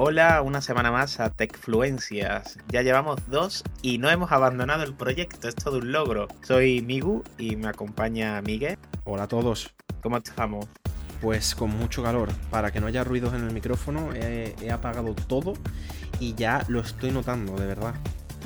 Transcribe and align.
Hola, 0.00 0.42
una 0.42 0.60
semana 0.60 0.92
más 0.92 1.18
a 1.18 1.30
Techfluencias. 1.30 2.56
Ya 2.68 2.82
llevamos 2.82 3.18
dos 3.28 3.64
y 3.82 3.98
no 3.98 4.08
hemos 4.08 4.30
abandonado 4.30 4.84
el 4.84 4.94
proyecto, 4.94 5.48
es 5.48 5.56
todo 5.56 5.78
un 5.78 5.90
logro. 5.90 6.28
Soy 6.42 6.82
Migu 6.82 7.24
y 7.36 7.56
me 7.56 7.66
acompaña 7.66 8.40
Miguel. 8.40 8.78
Hola 9.02 9.24
a 9.24 9.26
todos. 9.26 9.74
¿Cómo 10.00 10.18
estamos? 10.18 10.68
Pues 11.20 11.56
con 11.56 11.70
mucho 11.70 12.04
calor. 12.04 12.28
Para 12.48 12.70
que 12.70 12.80
no 12.80 12.86
haya 12.86 13.02
ruidos 13.02 13.34
en 13.34 13.42
el 13.42 13.52
micrófono, 13.52 14.14
he, 14.14 14.54
he 14.62 14.70
apagado 14.70 15.16
todo 15.16 15.54
y 16.20 16.36
ya 16.36 16.64
lo 16.68 16.78
estoy 16.78 17.10
notando, 17.10 17.56
de 17.56 17.66
verdad. 17.66 17.94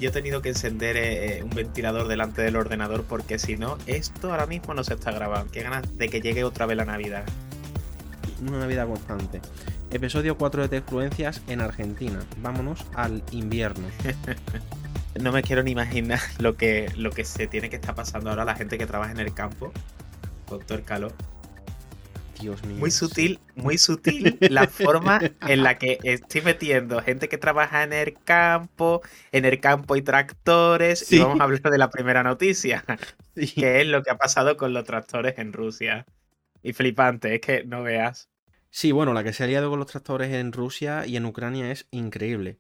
Yo 0.01 0.09
he 0.09 0.13
tenido 0.13 0.41
que 0.41 0.49
encender 0.49 0.97
eh, 0.97 1.43
un 1.43 1.51
ventilador 1.51 2.09
delante 2.09 2.41
del 2.41 2.57
ordenador 2.57 3.05
porque 3.05 3.39
si 3.39 3.59
no, 3.59 3.77
esto 3.87 4.31
ahora 4.31 4.47
mismo 4.47 4.73
no 4.73 4.85
se 4.85 4.95
está 4.95 5.13
grabando. 5.13 5.53
Qué 5.53 5.63
ganas 5.63 5.99
de 5.99 6.09
que 6.09 6.23
llegue 6.23 6.45
otra 6.45 6.65
vez 6.65 6.79
la 6.79 6.87
Navidad. 6.87 7.25
Una 8.41 8.61
Navidad 8.61 8.87
constante. 8.87 9.43
Episodio 9.93 10.39
4 10.39 10.63
de 10.63 10.69
Techfluencias 10.69 11.43
en 11.49 11.61
Argentina. 11.61 12.19
Vámonos 12.39 12.87
al 12.95 13.23
invierno. 13.31 13.87
no 15.21 15.33
me 15.33 15.43
quiero 15.43 15.63
ni 15.63 15.73
imaginar 15.73 16.21
lo 16.39 16.57
que, 16.57 16.91
lo 16.97 17.11
que 17.11 17.27
se 17.27 17.47
tiene 17.47 17.69
que 17.69 17.77
estar 17.77 17.95
pasando 17.95 18.31
ahora 18.31 18.47
la 18.47 18.55
gente 18.55 18.79
que 18.79 18.87
trabaja 18.87 19.13
en 19.13 19.21
el 19.21 19.35
campo 19.35 19.71
con 20.49 20.61
todo 20.61 20.79
el 20.79 20.85
calor. 20.85 21.13
Dios 22.41 22.65
mío. 22.65 22.79
Muy 22.79 22.91
sutil, 22.91 23.39
muy 23.55 23.77
sutil 23.77 24.39
la 24.41 24.67
forma 24.67 25.21
en 25.47 25.63
la 25.63 25.79
que 25.79 25.99
estoy 26.03 26.41
metiendo 26.41 27.01
gente 27.03 27.29
que 27.29 27.37
trabaja 27.37 27.83
en 27.85 27.93
el 27.93 28.15
campo, 28.25 29.03
en 29.31 29.45
el 29.45 29.61
campo 29.61 29.95
y 29.95 30.03
tractores. 30.03 31.01
Sí. 31.01 31.17
Y 31.17 31.19
vamos 31.21 31.39
a 31.41 31.45
hablar 31.45 31.61
de 31.61 31.79
la 31.79 31.91
primera 31.91 32.23
noticia, 32.23 32.83
Sí. 33.37 33.53
que 33.55 33.83
es 33.83 33.87
lo 33.87 34.03
que 34.03 34.11
ha 34.11 34.17
pasado 34.17 34.57
con 34.57 34.73
los 34.73 34.85
tractores 34.85 35.39
en 35.39 35.53
Rusia. 35.53 36.07
Y 36.63 36.73
flipante, 36.73 37.35
es 37.35 37.41
que 37.43 37.65
no 37.65 37.83
veas. 37.83 38.32
Sí, 38.73 38.91
bueno, 38.93 39.13
la 39.15 39.23
que 39.23 39.33
se 39.33 39.45
ha 39.45 39.47
liado 39.47 39.71
con 39.71 39.79
los 39.79 39.87
tractores 39.89 40.33
en 40.35 40.53
Rusia 40.53 41.07
y 41.07 41.17
en 41.17 41.27
Ucrania 41.27 41.71
es 41.71 41.87
increíble. 41.93 42.59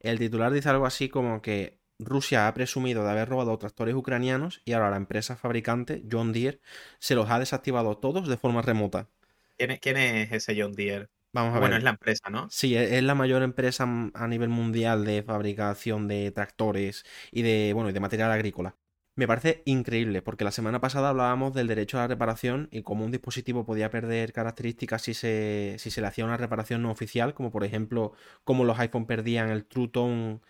El 0.00 0.18
titular 0.18 0.52
dice 0.52 0.68
algo 0.70 0.86
así 0.86 1.08
como 1.10 1.42
que 1.42 1.80
Rusia 1.98 2.48
ha 2.48 2.54
presumido 2.54 3.04
de 3.04 3.10
haber 3.10 3.28
robado 3.28 3.58
tractores 3.58 3.94
ucranianos 3.94 4.62
y 4.64 4.72
ahora 4.72 4.90
la 4.90 4.96
empresa 4.96 5.36
fabricante, 5.36 6.02
John 6.10 6.32
Deere, 6.32 6.60
se 7.00 7.14
los 7.14 7.30
ha 7.30 7.38
desactivado 7.38 7.98
todos 7.98 8.28
de 8.28 8.38
forma 8.38 8.62
remota. 8.62 9.08
¿Quién 9.56 9.70
es, 9.72 9.80
quién 9.80 9.96
es 9.96 10.32
ese 10.32 10.60
John 10.60 10.72
Deere? 10.72 11.08
Vamos 11.32 11.54
a 11.56 11.60
Bueno, 11.60 11.76
ver. 11.76 11.76
es 11.76 11.82
la 11.84 11.90
empresa, 11.90 12.30
¿no? 12.30 12.48
Sí, 12.48 12.76
e- 12.76 12.98
es 12.98 13.04
la 13.04 13.14
mayor 13.16 13.42
empresa 13.42 13.84
a 14.14 14.28
nivel 14.28 14.48
mundial 14.50 15.04
de 15.04 15.22
fabricación 15.22 16.08
de 16.08 16.30
tractores 16.32 17.04
y 17.32 17.42
de, 17.42 17.72
bueno, 17.74 17.90
y 17.90 17.92
de 17.94 18.00
material 18.00 18.32
agrícola. 18.32 18.76
Me 19.16 19.26
parece 19.26 19.62
increíble, 19.66 20.22
porque 20.22 20.44
la 20.44 20.50
semana 20.50 20.80
pasada 20.80 21.10
hablábamos 21.10 21.52
del 21.52 21.66
derecho 21.66 21.98
a 21.98 22.02
la 22.02 22.06
reparación 22.06 22.68
y 22.70 22.82
cómo 22.82 23.04
un 23.04 23.10
dispositivo 23.10 23.66
podía 23.66 23.90
perder 23.90 24.32
características 24.32 25.02
si 25.02 25.14
se, 25.14 25.76
si 25.78 25.90
se 25.90 26.00
le 26.00 26.06
hacía 26.06 26.24
una 26.24 26.36
reparación 26.36 26.82
no 26.82 26.90
oficial, 26.90 27.34
como 27.34 27.50
por 27.50 27.64
ejemplo, 27.64 28.12
cómo 28.44 28.64
los 28.64 28.78
iPhone 28.78 29.06
perdían 29.06 29.50
el 29.50 29.66
True 29.66 29.88
Tone 29.88 30.40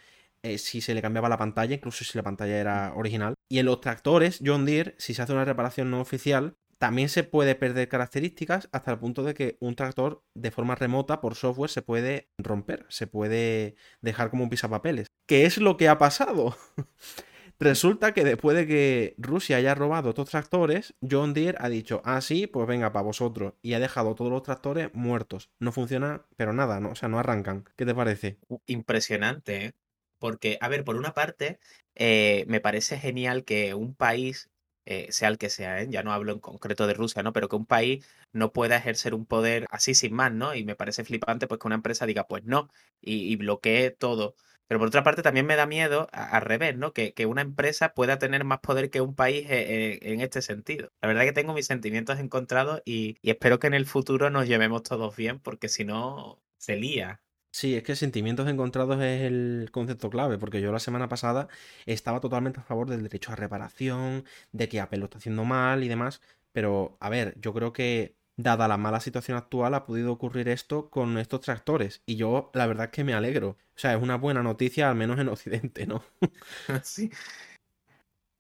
eh, 0.43 0.59
si 0.59 0.81
se 0.81 0.95
le 0.95 1.03
cambiaba 1.03 1.29
la 1.29 1.37
pantalla, 1.37 1.75
incluso 1.75 2.05
si 2.05 2.17
la 2.17 2.23
pantalla 2.23 2.59
era 2.59 2.93
original. 2.95 3.35
Y 3.49 3.59
en 3.59 3.67
los 3.67 3.81
tractores, 3.81 4.41
John 4.45 4.65
Deere, 4.65 4.95
si 4.99 5.15
se 5.15 5.23
hace 5.23 5.33
una 5.33 5.45
reparación 5.45 5.91
no 5.91 6.01
oficial, 6.01 6.57
también 6.79 7.11
se 7.11 7.25
puede 7.25 7.55
perder 7.57 7.89
características 7.89 8.71
hasta 8.73 8.91
el 8.93 8.99
punto 8.99 9.23
de 9.23 9.35
que 9.35 9.59
un 9.61 9.77
tractor 9.77 10.25
de 10.35 10.51
forma 10.51 10.77
remota 10.77 11.21
por 11.21 11.35
software 11.35 11.69
se 11.69 11.83
puede 11.83 12.31
romper, 12.39 12.87
se 12.89 13.07
puede 13.07 13.75
dejar 14.01 14.31
como 14.31 14.45
un 14.45 14.51
pisapapeles. 14.51 15.09
¿Qué 15.27 15.45
es 15.45 15.59
lo 15.59 15.77
que 15.77 15.89
ha 15.89 15.99
pasado? 15.99 16.57
Resulta 17.61 18.13
que 18.15 18.25
después 18.25 18.57
de 18.57 18.67
que 18.67 19.15
Rusia 19.19 19.59
haya 19.59 19.75
robado 19.75 20.09
estos 20.11 20.31
tractores, 20.31 20.95
John 21.09 21.35
Deere 21.35 21.59
ha 21.61 21.69
dicho, 21.69 22.01
ah, 22.05 22.21
sí, 22.23 22.47
pues 22.47 22.67
venga, 22.67 22.93
para 22.93 23.05
vosotros. 23.05 23.55
Y 23.63 23.75
ha 23.75 23.81
dejado 23.81 24.15
todos 24.15 24.31
los 24.31 24.43
tractores 24.43 24.91
muertos. 24.95 25.51
No 25.59 25.71
funciona, 25.71 26.27
pero 26.37 26.53
nada, 26.55 26.81
¿no? 26.81 26.91
O 26.93 26.95
sea, 26.95 27.09
no 27.11 27.19
arrancan. 27.19 27.65
¿Qué 27.77 27.85
te 27.85 27.95
parece? 27.95 28.39
U- 28.49 28.63
Impresionante, 28.67 29.65
¿eh? 29.67 29.73
Porque, 30.19 30.59
a 30.61 30.69
ver, 30.69 30.85
por 30.85 30.97
una 30.97 31.13
parte, 31.15 31.59
eh, 31.95 32.45
me 32.49 32.61
parece 32.61 32.99
genial 32.99 33.45
que 33.45 33.75
un 33.75 33.95
país, 33.95 34.51
eh, 34.87 35.09
sea 35.13 35.29
el 35.29 35.39
que 35.39 35.51
sea, 35.51 35.81
¿eh? 35.83 35.87
Ya 35.91 36.03
no 36.03 36.13
hablo 36.13 36.33
en 36.33 36.41
concreto 36.41 36.87
de 36.87 36.95
Rusia, 36.95 37.23
¿no? 37.23 37.33
Pero 37.35 37.49
que 37.49 37.57
un 37.57 37.67
país 37.67 38.07
no 38.33 38.53
pueda 38.53 38.77
ejercer 38.77 39.15
un 39.15 39.27
poder 39.27 39.67
así 39.71 39.95
sin 39.95 40.15
más, 40.15 40.33
¿no? 40.33 40.55
Y 40.55 40.65
me 40.65 40.77
parece 40.77 41.05
flipante, 41.05 41.47
pues, 41.47 41.61
que 41.61 41.67
una 41.69 41.77
empresa 41.77 42.07
diga, 42.07 42.27
pues 42.27 42.45
no, 42.45 42.69
y, 43.01 43.31
y 43.33 43.37
bloquee 43.37 43.91
todo. 43.91 44.35
Pero 44.71 44.79
por 44.79 44.87
otra 44.87 45.03
parte, 45.03 45.23
también 45.23 45.47
me 45.47 45.57
da 45.57 45.67
miedo, 45.67 46.07
al 46.13 46.43
revés, 46.43 46.77
¿no? 46.77 46.93
Que, 46.93 47.13
que 47.13 47.27
una 47.27 47.43
empresa 47.43 47.93
pueda 47.93 48.21
tener 48.21 48.45
más 48.45 48.61
poder 48.61 48.89
que 48.89 49.01
un 49.01 49.17
país 49.17 49.45
eh, 49.51 49.99
eh, 49.99 49.99
en 50.03 50.21
este 50.21 50.43
sentido. 50.43 50.93
La 51.03 51.09
verdad 51.09 51.25
que 51.25 51.33
tengo 51.33 51.55
mis 51.55 51.67
sentimientos 51.67 52.21
encontrados 52.21 52.81
y, 52.85 53.17
y 53.21 53.31
espero 53.31 53.59
que 53.59 53.67
en 53.67 53.75
el 53.75 53.85
futuro 53.85 54.31
nos 54.31 54.47
llevemos 54.47 54.85
todos 54.85 55.17
bien, 55.17 55.41
porque 55.41 55.69
si 55.69 55.85
no, 55.85 56.41
se 56.57 56.77
lía. 56.77 57.21
Sí, 57.51 57.75
es 57.75 57.83
que 57.83 57.97
sentimientos 57.97 58.49
encontrados 58.49 59.03
es 59.03 59.23
el 59.23 59.71
concepto 59.73 60.09
clave, 60.09 60.39
porque 60.39 60.61
yo 60.61 60.71
la 60.71 60.79
semana 60.79 61.09
pasada 61.09 61.49
estaba 61.85 62.21
totalmente 62.21 62.61
a 62.61 62.63
favor 62.63 62.89
del 62.89 63.03
derecho 63.03 63.33
a 63.33 63.37
reparación, 63.37 64.25
de 64.53 64.69
que 64.69 64.79
Apple 64.79 65.01
lo 65.01 65.07
está 65.07 65.19
haciendo 65.19 65.45
mal 65.45 65.83
y 65.83 65.89
demás, 65.89 66.21
pero 66.53 66.97
a 67.01 67.11
ver, 67.11 67.35
yo 67.41 67.53
creo 67.53 67.73
que 67.73 68.15
dada 68.43 68.69
la 68.69 68.77
mala 68.77 69.01
situación 69.01 69.37
actual 69.39 69.75
ha 69.75 69.85
podido 69.87 70.13
ocurrir 70.13 70.49
esto 70.49 70.91
con 70.91 71.19
estos 71.19 71.41
tractores 71.41 72.03
y 72.07 72.17
yo 72.17 72.51
la 72.55 72.67
verdad 72.67 72.87
es 72.87 72.91
que 72.93 73.05
me 73.05 73.15
alegro. 73.15 73.51
O 73.51 73.79
sea, 73.81 73.95
es 73.95 74.03
una 74.03 74.17
buena 74.17 74.43
noticia 74.43 74.89
al 74.91 74.97
menos 74.97 75.19
en 75.19 75.29
Occidente, 75.29 75.87
¿no? 75.87 76.03
Sí. 76.83 77.11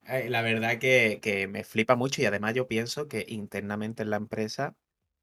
Eh, 0.06 0.28
La 0.30 0.42
verdad 0.42 0.78
que, 0.78 1.20
que 1.22 1.46
me 1.48 1.64
flipa 1.64 1.96
mucho 1.96 2.22
y 2.22 2.24
además 2.26 2.54
yo 2.54 2.66
pienso 2.68 3.08
que 3.08 3.24
internamente 3.28 4.02
en 4.02 4.10
la 4.10 4.16
empresa 4.16 4.76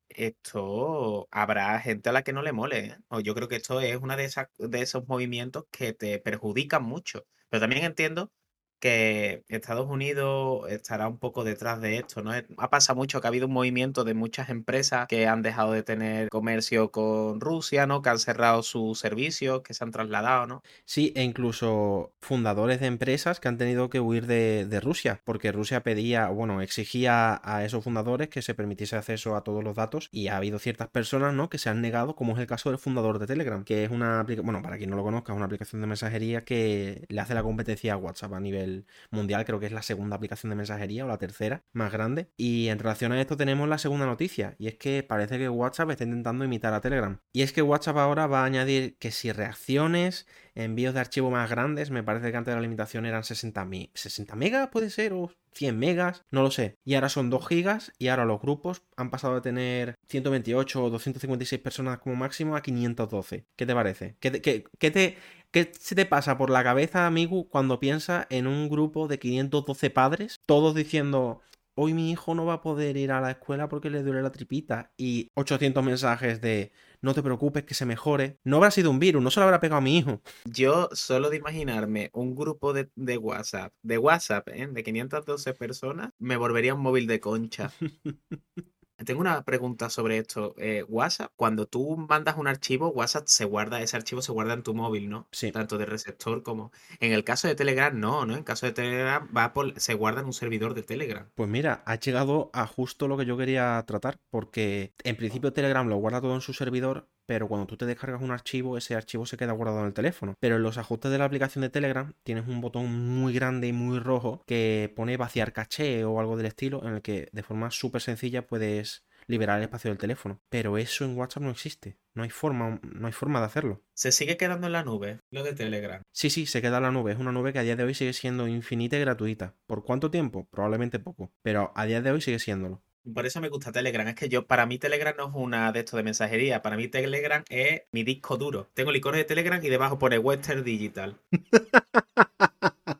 esto 0.10 1.28
habrá 1.32 1.80
gente 1.82 2.10
a 2.10 2.14
la 2.14 2.24
que 2.24 2.34
no 2.34 2.44
le 2.44 2.54
mole. 2.54 2.80
¿eh? 2.88 2.98
O 3.10 3.20
yo 3.22 3.36
creo 3.36 3.48
que 3.50 3.58
esto 3.58 3.82
es 3.82 3.98
uno 3.98 4.18
de 4.18 4.30
de 4.60 4.82
esos 4.82 5.08
movimientos 5.08 5.66
que 5.72 5.94
te 5.94 6.20
perjudican 6.20 6.84
mucho. 6.84 7.28
Pero 7.50 7.62
también 7.62 7.86
entiendo 7.86 8.32
que 8.80 9.44
Estados 9.50 9.90
Unidos 9.90 10.70
estará 10.70 11.08
un 11.08 11.18
poco 11.18 11.44
detrás 11.44 11.82
de 11.82 11.98
esto, 11.98 12.22
¿no? 12.22 12.32
Ha 12.58 12.70
pasado 12.70 12.98
mucho 12.98 13.22
que 13.22 13.28
ha 13.28 13.30
habido 13.30 13.48
un 13.48 13.54
movimiento 13.54 14.04
de 14.04 14.14
muchas 14.14 14.50
empresas 14.50 15.08
que 15.08 15.28
han 15.28 15.42
dejado 15.42 15.72
de 15.72 15.84
tener 15.84 16.30
comercio 16.30 16.92
con 16.92 17.40
Rusia, 17.40 17.88
¿no? 17.88 18.02
Que 18.02 18.10
han 18.10 18.20
cerrado 18.20 18.64
sus 18.64 19.00
servicios, 19.00 19.62
que 19.62 19.74
se 19.74 19.84
han 19.84 19.92
trasladado, 19.92 20.48
¿no? 20.48 20.64
Sí, 20.86 21.14
e 21.16 21.24
incluso 21.24 22.14
fundadores 22.20 22.80
de 22.80 22.88
empresas 22.88 23.40
que 23.40 23.48
han 23.48 23.58
tenido 23.58 23.90
que 23.90 24.00
huir 24.00 24.28
de, 24.28 24.66
de 24.66 24.80
Rusia, 24.80 25.22
porque 25.24 25.52
Rusia 25.52 25.82
pedía, 25.84 26.28
bueno, 26.30 26.62
exigía 26.62 27.42
a 27.44 27.66
esos 27.66 27.84
fundadores 27.84 28.30
que 28.30 28.42
se 28.42 28.54
permitiese 28.54 28.96
acceso 28.96 29.36
a 29.36 29.44
todos 29.44 29.64
los 29.64 29.76
datos 29.76 30.10
y 30.12 30.28
ha 30.28 30.38
habido 30.38 30.60
ciertas 30.60 30.90
personas, 30.90 31.34
¿no? 31.34 31.50
Que 31.50 31.58
se 31.58 31.70
han 31.70 31.82
negado, 31.82 32.16
como 32.16 32.34
es 32.34 32.40
el 32.40 32.48
caso 32.48 32.70
del 32.70 32.80
fundador 32.80 33.20
de 33.20 33.28
Telegram, 33.28 33.64
que 33.64 33.84
es 33.84 33.92
una 33.92 34.20
aplicación, 34.20 34.46
bueno, 34.46 34.62
para 34.62 34.78
quien 34.78 34.90
no 34.90 34.96
lo 34.96 35.04
conozca, 35.04 35.34
es 35.34 35.38
una 35.38 35.46
aplicación 35.46 35.82
de 35.82 35.88
mensajería 35.88 36.44
que 36.44 37.06
le 37.10 37.22
hace 37.22 37.34
la 37.34 37.44
competencia 37.44 37.94
a 37.94 37.98
WhatsApp 37.98 38.34
a 38.34 38.40
nivel 38.40 38.67
mundial, 39.12 39.46
creo 39.46 39.60
que 39.60 39.66
es 39.68 39.72
la 39.72 39.82
segunda 39.82 40.16
aplicación 40.16 40.50
de 40.50 40.56
mensajería 40.56 41.06
o 41.06 41.08
la 41.08 41.18
tercera 41.18 41.64
más 41.74 41.92
grande. 41.92 42.30
Y 42.38 42.68
en 42.68 42.80
relación 42.80 43.12
a 43.12 43.22
esto 43.22 43.38
tenemos 43.38 43.68
la 43.70 43.78
segunda 43.78 44.06
noticia, 44.06 44.56
y 44.58 44.68
es 44.68 44.76
que 44.76 45.04
parece 45.04 45.38
que 45.38 45.50
WhatsApp 45.50 45.90
está 45.92 46.04
intentando 46.04 46.46
imitar 46.46 46.74
a 46.74 46.82
Telegram. 46.82 47.20
Y 47.34 47.42
es 47.42 47.54
que 47.54 47.62
WhatsApp 47.62 47.98
ahora 47.98 48.28
va 48.28 48.42
a 48.42 48.46
añadir 48.46 48.98
que 48.98 49.12
si 49.12 49.32
reacciones, 49.32 50.28
envíos 50.56 50.94
de 50.94 51.00
archivo 51.02 51.30
más 51.30 51.50
grandes, 51.50 51.92
me 51.92 52.04
parece 52.04 52.32
que 52.32 52.38
antes 52.38 52.54
la 52.56 52.62
limitación 52.62 53.06
eran 53.06 53.24
60, 53.24 53.64
mi- 53.66 53.92
60 53.94 54.36
megas, 54.36 54.70
puede 54.70 54.90
ser, 54.90 55.14
o 55.14 55.32
100 55.54 55.78
megas, 55.78 56.24
no 56.32 56.42
lo 56.44 56.52
sé. 56.52 56.76
Y 56.84 56.96
ahora 56.96 57.10
son 57.10 57.30
2 57.30 57.48
gigas, 57.48 57.92
y 58.00 58.08
ahora 58.08 58.26
los 58.26 58.40
grupos 58.42 58.84
han 58.96 59.10
pasado 59.12 59.36
de 59.36 59.42
tener 59.42 59.96
128 60.08 60.84
o 60.84 60.90
256 60.90 61.62
personas 61.62 62.00
como 62.00 62.16
máximo 62.16 62.56
a 62.56 62.62
512. 62.62 63.46
¿Qué 63.56 63.66
te 63.66 63.74
parece? 63.74 64.16
¿Qué 64.20 64.32
te, 64.32 64.42
qué- 64.42 64.64
qué 64.80 64.92
te, 64.92 65.18
qué 65.66 65.72
se 65.80 65.96
te 65.96 66.06
pasa 66.06 66.38
por 66.38 66.50
la 66.50 66.64
cabeza, 66.64 67.08
amigo, 67.08 67.50
cuando 67.50 67.80
piensas 67.80 68.28
en 68.30 68.48
un 68.48 68.70
grupo 68.70 69.08
de 69.08 69.20
512 69.20 69.90
padres, 69.90 70.40
todos 70.46 70.76
diciendo... 70.76 71.42
Hoy 71.80 71.94
mi 71.94 72.10
hijo 72.10 72.34
no 72.34 72.44
va 72.44 72.54
a 72.54 72.62
poder 72.62 72.98
ir 72.98 73.12
a 73.12 73.22
la 73.22 73.30
escuela 73.30 73.70
porque 73.70 73.92
le 73.92 74.02
duele 74.02 74.24
la 74.24 74.32
tripita. 74.32 74.92
Y 74.98 75.30
800 75.36 75.84
mensajes 75.84 76.42
de 76.42 76.72
no 77.04 77.14
te 77.14 77.22
preocupes 77.22 77.66
que 77.66 77.76
se 77.76 77.86
mejore. 77.86 78.40
No 78.44 78.58
habrá 78.58 78.72
sido 78.72 78.90
un 78.90 78.98
virus, 78.98 79.22
no 79.22 79.30
se 79.30 79.40
lo 79.40 79.44
habrá 79.44 79.60
pegado 79.60 79.78
a 79.78 79.82
mi 79.82 79.96
hijo. 80.00 80.24
Yo 80.46 80.90
solo 80.94 81.30
de 81.30 81.38
imaginarme 81.38 82.10
un 82.14 82.34
grupo 82.34 82.74
de, 82.74 82.90
de 82.96 83.20
WhatsApp, 83.20 83.74
de 83.84 84.00
WhatsApp, 84.00 84.48
¿eh? 84.50 84.68
de 84.68 84.84
512 84.84 85.54
personas, 85.54 86.10
me 86.18 86.36
volvería 86.38 86.74
un 86.74 86.82
móvil 86.82 87.06
de 87.06 87.20
concha. 87.20 87.72
Tengo 89.06 89.22
una 89.22 89.44
pregunta 89.44 89.90
sobre 89.90 90.18
esto. 90.18 90.56
Eh, 90.58 90.84
WhatsApp, 90.88 91.32
cuando 91.36 91.68
tú 91.68 91.98
mandas 91.98 92.36
un 92.38 92.48
archivo, 92.48 92.90
WhatsApp 92.90 93.28
se 93.28 93.46
guarda, 93.46 93.82
ese 93.82 93.96
archivo 93.96 94.22
se 94.22 94.32
guarda 94.32 94.54
en 94.54 94.64
tu 94.64 94.74
móvil, 94.74 95.10
¿no? 95.10 95.28
Sí. 95.32 95.52
Tanto 95.52 95.78
de 95.78 95.86
receptor 95.86 96.42
como... 96.42 96.72
En 97.00 97.12
el 97.12 97.24
caso 97.24 97.48
de 97.48 97.56
Telegram, 97.56 97.98
no, 97.98 98.26
¿no? 98.26 98.36
En 98.36 98.44
caso 98.44 98.66
de 98.66 98.72
Telegram 98.72 99.28
va 99.36 99.54
por, 99.54 99.80
se 99.80 99.94
guarda 99.94 100.22
en 100.22 100.28
un 100.28 100.34
servidor 100.34 100.74
de 100.74 100.84
Telegram. 100.84 101.30
Pues 101.36 101.50
mira, 101.50 101.84
ha 101.86 101.96
llegado 101.96 102.50
a 102.54 102.66
justo 102.66 103.08
lo 103.08 103.18
que 103.18 103.26
yo 103.26 103.38
quería 103.38 103.84
tratar, 103.86 104.20
porque 104.30 104.94
en 105.04 105.16
principio 105.16 105.54
Telegram 105.54 105.88
lo 105.88 105.98
guarda 105.98 106.22
todo 106.22 106.34
en 106.34 106.42
su 106.42 106.54
servidor, 106.54 107.08
pero 107.28 107.48
cuando 107.48 107.68
tú 107.68 107.78
te 107.78 107.86
descargas 107.86 108.22
un 108.22 108.32
archivo, 108.32 108.78
ese 108.78 108.96
archivo 108.96 109.28
se 109.28 109.38
queda 109.38 109.52
guardado 109.52 109.82
en 109.82 109.86
el 109.86 109.94
teléfono. 109.94 110.34
Pero 110.40 110.56
en 110.56 110.64
los 110.64 110.80
ajustes 110.80 111.12
de 111.12 111.20
la 111.20 111.26
aplicación 111.26 111.62
de 111.62 111.70
Telegram 111.70 112.14
tienes 112.24 112.48
un 112.48 112.62
botón 112.62 112.88
muy 112.90 113.34
grande 113.34 113.68
y 113.68 113.74
muy 113.74 114.00
rojo 114.00 114.44
que 114.48 114.92
pone 114.96 115.18
vaciar 115.18 115.54
caché 115.54 116.06
o 116.06 116.20
algo 116.20 116.38
del 116.38 116.48
estilo, 116.48 116.84
en 116.88 116.96
el 116.96 117.02
que 117.02 117.30
de 117.32 117.44
forma 117.44 117.70
súper 117.70 118.02
sencilla 118.02 118.48
puedes 118.48 119.06
liberar 119.28 119.58
el 119.58 119.66
espacio 119.66 119.92
del 119.92 119.98
teléfono. 119.98 120.42
Pero 120.50 120.78
eso 120.78 121.06
en 121.06 121.18
WhatsApp 121.18 121.44
no 121.44 121.52
existe. 121.52 121.98
No 122.14 122.24
hay 122.24 122.30
forma, 122.30 122.80
no 122.82 123.08
hay 123.08 123.14
forma 123.14 123.40
de 123.40 123.46
hacerlo. 123.46 123.84
¿Se 123.94 124.12
sigue 124.12 124.38
quedando 124.38 124.68
en 124.68 124.74
la 124.74 124.84
nube 124.84 125.20
lo 125.30 125.44
de 125.44 125.54
Telegram? 125.54 126.02
Sí, 126.12 126.30
sí, 126.30 126.46
se 126.46 126.62
queda 126.62 126.78
en 126.78 126.84
la 126.84 126.92
nube. 126.92 127.12
Es 127.12 127.20
una 127.20 127.32
nube 127.32 127.54
que 127.54 127.60
a 127.60 127.64
día 127.64 127.76
de 127.76 127.84
hoy 127.84 127.94
sigue 127.94 128.14
siendo 128.14 128.48
infinita 128.48 128.98
y 128.98 129.02
gratuita. 129.02 129.54
¿Por 129.68 129.84
cuánto 129.84 130.10
tiempo? 130.10 130.48
Probablemente 130.50 130.98
poco. 130.98 131.32
Pero 131.44 131.72
a 131.76 131.86
día 131.86 132.02
de 132.02 132.12
hoy 132.12 132.22
sigue 132.22 132.40
siéndolo. 132.40 132.82
Por 133.14 133.26
eso 133.26 133.42
me 133.42 133.50
gusta 133.50 133.72
Telegram. 133.72 134.08
Es 134.08 134.16
que 134.16 134.30
yo, 134.30 134.48
para 134.48 134.66
mí 134.66 134.78
Telegram 134.80 135.16
no 135.18 135.30
es 135.30 135.36
una 135.36 135.72
de 135.72 135.80
estos 135.80 135.98
de 135.98 136.04
mensajería. 136.04 136.62
Para 136.62 136.78
mí 136.78 136.88
Telegram 136.88 137.44
es 137.50 137.84
mi 137.92 138.04
disco 138.04 138.38
duro. 138.38 138.70
Tengo 138.74 138.90
el 138.90 138.98
icono 138.98 139.18
de 139.18 139.24
Telegram 139.24 139.64
y 139.64 139.70
debajo 139.70 139.98
pone 139.98 140.18
Western 140.18 140.64
Digital. 140.64 141.20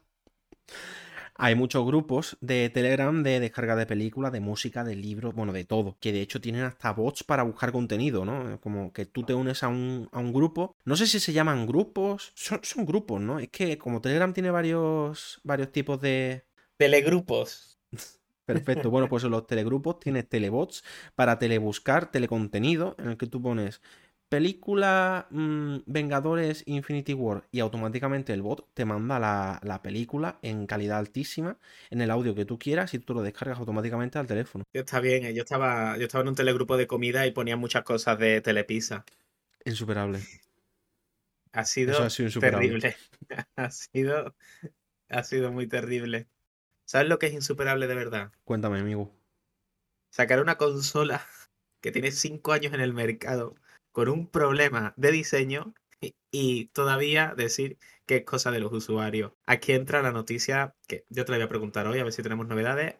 Hay 1.40 1.54
muchos 1.54 1.86
grupos 1.86 2.36
de 2.42 2.72
Telegram 2.72 3.22
de 3.22 3.40
descarga 3.40 3.76
de 3.76 3.86
películas, 3.86 4.32
de 4.32 4.40
música, 4.40 4.84
de 4.84 4.96
libros, 4.96 5.36
bueno, 5.36 5.54
de 5.54 5.66
todo. 5.66 5.96
Que 6.00 6.12
de 6.12 6.22
hecho 6.22 6.42
tienen 6.42 6.64
hasta 6.64 6.92
bots 6.92 7.24
para 7.24 7.44
buscar 7.44 7.72
contenido, 7.72 8.26
¿no? 8.26 8.60
Como 8.60 8.92
que 8.92 9.06
tú 9.06 9.22
te 9.22 9.36
unes 9.36 9.62
a 9.62 9.68
un, 9.68 10.10
grupo. 10.34 10.76
No 10.84 10.96
sé 10.96 11.06
si 11.06 11.20
se 11.20 11.34
llaman 11.34 11.68
grupos. 11.68 12.32
Son, 12.34 12.60
son, 12.64 12.86
grupos, 12.88 13.22
¿no? 13.22 13.40
Es 13.40 13.50
que 13.50 13.78
como 13.78 14.02
Telegram 14.02 14.34
tiene 14.34 14.50
varios, 14.50 15.40
varios 15.44 15.72
tipos 15.72 16.02
de... 16.02 16.44
Telegrupos. 16.78 17.77
Perfecto. 18.48 18.90
Bueno, 18.90 19.10
pues 19.10 19.26
en 19.26 19.32
los 19.32 19.46
telegrupos 19.46 20.00
tienes 20.00 20.30
telebots 20.30 20.82
para 21.16 21.38
telebuscar 21.38 22.10
telecontenido 22.10 22.96
en 22.98 23.10
el 23.10 23.18
que 23.18 23.28
tú 23.28 23.42
pones 23.42 23.82
película 24.30 25.28
mm, 25.30 25.80
Vengadores 25.86 26.64
Infinity 26.66 27.14
War 27.14 27.44
y 27.52 27.60
automáticamente 27.60 28.32
el 28.32 28.42
bot 28.42 28.74
te 28.74 28.86
manda 28.86 29.20
la, 29.20 29.82
película 29.84 30.40
en 30.42 30.66
calidad 30.66 30.98
altísima 30.98 31.58
en 31.90 32.02
el 32.02 32.10
audio 32.10 32.36
que 32.36 32.46
tú 32.46 32.58
quieras 32.58 32.94
y 32.94 33.00
tú 33.00 33.14
lo 33.14 33.22
descargas 33.22 33.60
automáticamente 33.60 34.18
al 34.18 34.28
teléfono. 34.28 34.64
Está 34.72 35.02
bien, 35.02 35.26
eh, 35.26 35.34
yo 35.34 35.44
estaba, 35.44 35.98
yo 35.98 36.06
estaba 36.06 36.22
en 36.22 36.30
un 36.30 36.36
telegrupo 36.36 36.78
de 36.78 36.88
comida 36.88 37.28
y 37.28 37.32
ponía 37.32 37.58
muchas 37.58 37.84
cosas 37.84 38.18
de 38.18 38.40
Telepisa. 38.40 39.06
Insuperable. 39.66 40.20
Ha 41.52 41.66
sido, 41.66 42.02
ha 42.02 42.10
sido 42.10 42.40
terrible. 42.40 42.96
ha 43.58 43.72
sido, 43.72 44.36
ha 45.10 45.24
sido 45.24 45.52
muy 45.52 45.68
terrible. 45.68 46.28
¿Sabes 46.88 47.10
lo 47.10 47.20
que 47.20 47.26
es 47.28 47.34
insuperable 47.34 47.86
de 47.86 47.96
verdad? 47.96 48.32
Cuéntame, 48.46 48.80
amigo. 48.80 49.14
Sacar 50.10 50.42
una 50.42 50.58
consola 50.58 51.22
que 51.82 51.92
tiene 51.92 52.12
5 52.12 52.54
años 52.54 52.74
en 52.74 52.80
el 52.80 52.94
mercado 52.94 53.56
con 53.92 54.08
un 54.08 54.28
problema 54.28 54.94
de 54.96 55.12
diseño 55.12 55.74
y, 56.32 56.66
todavía 56.68 57.34
decir 57.36 57.78
que 58.06 58.18
es 58.18 58.24
cosa 58.24 58.52
de 58.52 58.60
los 58.60 58.72
usuarios. 58.72 59.34
Aquí 59.46 59.74
entra 59.74 60.02
la 60.02 60.12
noticia 60.12 60.76
que 60.88 61.06
yo 61.10 61.26
te 61.26 61.32
la 61.32 61.40
voy 61.40 61.46
a 61.46 61.50
preguntar 61.50 61.88
hoy, 61.88 62.00
a 62.00 62.04
ver 62.04 62.14
si 62.14 62.24
tenemos 62.24 62.48
novedades. 62.48 62.96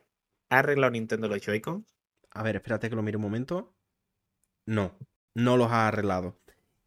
¿Ha 0.50 0.60
arreglado 0.60 0.92
Nintendo 0.92 1.28
los 1.28 1.40
Joy-Con? 1.40 1.86
A 2.32 2.44
ver, 2.44 2.56
espérate 2.56 2.90
que 2.90 2.96
lo 2.96 3.04
mire 3.04 3.18
un 3.18 3.24
momento. 3.24 3.74
No, 4.66 4.98
no 5.34 5.56
los 5.56 5.72
ha 5.72 5.88
arreglado. 5.88 6.38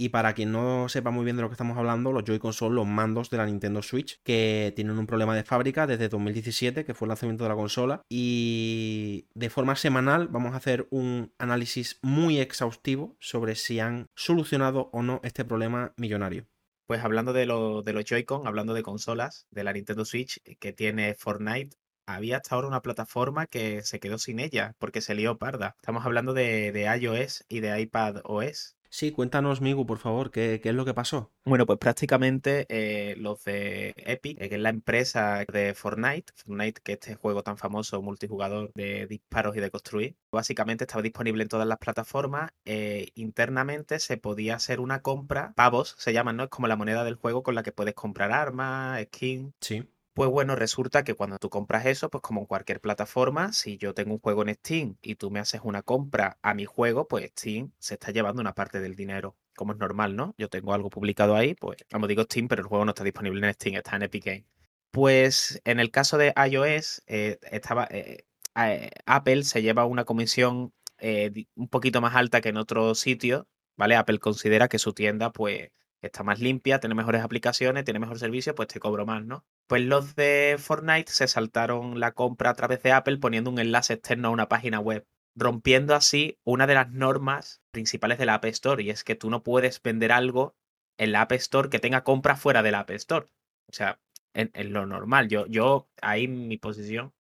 Y 0.01 0.09
para 0.09 0.33
quien 0.33 0.51
no 0.51 0.89
sepa 0.89 1.11
muy 1.11 1.27
bien 1.27 1.37
de 1.37 1.43
lo 1.43 1.51
que 1.51 1.53
estamos 1.53 1.77
hablando, 1.77 2.11
los 2.11 2.25
Joy-Con 2.25 2.55
son 2.55 2.75
los 2.75 2.87
mandos 2.87 3.29
de 3.29 3.37
la 3.37 3.45
Nintendo 3.45 3.83
Switch 3.83 4.19
que 4.23 4.73
tienen 4.75 4.99
un 4.99 5.07
problema 5.07 5.37
de 5.37 5.45
fábrica 5.45 5.87
desde 5.87 6.09
2017, 6.09 6.87
que 6.87 6.95
fue 6.95 7.05
el 7.05 7.11
lanzamiento 7.11 7.45
de 7.45 7.51
la 7.51 7.55
consola. 7.55 8.01
Y 8.09 9.27
de 9.35 9.51
forma 9.51 9.77
semanal 9.77 10.29
vamos 10.29 10.55
a 10.55 10.57
hacer 10.57 10.89
un 10.89 11.35
análisis 11.37 11.99
muy 12.01 12.41
exhaustivo 12.41 13.15
sobre 13.21 13.57
si 13.57 13.79
han 13.79 14.07
solucionado 14.15 14.89
o 14.95 15.03
no 15.03 15.21
este 15.23 15.45
problema 15.45 15.93
millonario. 15.99 16.47
Pues 16.87 17.05
hablando 17.05 17.35
de, 17.35 17.41
de 17.41 17.93
los 17.93 18.05
Joy-Con, 18.07 18.47
hablando 18.47 18.73
de 18.73 18.83
consolas 18.83 19.49
de 19.51 19.65
la 19.65 19.75
Nintendo 19.75 20.07
Switch 20.07 20.41
que 20.59 20.73
tiene 20.73 21.15
Fortnite, 21.15 21.77
había 22.07 22.39
hasta 22.39 22.55
ahora 22.55 22.69
una 22.69 22.81
plataforma 22.81 23.47
que 23.47 23.83
se 23.83 24.01
quedó 24.01 24.17
sin 24.17 24.41
ella 24.41 24.75
porque 24.79 25.03
se 25.03 25.15
lió 25.15 25.37
parda. 25.37 25.77
Estamos 25.77 26.07
hablando 26.07 26.33
de, 26.33 26.73
de 26.73 26.85
iOS 26.85 27.45
y 27.51 27.61
de 27.61 27.79
iPad 27.79 28.23
OS. 28.25 28.77
Sí, 28.93 29.13
cuéntanos, 29.13 29.61
Migu, 29.61 29.87
por 29.87 29.99
favor, 29.99 30.33
¿qué, 30.33 30.61
es 30.63 30.75
lo 30.75 30.85
que 30.85 30.95
pasó? 30.95 31.31
Bueno, 31.45 31.65
pues 31.65 31.79
prácticamente 31.79 32.67
eh, 32.69 33.15
los 33.19 33.45
de 33.45 33.95
Epic, 33.97 34.41
eh, 34.41 34.49
que 34.49 34.57
es 34.57 34.61
la 34.61 34.71
empresa 34.71 35.45
de 35.51 35.75
Fortnite, 35.75 36.33
Fortnite, 36.35 36.81
que 36.83 36.93
este 36.95 37.15
juego 37.15 37.45
tan 37.45 37.57
famoso, 37.57 38.03
multijugador 38.03 38.73
de 38.75 39.07
disparos 39.07 39.57
y 39.57 39.61
de 39.61 39.71
construir, 39.71 40.17
básicamente 40.33 40.85
estaba 40.85 41.03
disponible 41.03 41.45
en 41.45 41.49
todas 41.49 41.69
las 41.69 41.79
plataformas. 41.79 42.51
Eh, 42.65 43.11
internamente 43.15 44.01
se 44.01 44.17
podía 44.17 44.57
hacer 44.57 44.81
una 44.81 45.03
compra, 45.03 45.53
pavos 45.55 45.95
se 45.97 46.13
llaman, 46.13 46.37
¿no? 46.37 46.45
Es 46.45 46.51
como 46.51 46.67
la 46.67 46.77
moneda 46.77 47.05
del 47.05 47.15
juego 47.15 47.45
con 47.45 47.55
la 47.55 47.63
que 47.63 47.71
puedes 47.71 47.95
comprar 47.95 48.33
armas, 48.33 49.01
skin. 49.05 49.55
Sí. 49.61 49.89
Pues 50.15 50.29
bueno, 50.29 50.57
resulta 50.57 51.05
que 51.05 51.15
cuando 51.15 51.39
tú 51.39 51.51
compras 51.51 51.87
eso, 51.87 52.11
pues 52.11 52.21
como 52.23 52.41
en 52.41 52.47
cualquier 52.47 52.81
plataforma, 52.81 53.53
si 53.53 53.79
yo 53.79 53.95
tengo 53.95 54.13
un 54.15 54.19
juego 54.21 54.43
en 54.43 54.55
Steam 54.55 54.97
y 55.03 55.15
tú 55.15 55.31
me 55.31 55.39
haces 55.39 55.61
una 55.65 55.83
compra 55.83 56.39
a 56.43 56.53
mi 56.55 56.65
juego, 56.65 57.07
pues 57.07 57.31
Steam 57.31 57.73
se 57.79 57.95
está 57.95 58.11
llevando 58.11 58.41
una 58.41 58.55
parte 58.55 58.81
del 58.81 58.97
dinero. 58.97 59.37
Como 59.57 59.73
es 59.73 59.79
normal, 59.79 60.17
¿no? 60.17 60.35
Yo 60.37 60.49
tengo 60.49 60.75
algo 60.75 60.91
publicado 60.91 61.37
ahí, 61.37 61.55
pues, 61.55 61.79
como 61.91 62.07
digo 62.09 62.23
Steam, 62.25 62.49
pero 62.49 62.63
el 62.63 62.69
juego 62.69 62.85
no 62.85 62.91
está 62.91 63.05
disponible 63.05 63.47
en 63.47 63.55
Steam, 63.55 63.77
está 63.77 63.97
en 63.97 64.03
Epic 64.03 64.25
Games. 64.25 64.45
Pues 64.91 65.61
en 65.65 65.79
el 65.79 65.91
caso 65.91 66.19
de 66.19 66.35
iOS, 66.51 67.03
eh, 67.07 67.39
estaba, 67.51 67.87
eh, 67.91 68.25
eh, 68.57 68.91
Apple 69.07 69.45
se 69.45 69.63
lleva 69.63 69.85
una 69.85 70.05
comisión 70.05 70.73
un 71.55 71.69
poquito 71.69 72.01
más 72.03 72.15
alta 72.15 72.41
que 72.43 72.51
en 72.51 72.59
otros 72.59 72.99
sitios, 72.99 73.47
¿vale? 73.77 73.97
Apple 73.97 74.19
considera 74.19 74.69
que 74.69 74.79
su 74.79 74.93
tienda, 74.93 75.33
pues, 75.33 75.71
está 76.03 76.23
más 76.23 76.41
limpia, 76.41 76.81
tiene 76.81 76.95
mejores 76.95 77.23
aplicaciones, 77.23 77.85
tiene 77.85 78.01
mejor 78.01 78.19
servicio, 78.19 78.55
pues 78.55 78.69
te 78.69 78.81
cobro 78.81 79.07
más, 79.07 79.25
¿no? 79.25 79.45
Pues 79.67 79.83
los 79.83 80.17
de 80.17 80.57
Fortnite 80.59 81.11
se 81.13 81.29
saltaron 81.29 82.01
la 82.01 82.13
compra 82.13 82.51
a 82.51 82.55
través 82.55 82.83
de 82.83 82.93
Apple 82.93 83.19
poniendo 83.19 83.51
un 83.51 83.59
enlace 83.59 83.95
externo 83.95 84.29
a 84.29 84.33
una 84.33 84.49
página 84.49 84.81
web, 84.81 85.07
rompiendo 85.35 85.95
así 85.95 86.39
una 86.45 86.67
de 86.67 86.75
las 86.75 86.91
normas 86.91 87.63
principales 87.71 88.19
de 88.19 88.27
la 88.27 88.35
App 88.35 88.47
Store, 88.47 88.83
y 88.83 88.91
es 88.91 89.05
que 89.05 89.15
tú 89.15 89.31
no 89.31 89.43
puedes 89.43 89.83
vender 89.83 90.13
algo 90.13 90.57
en 90.99 91.13
la 91.13 91.23
App 91.23 91.33
Store 91.33 91.69
que 91.69 91.79
tenga 91.79 92.05
compra 92.05 92.37
fuera 92.37 92.63
de 92.63 92.73
la 92.73 92.81
App 92.81 92.91
Store. 92.91 93.27
O 93.69 93.73
sea, 93.73 94.01
en, 94.35 94.73
lo 94.73 94.87
normal. 94.87 95.29
Yo, 95.29 95.47
yo, 95.47 95.89
ahí 96.03 96.29
mi 96.29 96.57
posición, 96.57 97.13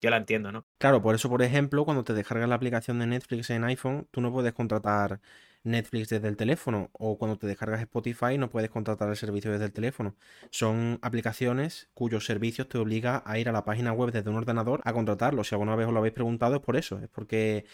yo 0.00 0.10
la 0.10 0.16
entiendo, 0.16 0.52
¿no? 0.52 0.66
Claro, 0.78 1.02
por 1.02 1.14
eso, 1.14 1.28
por 1.28 1.42
ejemplo, 1.42 1.84
cuando 1.84 2.04
te 2.04 2.14
descargas 2.14 2.48
la 2.48 2.54
aplicación 2.54 2.98
de 2.98 3.06
Netflix 3.06 3.50
en 3.50 3.64
iPhone, 3.64 4.08
tú 4.10 4.20
no 4.20 4.32
puedes 4.32 4.52
contratar 4.52 5.20
Netflix 5.64 6.08
desde 6.08 6.28
el 6.28 6.36
teléfono 6.36 6.90
o 6.92 7.18
cuando 7.18 7.38
te 7.38 7.46
descargas 7.46 7.80
Spotify 7.80 8.38
no 8.38 8.50
puedes 8.50 8.70
contratar 8.70 9.08
el 9.08 9.16
servicio 9.16 9.50
desde 9.52 9.66
el 9.66 9.72
teléfono. 9.72 10.16
Son 10.50 10.98
aplicaciones 11.02 11.90
cuyos 11.94 12.24
servicios 12.24 12.68
te 12.68 12.78
obliga 12.78 13.22
a 13.26 13.38
ir 13.38 13.48
a 13.48 13.52
la 13.52 13.64
página 13.64 13.92
web 13.92 14.12
desde 14.12 14.30
un 14.30 14.36
ordenador 14.36 14.80
a 14.84 14.92
contratarlo. 14.92 15.44
Si 15.44 15.54
alguna 15.54 15.76
vez 15.76 15.86
os 15.86 15.92
lo 15.92 15.98
habéis 15.98 16.14
preguntado 16.14 16.56
es 16.56 16.62
por 16.62 16.76
eso, 16.76 16.98
es 16.98 17.08
porque 17.08 17.66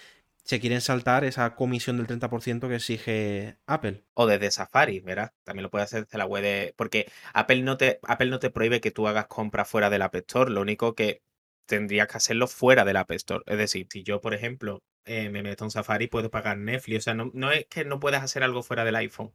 se 0.45 0.61
quieren 0.61 0.81
saltar 0.83 1.25
esa 1.25 1.55
comisión 1.55 1.97
del 1.97 2.07
30% 2.07 2.69
que 2.69 2.75
exige 2.77 3.59
Apple. 3.67 4.05
O 4.15 4.27
desde 4.27 4.51
Safari, 4.51 5.01
¿verdad? 5.01 5.33
También 5.43 5.63
lo 5.65 5.71
puedes 5.71 5.87
hacer 5.87 6.05
desde 6.05 6.19
la 6.19 6.27
web 6.27 6.43
de... 6.43 6.75
Porque 6.77 7.11
Apple 7.33 7.63
no 7.63 7.77
te, 7.79 7.99
Apple 8.03 8.29
no 8.31 8.39
te 8.39 8.51
prohíbe 8.51 8.81
que 8.81 8.91
tú 8.91 9.09
hagas 9.09 9.27
compras 9.27 9.69
fuera 9.69 9.89
del 9.91 10.03
App 10.03 10.15
Store. 10.17 10.51
Lo 10.51 10.61
único 10.61 10.95
que 10.95 11.23
tendrías 11.67 12.09
que 12.09 12.17
hacerlo 12.17 12.47
fuera 12.47 12.85
del 12.85 12.97
App 12.97 13.11
Store. 13.13 13.43
Es 13.47 13.59
decir, 13.59 13.87
si 13.91 14.03
yo, 14.03 14.21
por 14.21 14.35
ejemplo, 14.35 14.83
eh, 15.05 15.29
me 15.31 15.43
meto 15.43 15.65
en 15.65 15.71
Safari, 15.71 16.07
puedo 16.07 16.31
pagar 16.31 16.59
Netflix. 16.59 16.99
O 16.99 17.03
sea, 17.03 17.15
no, 17.15 17.51
es 17.53 17.67
que 17.67 17.85
no 17.85 18.01
puedas 18.01 18.23
hacer 18.23 18.43
algo 18.43 18.63
fuera 18.63 18.85
del 18.85 18.97
iPhone. 18.97 19.33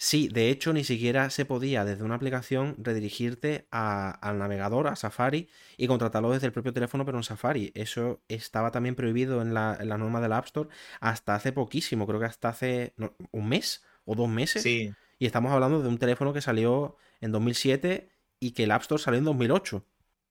Sí, 0.00 0.28
de 0.28 0.50
hecho 0.50 0.72
ni 0.72 0.84
siquiera 0.84 1.28
se 1.28 1.44
podía 1.44 1.84
desde 1.84 2.04
una 2.04 2.14
aplicación 2.14 2.76
redirigirte 2.78 3.66
al 3.72 4.38
navegador, 4.38 4.86
a 4.86 4.94
Safari, 4.94 5.48
y 5.76 5.88
contratarlo 5.88 6.30
desde 6.30 6.46
el 6.46 6.52
propio 6.52 6.72
teléfono, 6.72 7.04
pero 7.04 7.18
en 7.18 7.24
Safari. 7.24 7.72
Eso 7.74 8.22
estaba 8.28 8.70
también 8.70 8.94
prohibido 8.94 9.42
en 9.42 9.54
la, 9.54 9.76
norma 9.98 10.20
de 10.20 10.28
la 10.28 10.38
App 10.38 10.46
Store 10.46 10.68
hasta 11.00 11.34
hace 11.34 11.52
poquísimo, 11.52 12.06
creo 12.06 12.20
que 12.20 12.26
hasta 12.26 12.48
hace 12.50 12.94
un 13.32 13.48
mes 13.48 13.84
o 14.04 14.14
dos 14.14 14.28
meses. 14.28 14.62
Sí. 14.62 14.92
Y 15.18 15.26
estamos 15.26 15.50
hablando 15.50 15.82
de 15.82 15.88
un 15.88 15.98
teléfono 15.98 16.32
que 16.32 16.42
salió 16.42 16.96
en 17.20 17.32
2007 17.32 18.08
y 18.38 18.52
que 18.52 18.64
el 18.64 18.70
App 18.70 18.82
Store 18.82 19.02
salió 19.02 19.18
en 19.18 19.24
2008. 19.24 19.84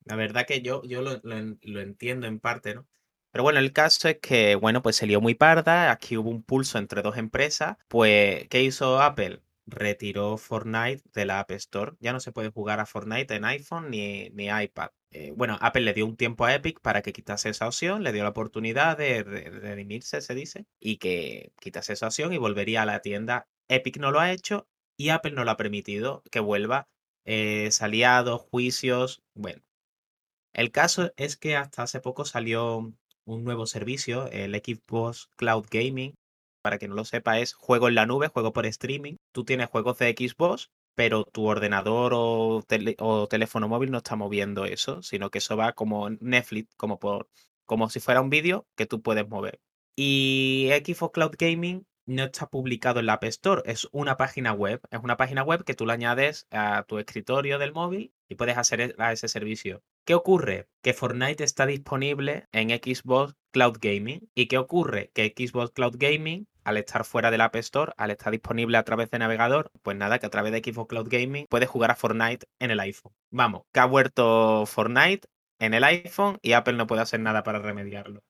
La 0.07 0.15
verdad 0.15 0.45
que 0.47 0.61
yo, 0.61 0.83
yo 0.83 1.01
lo, 1.01 1.19
lo 1.23 1.81
entiendo 1.81 2.27
en 2.27 2.39
parte, 2.39 2.75
¿no? 2.75 2.87
Pero 3.31 3.43
bueno, 3.43 3.59
el 3.59 3.73
caso 3.73 4.07
es 4.09 4.17
que, 4.19 4.55
bueno, 4.55 4.81
pues 4.81 4.95
se 4.95 5.05
lió 5.05 5.21
muy 5.21 5.35
parda, 5.35 5.91
aquí 5.91 6.17
hubo 6.17 6.29
un 6.29 6.41
pulso 6.41 6.79
entre 6.79 7.01
dos 7.03 7.17
empresas, 7.17 7.77
pues, 7.87 8.47
¿qué 8.49 8.63
hizo 8.63 8.99
Apple? 9.01 9.41
Retiró 9.67 10.37
Fortnite 10.37 11.03
de 11.13 11.25
la 11.25 11.39
App 11.41 11.51
Store. 11.51 11.91
Ya 11.99 12.13
no 12.13 12.19
se 12.19 12.31
puede 12.31 12.49
jugar 12.49 12.79
a 12.79 12.85
Fortnite 12.85 13.35
en 13.35 13.45
iPhone 13.45 13.91
ni, 13.91 14.29
ni 14.31 14.47
iPad. 14.47 14.89
Eh, 15.11 15.33
bueno, 15.35 15.57
Apple 15.61 15.83
le 15.83 15.93
dio 15.93 16.05
un 16.05 16.17
tiempo 16.17 16.45
a 16.45 16.55
Epic 16.55 16.79
para 16.81 17.01
que 17.01 17.13
quitase 17.13 17.49
esa 17.49 17.67
opción, 17.67 18.01
le 18.03 18.11
dio 18.11 18.23
la 18.23 18.29
oportunidad 18.29 18.97
de, 18.97 19.23
redimirse, 19.23 20.21
se 20.21 20.33
dice, 20.33 20.65
y 20.79 20.97
que 20.97 21.51
quitase 21.59 21.93
esa 21.93 22.07
opción 22.07 22.33
y 22.33 22.37
volvería 22.37 22.81
a 22.83 22.85
la 22.85 23.01
tienda. 23.01 23.47
Epic 23.67 23.97
no 23.97 24.11
lo 24.11 24.19
ha 24.19 24.31
hecho 24.31 24.67
y 24.97 25.09
Apple 25.09 25.33
no 25.33 25.43
lo 25.43 25.51
ha 25.51 25.57
permitido 25.57 26.23
que 26.31 26.39
vuelva. 26.39 26.87
Eh, 27.25 27.69
saliado, 27.71 28.39
juicios, 28.39 29.21
bueno. 29.35 29.61
El 30.57 30.71
caso 30.71 31.13
es 31.17 31.37
que 31.37 31.55
hasta 31.55 31.83
hace 31.83 31.99
poco 31.99 32.25
salió 32.25 32.91
un 33.25 33.43
nuevo 33.43 33.67
servicio, 33.67 34.27
el 34.31 34.55
Xbox 34.55 35.29
Cloud 35.35 35.67
Gaming. 35.69 36.15
Para 36.63 36.79
que 36.79 36.87
no 36.87 36.95
lo 36.95 37.05
sepa, 37.05 37.39
es 37.39 37.53
juego 37.53 37.87
en 37.87 37.93
la 37.93 38.07
nube, 38.07 38.29
juego 38.29 38.53
por 38.53 38.65
streaming. 38.65 39.17
Tú 39.31 39.45
tienes 39.45 39.69
juegos 39.69 39.99
de 39.99 40.15
Xbox, 40.17 40.71
pero 40.95 41.25
tu 41.25 41.45
ordenador 41.45 42.13
o, 42.15 42.63
teléfono 43.29 43.67
móvil 43.67 43.91
no 43.91 43.99
está 43.99 44.15
moviendo 44.15 44.65
eso, 44.65 45.03
sino 45.03 45.29
que 45.29 45.37
eso 45.37 45.55
va 45.57 45.73
como 45.73 46.09
Netflix, 46.09 46.73
como, 46.75 46.97
por, 46.97 47.29
como 47.65 47.87
si 47.91 47.99
fuera 47.99 48.21
un 48.21 48.31
vídeo 48.31 48.65
que 48.75 48.87
tú 48.87 49.03
puedes 49.03 49.29
mover. 49.29 49.59
Y 49.95 50.69
Xbox 50.83 51.13
Cloud 51.13 51.35
Gaming 51.37 51.85
no 52.07 52.23
está 52.23 52.49
publicado 52.49 52.99
en 52.99 53.05
la 53.05 53.13
App 53.13 53.25
Store, 53.25 53.61
es 53.65 53.87
una 53.91 54.17
página 54.17 54.53
web. 54.53 54.81
Es 54.89 55.01
una 55.03 55.17
página 55.17 55.43
web 55.43 55.63
que 55.63 55.75
tú 55.75 55.85
le 55.85 55.93
añades 55.93 56.47
a 56.49 56.83
tu 56.87 56.97
escritorio 56.97 57.59
del 57.59 57.73
móvil 57.73 58.11
y 58.27 58.35
puedes 58.35 58.57
hacer 58.57 58.95
a 58.97 59.11
ese 59.11 59.27
servicio. 59.27 59.83
¿Qué 60.07 60.15
ocurre? 60.15 60.69
Que 60.81 60.93
Fortnite 60.93 61.43
está 61.43 61.65
disponible 61.65 62.47
en 62.53 62.69
Xbox 62.69 63.35
Cloud 63.51 63.77
Gaming. 63.81 64.29
¿Y 64.33 64.47
qué 64.47 64.57
ocurre? 64.57 65.11
Que 65.13 65.33
Xbox 65.35 65.71
Cloud 65.71 65.97
Gaming, 65.97 66.47
al 66.63 66.77
estar 66.77 67.03
fuera 67.03 67.29
del 67.29 67.41
App 67.41 67.57
Store, 67.57 67.91
al 67.97 68.11
estar 68.11 68.31
disponible 68.31 68.77
a 68.77 68.83
través 68.83 69.11
de 69.11 69.19
navegador, 69.19 69.69
pues 69.81 69.97
nada, 69.97 70.17
que 70.17 70.25
a 70.25 70.29
través 70.29 70.53
de 70.53 70.59
Xbox 70.59 70.87
Cloud 70.87 71.09
Gaming 71.09 71.45
puedes 71.49 71.67
jugar 71.67 71.91
a 71.91 71.95
Fortnite 71.95 72.47
en 72.57 72.71
el 72.71 72.79
iPhone. 72.79 73.11
Vamos, 73.31 73.63
que 73.73 73.81
ha 73.81 73.85
vuelto 73.85 74.65
Fortnite 74.65 75.27
en 75.59 75.73
el 75.73 75.83
iPhone 75.83 76.39
y 76.41 76.53
Apple 76.53 76.77
no 76.77 76.87
puede 76.87 77.01
hacer 77.01 77.19
nada 77.19 77.43
para 77.43 77.59
remediarlo. 77.59 78.23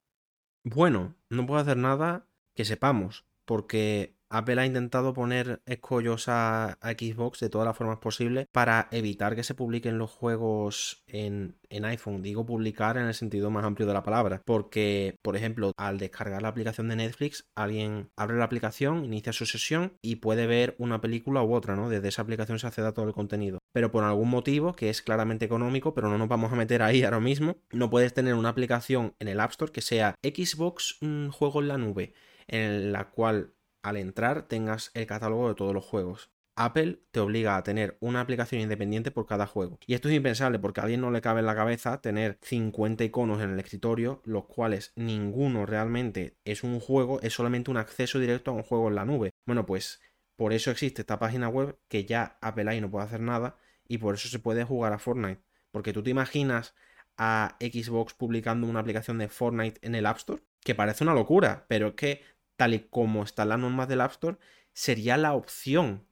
Bueno, 0.64 1.14
no 1.30 1.46
puede 1.46 1.62
hacer 1.62 1.76
nada 1.76 2.26
que 2.56 2.64
sepamos, 2.64 3.24
porque 3.44 4.16
Apple 4.30 4.60
ha 4.60 4.66
intentado 4.66 5.14
poner 5.14 5.62
escollos 5.66 6.26
a, 6.28 6.78
Xbox 6.82 7.40
de 7.40 7.50
todas 7.50 7.66
las 7.66 7.76
formas 7.76 7.98
posibles 7.98 8.46
para 8.52 8.88
evitar 8.90 9.34
que 9.34 9.42
se 9.42 9.54
publiquen 9.54 9.98
los 9.98 10.10
juegos 10.10 11.02
en, 11.06 11.56
en, 11.68 11.84
iPhone. 11.84 12.22
Digo 12.22 12.46
publicar 12.46 12.96
en 12.96 13.06
el 13.06 13.14
sentido 13.14 13.50
más 13.50 13.64
amplio 13.64 13.86
de 13.86 13.94
la 13.94 14.02
palabra. 14.02 14.42
Porque, 14.44 15.16
por 15.22 15.36
ejemplo, 15.36 15.72
al 15.76 15.98
descargar 15.98 16.42
la 16.42 16.48
aplicación 16.48 16.88
de 16.88 16.96
Netflix, 16.96 17.48
alguien 17.54 18.10
abre 18.16 18.36
la 18.36 18.44
aplicación, 18.44 19.04
inicia 19.04 19.32
su 19.32 19.46
sesión 19.46 19.92
y 20.02 20.16
puede 20.16 20.46
ver 20.46 20.74
una 20.78 21.00
película 21.00 21.42
u 21.42 21.54
otra, 21.54 21.76
¿no? 21.76 21.88
Desde 21.88 22.08
esa 22.08 22.22
aplicación 22.22 22.58
se 22.58 22.66
accede 22.66 22.86
a 22.86 22.92
todo 22.92 23.06
el 23.06 23.14
contenido. 23.14 23.58
Pero 23.72 23.90
por 23.90 24.04
algún 24.04 24.30
motivo, 24.30 24.74
que 24.74 24.90
es 24.90 25.02
claramente 25.02 25.44
económico, 25.44 25.94
pero 25.94 26.08
no 26.08 26.18
nos 26.18 26.28
vamos 26.28 26.52
a 26.52 26.56
meter 26.56 26.82
ahí 26.82 27.02
ahora 27.04 27.20
mismo, 27.20 27.56
no 27.70 27.90
puedes 27.90 28.14
tener 28.14 28.34
una 28.34 28.50
aplicación 28.50 29.14
en 29.18 29.28
el 29.28 29.40
App 29.40 29.50
Store 29.50 29.72
que 29.72 29.80
sea 29.80 30.14
Xbox 30.22 30.98
mm, 31.00 31.28
Juego 31.28 31.60
en 31.60 31.68
la 31.68 31.78
Nube 31.78 32.14
en 32.48 32.92
la 32.92 33.10
cual 33.10 33.52
al 33.82 33.96
entrar 33.96 34.48
tengas 34.48 34.90
el 34.94 35.06
catálogo 35.06 35.48
de 35.48 35.54
todos 35.54 35.74
los 35.74 35.84
juegos. 35.84 36.30
Apple 36.58 36.98
te 37.12 37.20
obliga 37.20 37.56
a 37.56 37.62
tener 37.62 37.96
una 38.00 38.20
aplicación 38.20 38.60
independiente 38.60 39.12
por 39.12 39.26
cada 39.26 39.46
juego. 39.46 39.78
Y 39.86 39.94
esto 39.94 40.08
es 40.08 40.16
impensable 40.16 40.58
porque 40.58 40.80
a 40.80 40.82
alguien 40.82 41.00
no 41.00 41.12
le 41.12 41.20
cabe 41.20 41.38
en 41.38 41.46
la 41.46 41.54
cabeza 41.54 42.00
tener 42.00 42.38
50 42.42 43.04
iconos 43.04 43.40
en 43.40 43.50
el 43.50 43.60
escritorio, 43.60 44.22
los 44.24 44.46
cuales 44.46 44.92
ninguno 44.96 45.66
realmente 45.66 46.36
es 46.44 46.64
un 46.64 46.80
juego, 46.80 47.20
es 47.22 47.32
solamente 47.32 47.70
un 47.70 47.76
acceso 47.76 48.18
directo 48.18 48.50
a 48.50 48.54
un 48.54 48.64
juego 48.64 48.88
en 48.88 48.96
la 48.96 49.04
nube. 49.04 49.30
Bueno, 49.46 49.66
pues 49.66 50.00
por 50.34 50.52
eso 50.52 50.72
existe 50.72 51.02
esta 51.02 51.20
página 51.20 51.48
web 51.48 51.78
que 51.88 52.04
ya 52.04 52.38
Apple 52.40 52.68
ahí 52.68 52.80
no 52.80 52.90
puede 52.90 53.06
hacer 53.06 53.20
nada 53.20 53.56
y 53.86 53.98
por 53.98 54.16
eso 54.16 54.28
se 54.28 54.40
puede 54.40 54.64
jugar 54.64 54.92
a 54.92 54.98
Fortnite. 54.98 55.42
Porque 55.70 55.92
tú 55.92 56.02
te 56.02 56.10
imaginas 56.10 56.74
a 57.16 57.56
Xbox 57.60 58.14
publicando 58.14 58.66
una 58.66 58.80
aplicación 58.80 59.18
de 59.18 59.28
Fortnite 59.28 59.78
en 59.86 59.94
el 59.94 60.06
App 60.06 60.18
Store, 60.18 60.42
que 60.64 60.74
parece 60.74 61.04
una 61.04 61.14
locura, 61.14 61.66
pero 61.68 61.88
es 61.88 61.94
que 61.94 62.22
tal 62.58 62.74
y 62.74 62.80
como 62.80 63.24
están 63.24 63.50
las 63.50 63.58
normas 63.60 63.88
del 63.88 64.02
App 64.02 64.12
Store, 64.12 64.38
sería 64.74 65.16
la 65.16 65.34
opción. 65.34 66.06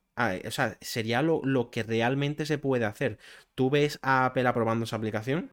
O 0.46 0.50
sea, 0.50 0.78
sería 0.80 1.22
lo, 1.22 1.42
lo 1.44 1.70
que 1.70 1.82
realmente 1.82 2.46
se 2.46 2.58
puede 2.58 2.86
hacer. 2.86 3.18
¿Tú 3.54 3.70
ves 3.70 3.98
a 4.02 4.26
Apple 4.26 4.48
aprobando 4.48 4.84
esa 4.84 4.96
aplicación? 4.96 5.52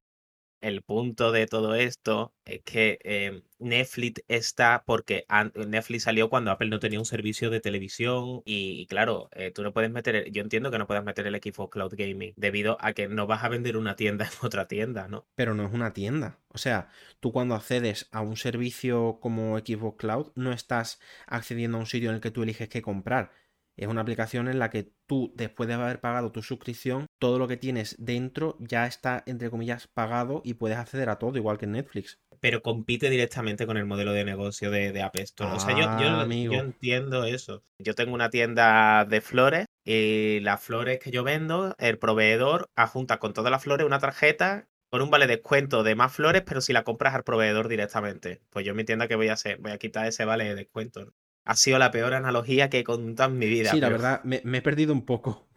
El 0.63 0.81
punto 0.81 1.31
de 1.31 1.45
todo 1.45 1.75
esto 1.75 2.33
es 2.45 2.61
que 2.63 2.97
em, 3.03 3.43
Netflix 3.59 4.23
está 4.27 4.83
porque 4.85 5.25
Netflix 5.55 6.03
salió 6.03 6.29
cuando 6.29 6.51
Apple 6.51 6.69
no 6.69 6.79
tenía 6.79 6.99
un 6.99 7.05
servicio 7.05 7.49
de 7.49 7.59
televisión 7.59 8.41
y, 8.45 8.87
claro, 8.87 9.29
eh, 9.33 9.51
tú 9.51 9.61
no 9.61 9.73
puedes 9.73 9.91
meter, 9.91 10.31
yo 10.31 10.41
entiendo 10.41 10.71
que 10.71 10.77
no 10.77 10.87
puedes 10.87 11.03
meter 11.03 11.27
el 11.27 11.35
equipo 11.35 11.69
Cloud 11.69 11.93
Gaming 11.95 12.33
debido 12.37 12.77
a 12.79 12.93
que 12.93 13.07
no 13.07 13.27
vas 13.27 13.43
a 13.43 13.49
vender 13.49 13.77
una 13.77 13.95
tienda 13.95 14.25
en 14.41 14.45
otra 14.45 14.67
tienda, 14.67 15.07
¿no? 15.07 15.25
Pero 15.35 15.53
no 15.53 15.65
es 15.65 15.73
una 15.73 15.93
tienda. 15.93 16.39
O 16.47 16.57
sea, 16.57 16.89
tú 17.19 17.31
cuando 17.31 17.55
accedes 17.55 18.07
a 18.11 18.21
un 18.21 18.37
servicio 18.37 19.19
como 19.21 19.57
Xbox 19.59 19.97
Cloud 19.97 20.31
no 20.35 20.53
estás 20.53 20.99
accediendo 21.27 21.77
a 21.77 21.81
un 21.81 21.87
sitio 21.87 22.09
en 22.09 22.15
el 22.15 22.21
que 22.21 22.31
tú 22.31 22.43
eliges 22.43 22.69
qué 22.69 22.81
comprar 22.81 23.31
es 23.75 23.87
una 23.87 24.01
aplicación 24.01 24.47
en 24.47 24.59
la 24.59 24.69
que 24.69 24.91
tú, 25.07 25.33
después 25.35 25.67
de 25.67 25.75
haber 25.75 25.99
pagado 25.99 26.31
tu 26.31 26.41
suscripción, 26.41 27.07
todo 27.19 27.39
lo 27.39 27.47
que 27.47 27.57
tienes 27.57 27.95
dentro 27.99 28.57
ya 28.59 28.85
está, 28.85 29.23
entre 29.25 29.49
comillas, 29.49 29.87
pagado 29.87 30.41
y 30.43 30.55
puedes 30.55 30.77
acceder 30.77 31.09
a 31.09 31.17
todo, 31.17 31.37
igual 31.37 31.57
que 31.57 31.65
en 31.65 31.73
Netflix. 31.73 32.19
Pero 32.39 32.61
compite 32.61 33.09
directamente 33.09 33.65
con 33.65 33.77
el 33.77 33.85
modelo 33.85 34.11
de 34.11 34.25
negocio 34.25 34.69
de, 34.69 34.91
de 34.91 35.01
App 35.01 35.15
Store. 35.17 35.53
o 35.53 35.59
sea, 35.59 35.77
yo, 35.77 35.85
ah, 35.87 36.27
yo, 36.27 36.53
entiendo 36.59 37.23
eso. 37.23 37.63
Yo 37.79 37.95
tengo 37.95 38.13
una 38.13 38.29
tienda 38.29 39.05
de 39.05 39.21
flores 39.21 39.65
y 39.85 40.39
las 40.41 40.61
flores 40.61 40.99
que 40.99 41.11
yo 41.11 41.23
vendo, 41.23 41.73
el 41.77 41.97
proveedor 41.97 42.69
adjunta 42.75 43.19
con 43.19 43.33
todas 43.33 43.51
las 43.51 43.63
flores 43.63 43.85
una 43.85 43.99
tarjeta 43.99 44.67
con 44.93 45.01
un 45.01 45.09
vale 45.09 45.25
descuento 45.25 45.81
de 45.81 45.95
más 45.95 46.13
flores, 46.13 46.43
pero 46.45 46.61
si 46.61 46.71
la 46.71 46.83
compras 46.83 47.15
al 47.15 47.23
proveedor 47.23 47.67
directamente. 47.67 48.43
Pues 48.51 48.63
yo 48.63 48.71
en 48.71 48.77
mi 48.77 48.83
tienda 48.83 49.07
que 49.07 49.15
voy 49.15 49.29
a 49.29 49.33
hacer, 49.33 49.57
voy 49.57 49.71
a 49.71 49.79
quitar 49.79 50.05
ese 50.05 50.23
vale 50.23 50.43
de 50.43 50.53
descuento 50.53 51.13
ha 51.45 51.55
sido 51.55 51.77
la 51.77 51.91
peor 51.91 52.13
analogía 52.13 52.69
que 52.69 52.79
he 52.79 52.83
contado 52.83 53.31
en 53.31 53.39
mi 53.39 53.47
vida. 53.47 53.71
Sí, 53.71 53.79
la 53.79 53.89
verdad, 53.89 54.23
me, 54.23 54.41
he 54.43 54.61
perdido 54.61 54.93
un 54.93 55.05
poco. 55.05 55.47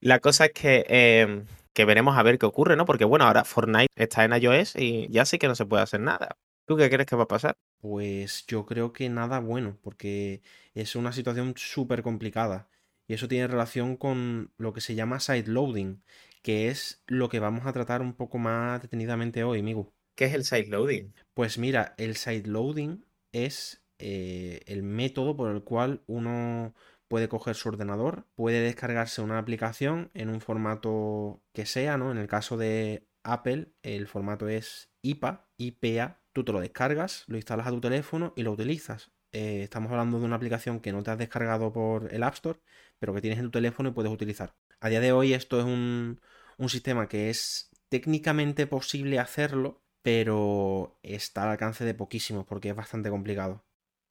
La 0.00 0.20
cosa 0.20 0.46
es 0.46 0.52
que, 0.52 0.84
em, 0.88 1.46
que 1.72 1.84
veremos 1.84 2.16
a 2.18 2.22
ver 2.22 2.38
qué 2.38 2.46
ocurre, 2.46 2.76
¿no? 2.76 2.84
Porque 2.84 3.04
bueno, 3.04 3.24
ahora 3.24 3.44
Fortnite 3.44 3.88
está 3.96 4.24
en 4.24 4.32
iOS 4.32 4.76
y 4.76 5.08
ya 5.10 5.24
sí 5.24 5.38
que 5.38 5.48
no 5.48 5.54
se 5.54 5.66
puede 5.66 5.82
hacer 5.82 6.00
nada. 6.00 6.36
¿Tú 6.66 6.76
qué 6.76 6.88
crees 6.90 7.06
que 7.06 7.16
va 7.16 7.24
a 7.24 7.28
pasar? 7.28 7.54
Pues 7.80 8.46
yo 8.46 8.64
creo 8.64 8.92
que 8.92 9.08
nada 9.08 9.40
bueno, 9.40 9.78
porque 9.82 10.42
es 10.74 10.96
una 10.96 11.12
situación 11.12 11.54
súper 11.56 12.02
complicada. 12.02 12.68
Y 13.06 13.14
eso 13.14 13.28
tiene 13.28 13.46
relación 13.46 13.96
con 13.96 14.52
lo 14.56 14.72
que 14.72 14.80
se 14.80 14.94
llama 14.94 15.20
side 15.20 15.46
loading, 15.46 16.02
que 16.42 16.68
es 16.68 17.02
lo 17.06 17.28
que 17.28 17.38
vamos 17.38 17.66
a 17.66 17.72
tratar 17.72 18.00
un 18.00 18.14
poco 18.14 18.38
más 18.38 18.80
detenidamente 18.80 19.44
hoy, 19.44 19.60
amigo. 19.60 19.92
¿Qué 20.14 20.26
es 20.26 20.34
el 20.34 20.44
side 20.44 20.68
loading? 20.68 21.12
Pues 21.34 21.58
mira, 21.58 21.94
el 21.98 22.16
side 22.16 22.46
loading 22.46 23.04
es 23.32 23.83
eh, 23.98 24.62
el 24.66 24.82
método 24.82 25.36
por 25.36 25.50
el 25.50 25.62
cual 25.64 26.02
uno 26.06 26.74
puede 27.08 27.28
coger 27.28 27.54
su 27.54 27.68
ordenador, 27.68 28.26
puede 28.34 28.60
descargarse 28.60 29.22
una 29.22 29.38
aplicación 29.38 30.10
en 30.14 30.30
un 30.30 30.40
formato 30.40 31.42
que 31.52 31.66
sea, 31.66 31.96
¿no? 31.98 32.10
En 32.10 32.18
el 32.18 32.26
caso 32.26 32.56
de 32.56 33.06
Apple, 33.22 33.72
el 33.82 34.06
formato 34.06 34.48
es 34.48 34.90
IPA, 35.02 35.48
IPA. 35.58 36.20
Tú 36.32 36.44
te 36.44 36.52
lo 36.52 36.60
descargas, 36.60 37.24
lo 37.28 37.36
instalas 37.36 37.66
a 37.66 37.70
tu 37.70 37.80
teléfono 37.80 38.32
y 38.36 38.42
lo 38.42 38.52
utilizas. 38.52 39.12
Eh, 39.32 39.62
estamos 39.64 39.90
hablando 39.90 40.18
de 40.18 40.26
una 40.26 40.36
aplicación 40.36 40.80
que 40.80 40.92
no 40.92 41.02
te 41.02 41.10
has 41.10 41.18
descargado 41.18 41.72
por 41.72 42.12
el 42.12 42.22
App 42.22 42.34
Store, 42.34 42.60
pero 42.98 43.14
que 43.14 43.20
tienes 43.20 43.38
en 43.38 43.46
tu 43.46 43.50
teléfono 43.52 43.90
y 43.90 43.92
puedes 43.92 44.12
utilizar. 44.12 44.56
A 44.80 44.88
día 44.88 45.00
de 45.00 45.12
hoy 45.12 45.34
esto 45.34 45.58
es 45.58 45.64
un, 45.64 46.20
un 46.58 46.68
sistema 46.68 47.08
que 47.08 47.30
es 47.30 47.70
técnicamente 47.88 48.66
posible 48.66 49.18
hacerlo, 49.18 49.82
pero 50.02 50.98
está 51.02 51.44
al 51.44 51.50
alcance 51.50 51.84
de 51.84 51.94
poquísimos 51.94 52.44
porque 52.44 52.70
es 52.70 52.76
bastante 52.76 53.10
complicado. 53.10 53.64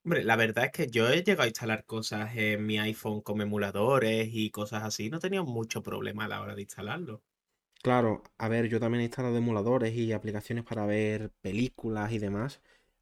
Hombre, 0.05 0.23
la 0.23 0.37
verdad 0.37 0.63
es 0.65 0.71
que 0.71 0.87
yo 0.87 1.09
he 1.09 1.23
llegado 1.23 1.43
a 1.43 1.47
instalar 1.47 1.85
cosas 1.85 2.35
en 2.37 2.65
mi 2.65 2.77
iPhone 2.79 3.19
como 3.21 3.41
emuladores 3.43 4.29
y 4.31 4.49
cosas 4.49 4.83
así. 4.83 5.09
No 5.09 5.17
he 5.17 5.19
tenido 5.19 5.43
mucho 5.43 5.83
problema 5.83 6.23
a 6.25 6.27
la 6.29 6.41
hora 6.41 6.55
de 6.55 6.61
instalarlo. 6.61 7.21
Claro, 7.81 8.23
a 8.37 8.47
ver, 8.47 8.69
yo 8.69 8.79
también 8.79 9.01
he 9.01 9.05
instalado 9.05 9.35
emuladores 9.37 9.93
y 9.93 10.13
aplicaciones 10.13 10.63
para 10.63 10.85
ver 10.85 11.31
películas 11.41 12.13
y 12.13 12.19
demás, 12.19 12.61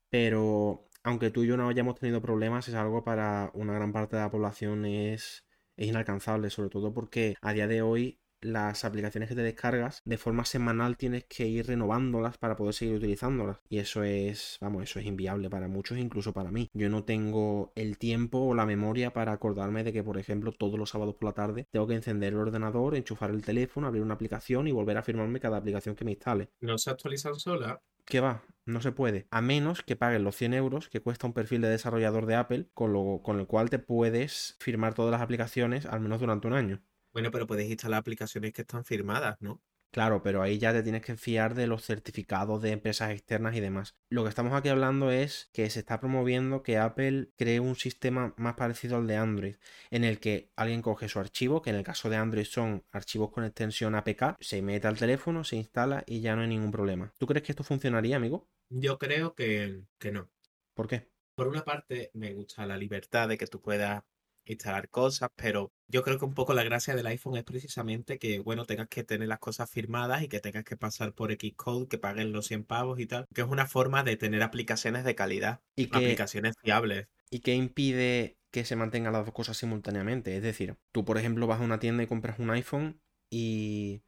pero 0.10 0.90
aunque 1.04 1.30
tú 1.30 1.44
y 1.44 1.48
yo 1.48 1.56
no 1.58 1.70
hayamos 1.70 1.96
tenido 2.00 2.20
problemas, 2.22 2.68
es 2.68 2.74
algo 2.74 3.04
para 3.04 3.52
una 3.54 3.74
gran 3.74 3.94
parte 3.94 4.16
de 4.16 4.24
la 4.24 4.32
población 4.32 4.86
es, 4.86 5.46
es 5.78 5.88
inalcanzable, 5.88 6.50
sobre 6.50 6.70
todo 6.70 6.94
porque 6.94 7.36
a 7.42 7.54
día 7.54 7.68
de 7.68 7.84
hoy 7.84 8.20
las 8.42 8.86
aplicaciones 8.86 9.30
que 9.30 9.36
te 9.36 9.44
descargas, 9.44 10.02
de 10.06 10.18
forma 10.18 10.46
semanal 10.46 10.98
tienes 10.98 11.26
que 11.26 11.48
ir 11.48 11.68
renovándolas 11.68 12.38
para 12.38 12.56
poder 12.56 12.74
seguir 12.74 12.96
utilizándolas. 12.96 13.58
Y 13.70 13.80
eso 13.80 14.04
es, 14.04 14.58
vamos, 14.62 14.84
eso 14.84 15.00
es 15.00 15.06
inviable 15.06 15.50
para 15.50 15.68
muchos, 15.68 15.98
incluso 15.98 16.34
para 16.34 16.52
mí. 16.52 16.70
Yo 16.74 16.90
no 16.90 17.04
tengo 17.04 17.72
el 17.76 17.98
tiempo 17.98 18.40
o 18.40 18.56
la 18.56 18.66
memoria 18.66 19.14
para 19.14 19.32
acordarme 19.32 19.84
de 19.84 19.94
que, 19.94 20.04
por 20.04 20.18
ejemplo, 20.18 20.52
todos 20.52 20.78
los 20.78 20.90
sábados 20.90 21.16
por 21.16 21.30
la 21.30 21.34
tarde 21.34 21.68
tengo 21.72 21.88
que 21.88 21.96
encender 21.96 22.34
el 22.34 22.40
ordenador, 22.40 22.96
enchufar 22.96 23.30
el 23.32 23.44
teléfono, 23.44 23.88
abrir 23.88 24.04
una 24.04 24.16
aplicación 24.16 24.68
y 24.68 24.72
volver 24.72 24.98
a 24.98 25.04
firmarme 25.04 25.40
cada 25.40 25.58
aplicación 25.58 25.96
que 25.96 26.06
me 26.06 26.12
instale. 26.12 26.50
¿No 26.60 26.78
se 26.78 26.90
actualizan 26.90 27.36
sola? 27.36 27.82
¿Qué 28.06 28.20
va? 28.20 28.44
No 28.66 28.82
se 28.82 28.92
puede. 28.92 29.28
A 29.32 29.42
menos 29.42 29.84
que 29.84 29.96
paguen 29.96 30.24
los 30.24 30.36
100 30.36 30.54
euros 30.54 30.90
que 30.90 31.02
cuesta 31.02 31.28
un 31.28 31.34
perfil 31.34 31.62
de 31.62 31.70
desarrollador 31.70 32.26
de 32.26 32.36
Apple, 32.36 32.68
con, 32.74 32.94
lo, 32.94 33.22
con 33.24 33.40
el 33.40 33.48
cual 33.48 33.70
te 33.70 33.80
puedes 33.80 34.58
firmar 34.60 34.94
todas 34.94 35.12
las 35.12 35.22
aplicaciones 35.22 35.86
al 35.86 36.00
menos 36.02 36.20
durante 36.20 36.48
un 36.48 36.54
año. 36.54 36.82
Bueno, 37.14 37.32
pero 37.32 37.48
puedes 37.48 37.70
instalar 37.70 38.00
aplicaciones 38.00 38.54
que 38.54 38.62
están 38.62 38.86
firmadas, 38.86 39.38
¿no? 39.40 39.62
Claro, 39.92 40.24
pero 40.24 40.42
ahí 40.42 40.58
ya 40.58 40.72
te 40.72 40.84
tienes 40.84 41.02
que 41.02 41.18
fiar 41.18 41.54
de 41.54 41.68
los 41.68 41.84
certificados 41.84 42.62
de 42.62 42.72
empresas 42.72 43.12
externas 43.12 43.58
y 43.58 43.60
demás. 43.60 43.98
Lo 44.10 44.24
que 44.24 44.30
estamos 44.30 44.54
aquí 44.54 44.70
hablando 44.70 45.12
es 45.12 45.50
que 45.52 45.70
se 45.70 45.80
está 45.80 46.00
promoviendo 46.00 46.64
que 46.64 46.78
Apple 46.78 47.32
cree 47.36 47.60
un 47.60 47.76
sistema 47.76 48.34
más 48.38 48.54
parecido 48.54 48.96
al 48.96 49.08
de 49.08 49.18
Android, 49.18 49.56
en 49.90 50.06
el 50.06 50.22
que 50.22 50.50
alguien 50.56 50.82
coge 50.82 51.10
su 51.10 51.20
archivo, 51.20 51.62
que 51.62 51.72
en 51.72 51.76
el 51.76 51.84
caso 51.84 52.10
de 52.10 52.16
Android 52.16 52.46
son 52.46 52.86
archivos 52.92 53.32
con 53.32 53.44
extensión 53.44 53.94
APK, 53.96 54.38
se 54.40 54.62
mete 54.62 54.88
al 54.88 54.98
teléfono, 54.98 55.44
se 55.44 55.58
instala 55.58 56.06
y 56.08 56.22
ya 56.22 56.38
no 56.38 56.44
hay 56.44 56.48
ningún 56.48 56.72
problema. 56.72 57.14
¿Tú 57.18 57.28
crees 57.28 57.44
que 57.44 57.52
esto 57.52 57.66
funcionaría, 57.66 58.16
amigo? 58.16 58.48
Yo 58.70 58.98
creo 58.98 59.36
que, 59.36 59.84
que 60.00 60.14
no. 60.14 60.30
¿Por 60.74 60.88
qué? 60.88 61.10
Por 61.36 61.50
una 61.50 61.66
parte, 61.66 62.12
me 62.14 62.34
gusta 62.34 62.66
la 62.66 62.78
libertad 62.78 63.28
de 63.28 63.38
que 63.38 63.48
tú 63.48 63.62
puedas 63.62 64.04
instalar 64.46 64.90
cosas, 64.90 65.30
pero 65.36 65.72
yo 65.88 66.04
creo 66.04 66.18
que 66.20 66.26
un 66.26 66.34
poco 66.34 66.54
la 66.54 66.64
gracia 66.64 66.96
del 66.96 67.08
iPhone 67.08 67.38
es 67.38 67.44
precisamente 67.44 68.18
que, 68.20 68.40
bueno, 68.40 68.66
tengas 68.66 68.88
que 68.88 69.04
tener 69.04 69.28
las 69.28 69.40
cosas 69.40 69.70
firmadas 69.70 70.24
y 70.24 70.28
que 70.28 70.40
tengas 70.40 70.64
que 70.64 70.78
pasar 70.78 71.14
por 71.14 71.32
Xcode, 71.32 71.88
que 71.88 71.98
paguen 71.98 72.32
los 72.32 72.48
100 72.48 72.64
pavos 72.64 73.00
y 73.00 73.06
tal, 73.06 73.26
que 73.34 73.42
es 73.42 73.48
una 73.48 73.68
forma 73.68 74.04
de 74.04 74.18
tener 74.18 74.42
aplicaciones 74.44 75.04
de 75.04 75.16
calidad, 75.16 75.62
Y 75.76 75.88
que, 75.88 75.98
aplicaciones 75.98 76.56
fiables. 76.62 77.08
y 77.30 77.40
que 77.40 77.54
impide 77.56 78.38
que 78.52 78.66
se 78.66 78.76
mantengan 78.76 79.14
las 79.14 79.26
dos 79.26 79.34
cosas 79.34 79.58
simultáneamente. 79.58 80.36
Es 80.36 80.44
decir, 80.44 80.76
tú, 80.92 81.06
por 81.06 81.18
ejemplo, 81.18 81.48
vas 81.48 81.62
a 81.62 81.64
una 81.64 81.80
tienda 81.80 82.04
y 82.04 82.08
compras 82.08 82.40
un 82.40 82.50
iPhone 82.52 83.02
y 83.30 84.04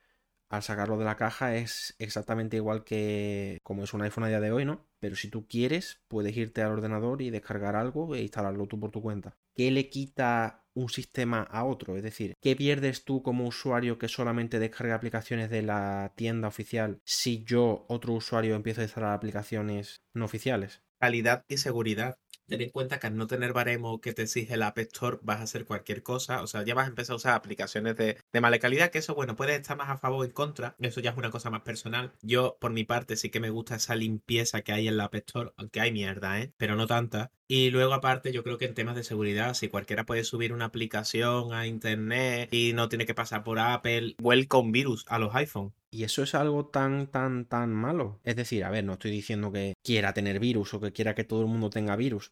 al 0.50 0.64
sacarlo 0.64 0.98
de 0.98 1.06
la 1.06 1.16
caja 1.16 1.56
es 1.56 1.96
exactamente 1.98 2.58
igual 2.58 2.84
que 2.84 3.60
como 3.64 3.84
es 3.84 3.94
un 3.94 4.02
iPhone 4.02 4.26
a 4.26 4.28
día 4.28 4.40
de 4.42 4.52
hoy, 4.52 4.66
¿no? 4.66 4.86
Pero 5.04 5.18
si 5.18 5.28
tú 5.28 5.46
quieres, 5.46 6.02
puedes 6.08 6.38
irte 6.38 6.62
al 6.62 6.72
ordenador 6.72 7.22
y 7.22 7.30
descargar 7.30 7.76
algo 7.76 8.16
e 8.16 8.22
instalarlo 8.22 8.68
tú 8.68 8.80
por 8.80 8.90
tu 8.90 9.02
cuenta. 9.02 9.36
¿Qué 9.54 9.70
le 9.70 9.90
quita 9.90 10.64
un 10.74 10.88
sistema 10.88 11.42
a 11.42 11.66
otro? 11.66 11.98
Es 11.98 12.04
decir, 12.04 12.36
¿qué 12.42 12.56
pierdes 12.56 13.04
tú 13.04 13.22
como 13.22 13.46
usuario 13.46 13.98
que 13.98 14.08
solamente 14.08 14.60
descarga 14.60 14.96
aplicaciones 14.96 15.50
de 15.50 15.62
la 15.62 16.14
tienda 16.16 16.48
oficial 16.48 17.02
si 17.04 17.44
yo, 17.44 17.86
otro 17.90 18.14
usuario, 18.14 18.56
empiezo 18.56 18.80
a 18.80 18.86
instalar 18.86 19.12
aplicaciones 19.12 19.98
no 20.14 20.24
oficiales? 20.24 20.84
Calidad 21.02 21.44
y 21.50 21.58
seguridad. 21.58 22.16
Ten 22.48 22.62
en 22.62 22.70
cuenta 22.70 23.00
que 23.00 23.08
al 23.08 23.16
no 23.16 23.28
tener 23.28 23.54
baremo 23.54 24.00
que 24.02 24.14
te 24.14 24.24
exige 24.24 24.54
el 24.54 24.64
App 24.64 24.78
Store, 24.80 25.18
vas 25.22 25.40
a 25.40 25.44
hacer 25.44 25.66
cualquier 25.66 26.04
cosa. 26.04 26.42
O 26.44 26.48
sea, 26.48 26.64
ya 26.64 26.76
vas 26.76 26.86
a 26.86 26.90
empezar 26.90 27.14
a 27.14 27.18
usar 27.18 27.34
aplicaciones 27.36 27.96
de, 27.96 28.18
de 28.32 28.42
mala 28.42 28.60
calidad, 28.60 28.92
que 28.92 29.00
eso, 29.00 29.16
bueno, 29.16 29.36
puede 29.36 29.56
estar 29.56 29.78
más 29.78 29.90
a 29.90 29.98
favor 29.98 30.22
o 30.22 30.26
en 30.26 30.32
contra. 30.32 30.76
Eso 30.80 31.00
ya 31.02 31.12
es 31.12 31.18
una 31.18 31.32
cosa 31.32 31.50
más 31.50 31.62
personal. 31.62 32.14
Yo, 32.22 32.58
por 32.60 32.72
mi 32.72 32.84
parte, 32.84 33.16
sí 33.16 33.30
que 33.30 33.40
me 33.40 33.50
gusta 33.50 33.76
esa 33.76 33.96
limpieza 33.96 34.62
que 34.62 34.74
hay 34.74 34.88
en 34.88 34.98
la 34.98 35.06
App 35.06 35.16
Store, 35.16 35.52
aunque 35.58 35.82
hay 35.82 35.92
mierda, 35.92 36.40
¿eh? 36.42 36.54
Pero 36.58 36.76
no 36.76 36.86
tanta. 36.88 37.32
Y 37.48 37.70
luego, 37.72 37.94
aparte, 37.94 38.32
yo 38.34 38.44
creo 38.44 38.58
que 38.58 38.66
en 38.66 38.74
temas 38.74 38.96
de 38.96 39.04
seguridad, 39.04 39.54
si 39.54 39.70
cualquiera 39.70 40.06
puede 40.06 40.24
subir 40.24 40.54
una 40.54 40.66
aplicación 40.66 41.54
a 41.54 41.68
internet 41.68 42.50
y 42.54 42.74
no 42.74 42.90
tiene 42.90 43.06
que 43.06 43.16
pasar 43.16 43.44
por 43.44 43.60
Apple, 43.60 44.16
welcome 44.22 44.72
virus 44.72 45.06
a 45.08 45.20
los 45.20 45.34
iPhone. 45.36 45.74
Y 45.94 46.06
eso 46.06 46.24
es 46.24 46.34
algo 46.34 46.66
tan, 46.66 47.06
tan, 47.06 47.46
tan 47.46 47.72
malo. 47.72 48.20
Es 48.24 48.36
decir, 48.36 48.64
a 48.64 48.72
ver, 48.72 48.84
no 48.84 48.94
estoy 48.94 49.12
diciendo 49.12 49.52
que 49.52 49.76
quiera 49.84 50.12
tener 50.12 50.40
virus 50.40 50.74
o 50.74 50.82
que 50.82 50.92
quiera 50.92 51.14
que 51.14 51.24
todo 51.24 51.42
el 51.42 51.48
mundo 51.48 51.70
tenga 51.70 51.96
virus. 51.96 52.32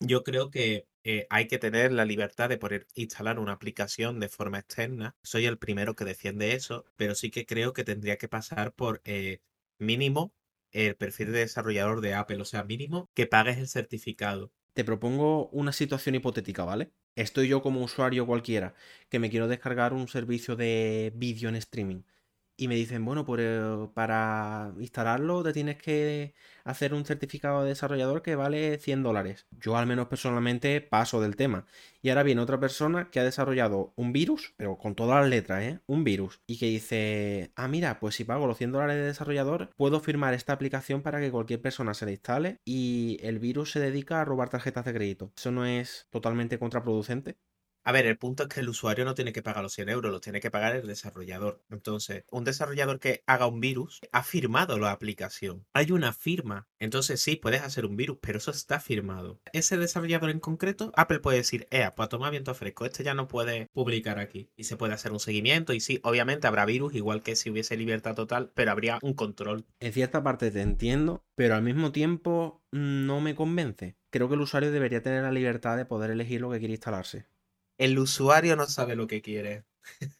Yo 0.00 0.24
creo 0.24 0.50
que 0.50 0.86
eh, 1.04 1.26
hay 1.28 1.46
que 1.46 1.58
tener 1.58 1.92
la 1.92 2.06
libertad 2.06 2.48
de 2.48 2.56
poder 2.56 2.86
instalar 2.94 3.38
una 3.38 3.52
aplicación 3.52 4.18
de 4.18 4.30
forma 4.30 4.60
externa. 4.60 5.14
Soy 5.22 5.44
el 5.44 5.58
primero 5.58 5.94
que 5.94 6.06
defiende 6.06 6.54
eso, 6.54 6.86
pero 6.96 7.14
sí 7.14 7.30
que 7.30 7.44
creo 7.44 7.74
que 7.74 7.84
tendría 7.84 8.16
que 8.16 8.28
pasar 8.28 8.72
por 8.72 9.02
eh, 9.04 9.40
mínimo 9.78 10.32
el 10.70 10.96
perfil 10.96 11.32
de 11.32 11.40
desarrollador 11.40 12.00
de 12.00 12.14
Apple, 12.14 12.40
o 12.40 12.46
sea, 12.46 12.64
mínimo 12.64 13.10
que 13.12 13.26
pagues 13.26 13.58
el 13.58 13.68
certificado. 13.68 14.50
Te 14.72 14.84
propongo 14.84 15.50
una 15.50 15.72
situación 15.74 16.14
hipotética, 16.14 16.64
¿vale? 16.64 16.92
Estoy 17.14 17.48
yo 17.48 17.60
como 17.60 17.82
usuario 17.82 18.26
cualquiera 18.26 18.74
que 19.10 19.18
me 19.18 19.28
quiero 19.28 19.48
descargar 19.48 19.92
un 19.92 20.08
servicio 20.08 20.56
de 20.56 21.12
vídeo 21.14 21.50
en 21.50 21.56
streaming. 21.56 22.04
Y 22.62 22.68
me 22.68 22.76
dicen, 22.76 23.04
bueno, 23.04 23.24
por, 23.24 23.40
eh, 23.40 23.88
para 23.92 24.72
instalarlo 24.78 25.42
te 25.42 25.52
tienes 25.52 25.78
que 25.78 26.32
hacer 26.62 26.94
un 26.94 27.04
certificado 27.04 27.64
de 27.64 27.70
desarrollador 27.70 28.22
que 28.22 28.36
vale 28.36 28.78
100 28.78 29.02
dólares. 29.02 29.46
Yo 29.50 29.76
al 29.76 29.88
menos 29.88 30.06
personalmente 30.06 30.80
paso 30.80 31.20
del 31.20 31.34
tema. 31.34 31.66
Y 32.02 32.10
ahora 32.10 32.22
viene 32.22 32.40
otra 32.40 32.60
persona 32.60 33.10
que 33.10 33.18
ha 33.18 33.24
desarrollado 33.24 33.92
un 33.96 34.12
virus, 34.12 34.54
pero 34.56 34.78
con 34.78 34.94
todas 34.94 35.20
las 35.22 35.28
letras, 35.28 35.62
¿eh? 35.64 35.80
Un 35.86 36.04
virus. 36.04 36.40
Y 36.46 36.56
que 36.56 36.66
dice, 36.66 37.50
ah, 37.56 37.66
mira, 37.66 37.98
pues 37.98 38.14
si 38.14 38.22
pago 38.22 38.46
los 38.46 38.58
100 38.58 38.70
dólares 38.70 38.94
de 38.94 39.06
desarrollador, 39.06 39.70
puedo 39.76 39.98
firmar 39.98 40.32
esta 40.32 40.52
aplicación 40.52 41.02
para 41.02 41.18
que 41.18 41.32
cualquier 41.32 41.60
persona 41.60 41.94
se 41.94 42.04
la 42.04 42.12
instale 42.12 42.60
y 42.64 43.18
el 43.22 43.40
virus 43.40 43.72
se 43.72 43.80
dedica 43.80 44.20
a 44.20 44.24
robar 44.24 44.50
tarjetas 44.50 44.84
de 44.84 44.94
crédito. 44.94 45.32
¿Eso 45.36 45.50
no 45.50 45.66
es 45.66 46.06
totalmente 46.10 46.60
contraproducente? 46.60 47.38
A 47.84 47.92
ver, 47.92 48.06
el 48.06 48.16
punto 48.16 48.44
es 48.44 48.48
que 48.48 48.60
el 48.60 48.68
usuario 48.68 49.04
no 49.04 49.14
tiene 49.14 49.32
que 49.32 49.42
pagar 49.42 49.62
los 49.62 49.72
100 49.72 49.88
euros, 49.88 50.12
los 50.12 50.20
tiene 50.20 50.40
que 50.40 50.50
pagar 50.50 50.76
el 50.76 50.86
desarrollador. 50.86 51.64
Entonces, 51.70 52.24
un 52.30 52.44
desarrollador 52.44 53.00
que 53.00 53.24
haga 53.26 53.46
un 53.46 53.60
virus 53.60 54.00
ha 54.12 54.22
firmado 54.22 54.78
la 54.78 54.92
aplicación. 54.92 55.66
Hay 55.72 55.90
una 55.90 56.12
firma. 56.12 56.68
Entonces, 56.78 57.20
sí, 57.20 57.36
puedes 57.36 57.62
hacer 57.62 57.84
un 57.84 57.96
virus, 57.96 58.18
pero 58.20 58.38
eso 58.38 58.52
está 58.52 58.78
firmado. 58.78 59.40
Ese 59.52 59.76
desarrollador 59.76 60.30
en 60.30 60.38
concreto, 60.38 60.92
Apple 60.96 61.20
puede 61.20 61.38
decir, 61.38 61.66
eh, 61.70 61.90
pues 61.96 62.08
tomar 62.08 62.30
viento 62.30 62.54
fresco, 62.54 62.84
este 62.84 63.02
ya 63.02 63.14
no 63.14 63.26
puede 63.26 63.68
publicar 63.72 64.18
aquí. 64.18 64.50
Y 64.56 64.64
se 64.64 64.76
puede 64.76 64.94
hacer 64.94 65.10
un 65.10 65.20
seguimiento. 65.20 65.72
Y 65.72 65.80
sí, 65.80 66.00
obviamente 66.04 66.46
habrá 66.46 66.64
virus, 66.64 66.94
igual 66.94 67.22
que 67.22 67.34
si 67.34 67.50
hubiese 67.50 67.76
libertad 67.76 68.14
total, 68.14 68.52
pero 68.54 68.70
habría 68.70 68.98
un 69.02 69.14
control. 69.14 69.66
En 69.80 69.92
cierta 69.92 70.22
parte 70.22 70.50
te 70.50 70.60
entiendo, 70.60 71.24
pero 71.34 71.56
al 71.56 71.62
mismo 71.62 71.90
tiempo 71.90 72.62
no 72.70 73.20
me 73.20 73.34
convence. 73.34 73.96
Creo 74.10 74.28
que 74.28 74.34
el 74.34 74.40
usuario 74.40 74.70
debería 74.70 75.02
tener 75.02 75.22
la 75.22 75.32
libertad 75.32 75.76
de 75.76 75.84
poder 75.84 76.10
elegir 76.10 76.40
lo 76.40 76.50
que 76.50 76.58
quiere 76.58 76.74
instalarse. 76.74 77.26
El 77.82 77.98
usuario 77.98 78.56
no 78.56 78.66
sabe 78.66 78.96
lo 78.96 79.06
que 79.06 79.22
quiere. 79.22 79.64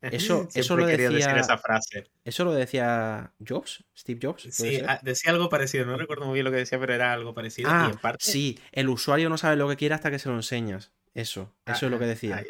Eso, 0.00 0.48
eso 0.54 0.76
lo 0.76 0.86
querido 0.86 1.10
decir 1.10 1.26
decía. 1.26 1.40
esa 1.40 1.58
frase. 1.58 2.06
Eso 2.24 2.44
lo 2.44 2.52
decía 2.52 3.34
Jobs, 3.46 3.84
Steve 3.96 4.20
Jobs. 4.22 4.42
¿puede 4.42 4.52
Sí, 4.52 4.76
ser? 4.76 4.88
ah, 4.88 5.00
decía 5.02 5.32
algo 5.32 5.48
parecido, 5.48 5.86
no 5.86 5.96
recuerdo 5.96 6.26
muy 6.26 6.34
bien 6.34 6.44
lo 6.44 6.50
que 6.52 6.58
decía, 6.58 6.78
pero 6.78 6.94
era 6.94 7.12
algo 7.12 7.34
parecido. 7.34 7.68
y 7.68 7.72
Ah, 7.72 7.88
en 7.92 7.98
parte, 7.98 8.24
sí, 8.24 8.58
el 8.72 8.88
usuario 8.88 9.28
no 9.28 9.38
sabe 9.38 9.56
lo 9.56 9.68
que 9.68 9.76
quiere 9.76 9.94
hasta 9.94 10.10
que 10.10 10.18
se 10.20 10.28
lo 10.28 10.36
enseñas. 10.36 10.92
Eso, 11.12 11.52
eso 11.66 11.86
es 11.86 11.90
lo 11.92 11.98
que 11.98 12.06
decía. 12.06 12.44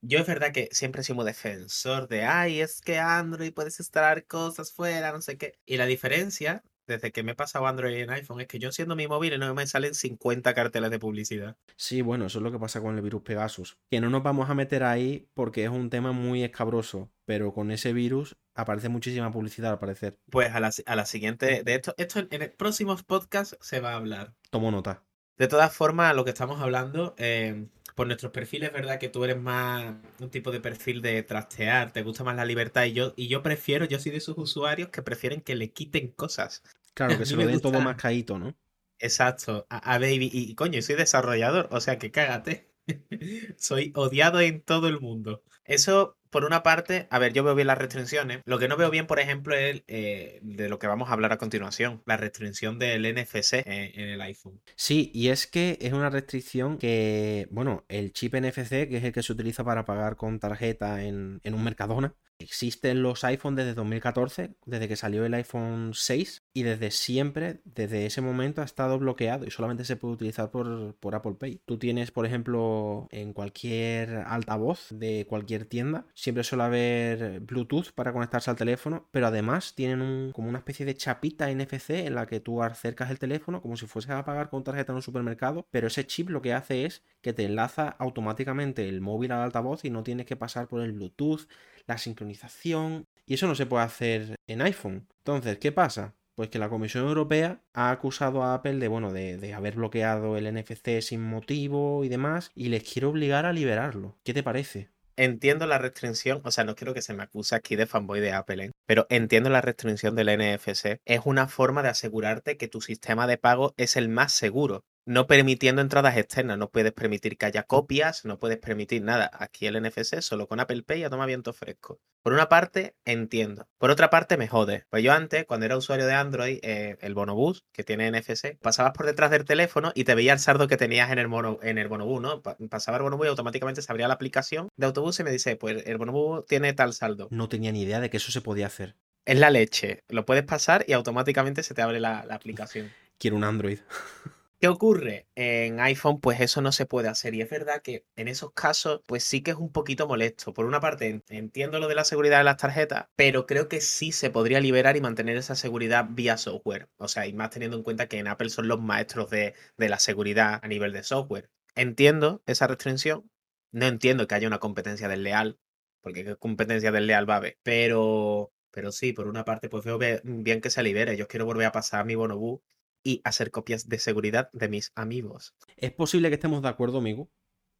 Yo 0.00 0.20
es 0.20 0.26
verdad 0.28 0.52
que 0.52 0.68
siempre 0.70 1.00
he 1.00 1.04
sido 1.04 1.16
muy 1.16 1.24
defensor 1.26 2.06
de, 2.06 2.22
ay, 2.24 2.60
es 2.60 2.80
que 2.80 2.98
Android 2.98 3.52
puedes 3.52 3.80
instalar 3.80 4.24
cosas 4.26 4.70
fuera, 4.72 5.10
no 5.10 5.20
sé 5.20 5.36
qué. 5.36 5.58
Y 5.66 5.76
la 5.76 5.86
diferencia, 5.86 6.62
desde 6.88 7.12
que 7.12 7.22
me 7.22 7.32
he 7.32 7.34
pasado 7.36 7.66
Android 7.68 7.94
en 7.94 8.10
iPhone, 8.10 8.40
es 8.40 8.48
que 8.48 8.58
yo 8.58 8.68
enciendo 8.68 8.96
mi 8.96 9.06
móvil 9.06 9.34
y 9.34 9.38
no 9.38 9.54
me 9.54 9.66
salen 9.66 9.94
50 9.94 10.54
carteles 10.54 10.90
de 10.90 10.98
publicidad. 10.98 11.56
Sí, 11.76 12.02
bueno, 12.02 12.26
eso 12.26 12.38
es 12.38 12.42
lo 12.42 12.50
que 12.50 12.58
pasa 12.58 12.80
con 12.80 12.96
el 12.96 13.02
virus 13.02 13.22
Pegasus. 13.22 13.78
Que 13.90 14.00
no 14.00 14.10
nos 14.10 14.22
vamos 14.22 14.50
a 14.50 14.54
meter 14.54 14.82
ahí 14.82 15.28
porque 15.34 15.64
es 15.64 15.70
un 15.70 15.90
tema 15.90 16.12
muy 16.12 16.42
escabroso, 16.42 17.12
pero 17.24 17.52
con 17.52 17.70
ese 17.70 17.92
virus 17.92 18.36
aparece 18.54 18.88
muchísima 18.88 19.30
publicidad 19.30 19.72
al 19.72 19.78
parecer. 19.78 20.18
Pues 20.30 20.52
a 20.52 20.58
la, 20.58 20.72
a 20.86 20.96
la 20.96 21.06
siguiente, 21.06 21.62
de 21.62 21.74
esto, 21.74 21.94
esto 21.98 22.18
en 22.30 22.42
el 22.42 22.50
próximos 22.50 23.04
podcasts 23.04 23.56
se 23.60 23.80
va 23.80 23.92
a 23.92 23.96
hablar. 23.96 24.34
Tomo 24.50 24.70
nota. 24.70 25.04
De 25.36 25.46
todas 25.46 25.72
formas, 25.72 26.16
lo 26.16 26.24
que 26.24 26.30
estamos 26.30 26.60
hablando, 26.60 27.14
eh, 27.16 27.68
por 27.98 28.06
nuestros 28.06 28.30
perfiles, 28.30 28.72
¿verdad? 28.72 29.00
Que 29.00 29.08
tú 29.08 29.24
eres 29.24 29.40
más 29.40 29.96
un 30.20 30.30
tipo 30.30 30.52
de 30.52 30.60
perfil 30.60 31.02
de 31.02 31.20
trastear, 31.24 31.92
te 31.92 32.02
gusta 32.02 32.22
más 32.22 32.36
la 32.36 32.44
libertad 32.44 32.84
y 32.84 32.92
yo, 32.92 33.12
y 33.16 33.26
yo 33.26 33.42
prefiero, 33.42 33.86
yo 33.86 33.98
soy 33.98 34.12
de 34.12 34.18
esos 34.18 34.38
usuarios 34.38 34.90
que 34.90 35.02
prefieren 35.02 35.40
que 35.40 35.56
le 35.56 35.72
quiten 35.72 36.06
cosas. 36.12 36.62
Claro, 36.98 37.16
que 37.16 37.26
se 37.26 37.36
lo 37.36 37.46
den 37.46 37.60
todo 37.60 37.80
más 37.80 37.94
caído, 37.94 38.40
¿no? 38.40 38.56
Exacto, 38.98 39.68
a, 39.70 39.94
a 39.94 39.98
Baby, 40.00 40.30
y, 40.32 40.56
coño, 40.56 40.82
soy 40.82 40.96
desarrollador, 40.96 41.68
o 41.70 41.80
sea 41.80 41.96
que 41.96 42.10
cágate. 42.10 42.72
Soy 43.56 43.92
odiado 43.94 44.40
en 44.40 44.62
todo 44.62 44.88
el 44.88 44.98
mundo. 44.98 45.44
Eso, 45.64 46.18
por 46.30 46.44
una 46.44 46.64
parte, 46.64 47.06
a 47.10 47.20
ver, 47.20 47.32
yo 47.34 47.44
veo 47.44 47.54
bien 47.54 47.68
las 47.68 47.78
restricciones. 47.78 48.40
Lo 48.46 48.58
que 48.58 48.66
no 48.66 48.76
veo 48.76 48.90
bien, 48.90 49.06
por 49.06 49.20
ejemplo, 49.20 49.54
es 49.54 49.84
eh, 49.86 50.40
de 50.42 50.68
lo 50.68 50.80
que 50.80 50.88
vamos 50.88 51.08
a 51.08 51.12
hablar 51.12 51.32
a 51.32 51.38
continuación, 51.38 52.02
la 52.04 52.16
restricción 52.16 52.80
del 52.80 53.02
NFC 53.04 53.62
en, 53.64 54.00
en 54.00 54.08
el 54.08 54.20
iPhone. 54.22 54.60
Sí, 54.74 55.12
y 55.14 55.28
es 55.28 55.46
que 55.46 55.78
es 55.80 55.92
una 55.92 56.10
restricción 56.10 56.78
que, 56.78 57.46
bueno, 57.52 57.84
el 57.88 58.12
chip 58.12 58.34
NFC, 58.34 58.88
que 58.88 58.96
es 58.96 59.04
el 59.04 59.12
que 59.12 59.22
se 59.22 59.32
utiliza 59.32 59.62
para 59.62 59.84
pagar 59.84 60.16
con 60.16 60.40
tarjeta 60.40 61.04
en, 61.04 61.40
en 61.44 61.54
un 61.54 61.62
Mercadona, 61.62 62.16
existe 62.38 62.90
en 62.90 63.02
los 63.02 63.24
iPhone 63.24 63.54
desde 63.54 63.74
2014, 63.74 64.54
desde 64.64 64.88
que 64.88 64.96
salió 64.96 65.24
el 65.24 65.34
iPhone 65.34 65.92
6, 65.94 66.44
y 66.52 66.62
desde 66.62 66.90
siempre, 66.90 67.60
desde 67.64 68.06
ese 68.06 68.20
momento, 68.20 68.62
ha 68.62 68.64
estado 68.64 68.98
bloqueado 68.98 69.46
y 69.46 69.50
solamente 69.50 69.84
se 69.84 69.96
puede 69.96 70.14
utilizar 70.14 70.50
por, 70.50 70.94
por 70.96 71.14
Apple 71.14 71.34
Pay. 71.38 71.60
Tú 71.66 71.78
tienes, 71.78 72.10
por 72.10 72.26
ejemplo, 72.26 73.08
en 73.10 73.32
cualquier 73.32 74.24
altavoz 74.26 74.88
de 74.90 75.26
cualquier 75.28 75.64
tienda, 75.64 76.06
siempre 76.14 76.44
suele 76.44 76.64
haber 76.64 77.40
Bluetooth 77.40 77.92
para 77.94 78.12
conectarse 78.12 78.50
al 78.50 78.56
teléfono, 78.56 79.08
pero 79.10 79.26
además 79.26 79.74
tienen 79.74 80.32
como 80.32 80.48
una 80.48 80.58
especie 80.58 80.86
de 80.86 80.94
chapita 80.94 81.50
NFC 81.50 81.90
en 81.90 82.14
la 82.14 82.26
que 82.26 82.40
tú 82.40 82.62
acercas 82.62 83.10
el 83.10 83.18
teléfono 83.18 83.60
como 83.62 83.76
si 83.76 83.86
fueses 83.86 84.10
a 84.10 84.24
pagar 84.24 84.50
con 84.50 84.64
tarjeta 84.64 84.92
en 84.92 84.96
un 84.96 85.02
supermercado, 85.02 85.66
pero 85.70 85.88
ese 85.88 86.06
chip 86.06 86.30
lo 86.30 86.42
que 86.42 86.52
hace 86.52 86.84
es 86.84 87.02
que 87.20 87.32
te 87.32 87.44
enlaza 87.44 87.88
automáticamente 87.88 88.88
el 88.88 89.00
móvil 89.00 89.32
al 89.32 89.42
altavoz 89.42 89.84
y 89.84 89.90
no 89.90 90.02
tienes 90.02 90.26
que 90.26 90.36
pasar 90.36 90.68
por 90.68 90.80
el 90.82 90.92
Bluetooth, 90.92 91.48
la 91.88 91.98
sincronización, 91.98 93.06
y 93.26 93.34
eso 93.34 93.48
no 93.48 93.54
se 93.54 93.66
puede 93.66 93.84
hacer 93.84 94.36
en 94.46 94.62
iPhone. 94.62 95.08
Entonces, 95.18 95.58
¿qué 95.58 95.72
pasa? 95.72 96.14
Pues 96.34 96.50
que 96.50 96.60
la 96.60 96.68
Comisión 96.68 97.06
Europea 97.08 97.62
ha 97.74 97.90
acusado 97.90 98.44
a 98.44 98.54
Apple 98.54 98.76
de, 98.76 98.86
bueno, 98.86 99.12
de, 99.12 99.52
haber 99.54 99.74
bloqueado 99.74 100.36
el 100.36 100.54
NFC 100.54 101.00
sin 101.00 101.20
motivo 101.20 102.04
y 102.04 102.08
demás, 102.08 102.52
y 102.54 102.68
les 102.68 102.84
quiere 102.84 103.06
obligar 103.06 103.44
a 103.44 103.52
liberarlo. 103.52 104.16
¿Qué 104.22 104.32
te 104.34 104.44
parece? 104.44 104.90
Entiendo 105.16 105.66
la 105.66 105.78
restricción, 105.78 106.40
o 106.44 106.52
sea, 106.52 106.62
no 106.62 106.76
quiero 106.76 106.94
que 106.94 107.02
se 107.02 107.12
me 107.12 107.24
acuse 107.24 107.56
aquí 107.56 107.74
de 107.74 107.86
fanboy 107.86 108.20
de 108.20 108.32
Apple, 108.32 108.66
¿eh? 108.66 108.70
pero 108.86 109.08
entiendo 109.10 109.50
la 109.50 109.60
restricción 109.60 110.14
del 110.14 110.28
NFC. 110.28 111.00
Es 111.04 111.22
una 111.24 111.48
forma 111.48 111.82
de 111.82 111.88
asegurarte 111.88 112.56
que 112.56 112.68
tu 112.68 112.80
sistema 112.80 113.26
de 113.26 113.36
pago 113.36 113.74
es 113.76 113.96
el 113.96 114.08
más 114.08 114.32
seguro. 114.32 114.84
No 115.08 115.26
permitiendo 115.26 115.80
entradas 115.80 116.18
externas. 116.18 116.58
No 116.58 116.70
puedes 116.70 116.92
permitir 116.92 117.38
que 117.38 117.46
haya 117.46 117.62
copias, 117.62 118.26
no 118.26 118.38
puedes 118.38 118.58
permitir 118.58 119.02
nada. 119.02 119.30
Aquí 119.32 119.66
el 119.66 119.82
NFC 119.82 120.20
solo 120.20 120.46
con 120.46 120.60
Apple 120.60 120.82
Pay 120.82 121.02
a 121.02 121.10
toma 121.10 121.24
viento 121.24 121.54
fresco. 121.54 121.98
Por 122.22 122.34
una 122.34 122.50
parte, 122.50 122.94
entiendo. 123.06 123.66
Por 123.78 123.90
otra 123.90 124.10
parte, 124.10 124.36
me 124.36 124.48
jode. 124.48 124.84
Pues 124.90 125.02
yo 125.02 125.14
antes, 125.14 125.46
cuando 125.46 125.64
era 125.64 125.78
usuario 125.78 126.06
de 126.06 126.12
Android, 126.12 126.58
eh, 126.62 126.98
el 127.00 127.14
Bonobús, 127.14 127.64
que 127.72 127.84
tiene 127.84 128.10
NFC, 128.10 128.58
pasabas 128.60 128.92
por 128.92 129.06
detrás 129.06 129.30
del 129.30 129.46
teléfono 129.46 129.92
y 129.94 130.04
te 130.04 130.14
veía 130.14 130.34
el 130.34 130.40
saldo 130.40 130.68
que 130.68 130.76
tenías 130.76 131.10
en 131.10 131.18
el, 131.18 131.28
mono, 131.28 131.58
en 131.62 131.78
el 131.78 131.88
Bonobús, 131.88 132.20
¿no? 132.20 132.42
Pasaba 132.42 132.98
el 132.98 133.02
Bonobús 133.02 133.26
y 133.26 133.30
automáticamente 133.30 133.80
se 133.80 133.90
abría 133.90 134.08
la 134.08 134.14
aplicación 134.14 134.68
de 134.76 134.86
autobús 134.86 135.18
y 135.20 135.24
me 135.24 135.30
dice, 135.30 135.56
pues 135.56 135.86
el 135.86 135.96
Bonobús 135.96 136.44
tiene 136.44 136.74
tal 136.74 136.92
saldo. 136.92 137.28
No 137.30 137.48
tenía 137.48 137.72
ni 137.72 137.80
idea 137.80 138.00
de 138.00 138.10
que 138.10 138.18
eso 138.18 138.30
se 138.30 138.42
podía 138.42 138.66
hacer. 138.66 138.94
Es 139.24 139.38
la 139.38 139.48
leche. 139.48 140.04
Lo 140.08 140.26
puedes 140.26 140.44
pasar 140.44 140.84
y 140.86 140.92
automáticamente 140.92 141.62
se 141.62 141.72
te 141.72 141.80
abre 141.80 141.98
la, 141.98 142.26
la 142.26 142.34
aplicación. 142.34 142.92
Quiero 143.16 143.36
un 143.36 143.44
Android. 143.44 143.78
¿Qué 144.60 144.66
ocurre? 144.66 145.28
En 145.36 145.78
iPhone, 145.78 146.20
pues 146.20 146.40
eso 146.40 146.60
no 146.60 146.72
se 146.72 146.84
puede 146.84 147.06
hacer. 147.08 147.32
Y 147.34 147.42
es 147.42 147.48
verdad 147.48 147.80
que 147.80 148.04
en 148.16 148.26
esos 148.26 148.52
casos, 148.52 149.02
pues 149.06 149.22
sí 149.22 149.40
que 149.40 149.52
es 149.52 149.56
un 149.56 149.70
poquito 149.70 150.08
molesto. 150.08 150.52
Por 150.52 150.64
una 150.66 150.80
parte, 150.80 151.22
entiendo 151.28 151.78
lo 151.78 151.86
de 151.86 151.94
la 151.94 152.04
seguridad 152.04 152.38
de 152.38 152.44
las 152.44 152.56
tarjetas, 152.56 153.06
pero 153.14 153.46
creo 153.46 153.68
que 153.68 153.80
sí 153.80 154.10
se 154.10 154.30
podría 154.30 154.58
liberar 154.58 154.96
y 154.96 155.00
mantener 155.00 155.36
esa 155.36 155.54
seguridad 155.54 156.06
vía 156.10 156.36
software. 156.36 156.88
O 156.96 157.06
sea, 157.06 157.26
y 157.28 157.34
más 157.34 157.50
teniendo 157.50 157.76
en 157.76 157.84
cuenta 157.84 158.08
que 158.08 158.18
en 158.18 158.26
Apple 158.26 158.50
son 158.50 158.66
los 158.66 158.80
maestros 158.80 159.30
de, 159.30 159.54
de 159.76 159.88
la 159.88 160.00
seguridad 160.00 160.58
a 160.60 160.66
nivel 160.66 160.92
de 160.92 161.04
software. 161.04 161.50
Entiendo 161.76 162.42
esa 162.46 162.66
restricción. 162.66 163.30
No 163.70 163.86
entiendo 163.86 164.26
que 164.26 164.34
haya 164.34 164.48
una 164.48 164.58
competencia 164.58 165.06
desleal, 165.08 165.60
porque 166.00 166.24
qué 166.24 166.36
competencia 166.36 166.90
desleal 166.90 167.30
va 167.30 167.34
a 167.34 167.36
haber. 167.36 167.58
Pero, 167.62 168.52
pero 168.72 168.90
sí, 168.90 169.12
por 169.12 169.28
una 169.28 169.44
parte, 169.44 169.68
pues 169.68 169.84
veo 169.84 169.98
bien 170.24 170.60
que 170.60 170.70
se 170.70 170.82
libere. 170.82 171.16
Yo 171.16 171.28
quiero 171.28 171.46
volver 171.46 171.66
a 171.66 171.72
pasar 171.72 172.04
mi 172.06 172.16
bonobús 172.16 172.60
y 173.02 173.20
hacer 173.24 173.50
copias 173.50 173.88
de 173.88 173.98
seguridad 173.98 174.50
de 174.52 174.68
mis 174.68 174.92
amigos. 174.94 175.54
Es 175.76 175.92
posible 175.92 176.28
que 176.28 176.34
estemos 176.34 176.62
de 176.62 176.68
acuerdo, 176.68 176.98
amigo. 176.98 177.30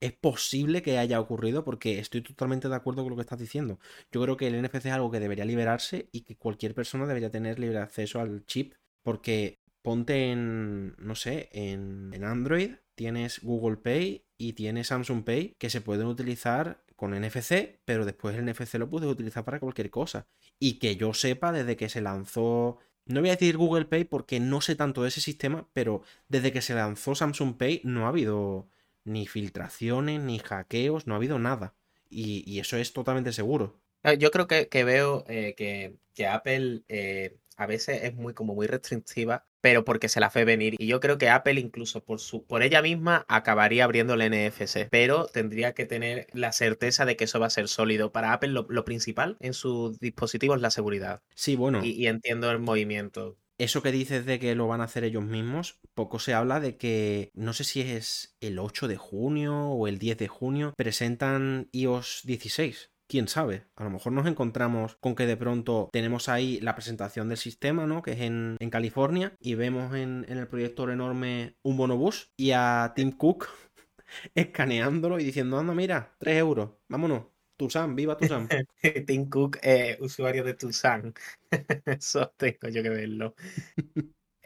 Es 0.01 0.13
posible 0.13 0.83
que 0.83 0.99
haya 0.99 1.21
ocurrido 1.21 1.65
porque 1.65 1.99
estoy 1.99 2.23
totalmente 2.23 2.69
de 2.69 2.77
acuerdo 2.77 3.03
con 3.03 3.11
lo 3.11 3.17
que 3.17 3.23
estás 3.23 3.41
diciendo. 3.41 3.81
Yo 4.13 4.23
creo 4.23 4.37
que 4.37 4.47
el 4.47 4.63
NFC 4.63 4.87
es 4.87 4.93
algo 4.93 5.11
que 5.11 5.19
debería 5.19 5.45
liberarse 5.45 6.09
y 6.13 6.21
que 6.21 6.37
cualquier 6.37 6.75
persona 6.75 7.07
debería 7.07 7.31
tener 7.31 7.59
libre 7.59 7.79
acceso 7.79 8.21
al 8.21 8.47
chip 8.47 8.75
porque 9.03 9.59
ponte 9.83 10.31
en, 10.31 10.95
no 10.99 11.15
sé, 11.15 11.49
en, 11.53 12.13
en 12.15 12.25
Android 12.25 12.73
tienes 12.95 13.41
Google 13.43 13.77
Pay 13.77 14.25
y 14.37 14.53
tienes 14.53 14.89
Samsung 14.89 15.25
Pay 15.25 15.55
que 15.59 15.71
se 15.71 15.81
pueden 15.81 16.07
utilizar 16.07 16.85
con 16.99 17.13
NFC, 17.13 17.81
pero 17.85 18.05
después 18.05 18.37
el 18.37 18.45
NFC 18.45 18.75
lo 18.75 18.91
puedes 18.91 19.09
utilizar 19.09 19.45
para 19.45 19.61
cualquier 19.61 19.89
cosa. 19.89 20.27
Y 20.59 20.81
que 20.81 20.97
yo 20.97 21.15
sepa, 21.15 21.53
desde 21.53 21.77
que 21.77 21.89
se 21.89 22.01
lanzó 22.01 22.79
no 23.09 23.21
voy 23.21 23.31
a 23.31 23.33
decir 23.33 23.57
Google 23.57 23.87
Pay 23.87 24.05
porque 24.05 24.39
no 24.39 24.61
sé 24.61 24.77
tanto 24.77 25.03
de 25.03 25.09
ese 25.09 25.21
sistema, 25.21 25.67
pero 25.73 26.03
desde 26.29 26.53
que 26.53 26.63
se 26.63 26.75
lanzó 26.75 27.15
Samsung 27.15 27.57
Pay 27.57 27.81
no 27.85 28.07
ha 28.07 28.11
habido 28.11 28.69
ni 29.05 29.27
filtraciones, 29.27 30.21
ni 30.21 30.39
hackeos, 30.39 31.07
no 31.07 31.15
ha 31.15 31.17
habido 31.17 31.39
nada. 31.39 31.75
Y, 32.11 32.59
eso 32.59 32.77
es 32.77 32.93
totalmente 32.93 33.33
seguro. 33.33 33.81
Ah, 34.03 34.15
yo 34.15 34.31
creo 34.31 34.47
que, 34.47 34.85
veo 34.85 35.25
eh, 35.29 35.55
que, 35.57 36.27
Apple 36.27 36.83
eh, 36.89 37.37
a 37.59 37.67
veces 37.67 38.05
es 38.05 38.15
muy 38.15 38.33
como 38.33 38.55
muy 38.55 38.67
restrictiva 38.67 39.45
pero 39.61 39.85
porque 39.85 40.09
se 40.09 40.21
la 40.21 40.31
fe 40.31 40.45
venir. 40.45 40.75
Y 40.79 40.87
yo 40.87 41.01
creo 41.01 41.19
que 41.19 41.29
Apple 41.29 41.61
incluso 41.61 42.05
por, 42.05 42.21
su, 42.21 42.45
por 42.45 42.63
ella 42.63 42.83
misma 42.83 43.25
acabaría 43.29 43.85
abriendo 43.85 44.15
el 44.15 44.31
NFC, 44.31 44.89
pero 44.91 45.27
tendría 45.27 45.75
que 45.75 45.87
tener 45.87 46.29
la 46.33 46.53
certeza 46.53 47.05
de 47.05 47.17
que 47.17 47.25
eso 47.25 47.41
va 47.41 47.47
a 47.47 47.51
ser 47.51 47.69
sólido. 47.69 48.13
Para 48.13 48.33
Apple 48.33 48.51
lo, 48.51 48.85
principal 48.85 49.37
en 49.41 49.55
sus 49.55 49.99
dispositivos 49.99 50.57
es 50.57 50.63
la 50.63 50.71
seguridad. 50.71 51.23
Sí, 51.35 51.57
bueno. 51.57 51.85
Y, 51.85 52.07
entiendo 52.07 52.51
el 52.51 52.59
movimiento. 52.59 53.37
Eso 53.59 53.83
que 53.83 53.91
dices 53.91 54.25
de 54.25 54.39
que 54.39 54.55
lo 54.55 54.69
van 54.69 54.81
a 54.81 54.85
hacer 54.85 55.03
ellos 55.03 55.25
mismos, 55.25 55.81
poco 55.95 56.21
se 56.21 56.33
habla 56.33 56.61
de 56.61 56.77
que 56.77 57.33
no 57.35 57.53
sé 57.53 57.65
si 57.65 57.81
es 57.81 58.37
el 58.41 58.61
8 58.61 58.87
de 58.87 58.97
junio 58.97 59.71
o 59.71 59.89
el 59.89 59.99
10 59.99 60.17
de 60.17 60.29
junio, 60.29 60.75
presentan 60.77 61.69
iOS 61.73 62.23
16 62.25 62.93
quién 63.09 63.27
sabe, 63.27 63.65
a 63.75 63.85
lo 63.85 63.91
mejor 63.91 64.13
nos 64.13 64.27
encontramos 64.27 64.97
con 64.97 65.15
que 65.15 65.27
de 65.27 65.37
pronto 65.37 65.89
tenemos 65.93 66.29
ahí 66.29 66.61
la 66.61 66.75
presentación 66.75 67.29
del 67.29 67.39
sistema, 67.39 67.87
¿no? 67.87 68.03
Que 68.03 68.13
es 68.13 68.21
en, 68.21 68.57
California 68.71 69.35
y 69.41 69.55
vemos 69.55 69.95
en, 69.95 70.27
el 70.29 70.47
proyector 70.47 70.91
enorme 70.91 71.57
un 71.63 71.77
bonobús 71.79 72.31
y 72.37 72.51
a 72.53 72.93
Tim 72.95 73.13
Cook 73.13 73.49
escaneándolo 74.35 75.19
y 75.19 75.25
diciendo, 75.25 75.59
anda, 75.59 75.75
mira, 75.75 76.15
3 76.19 76.39
euros, 76.39 76.71
vámonos. 76.89 77.25
Tucson, 77.57 77.97
viva 77.97 78.17
Tucson. 78.17 78.49
Tim 79.07 79.29
Cook, 79.29 79.59
eh, 79.63 79.97
usuario 80.01 80.45
de 80.45 80.55
Tucson. 80.55 81.13
Eso 81.87 82.33
tengo 82.37 82.69
yo 82.69 82.83
que 82.85 82.89
verlo 82.89 83.35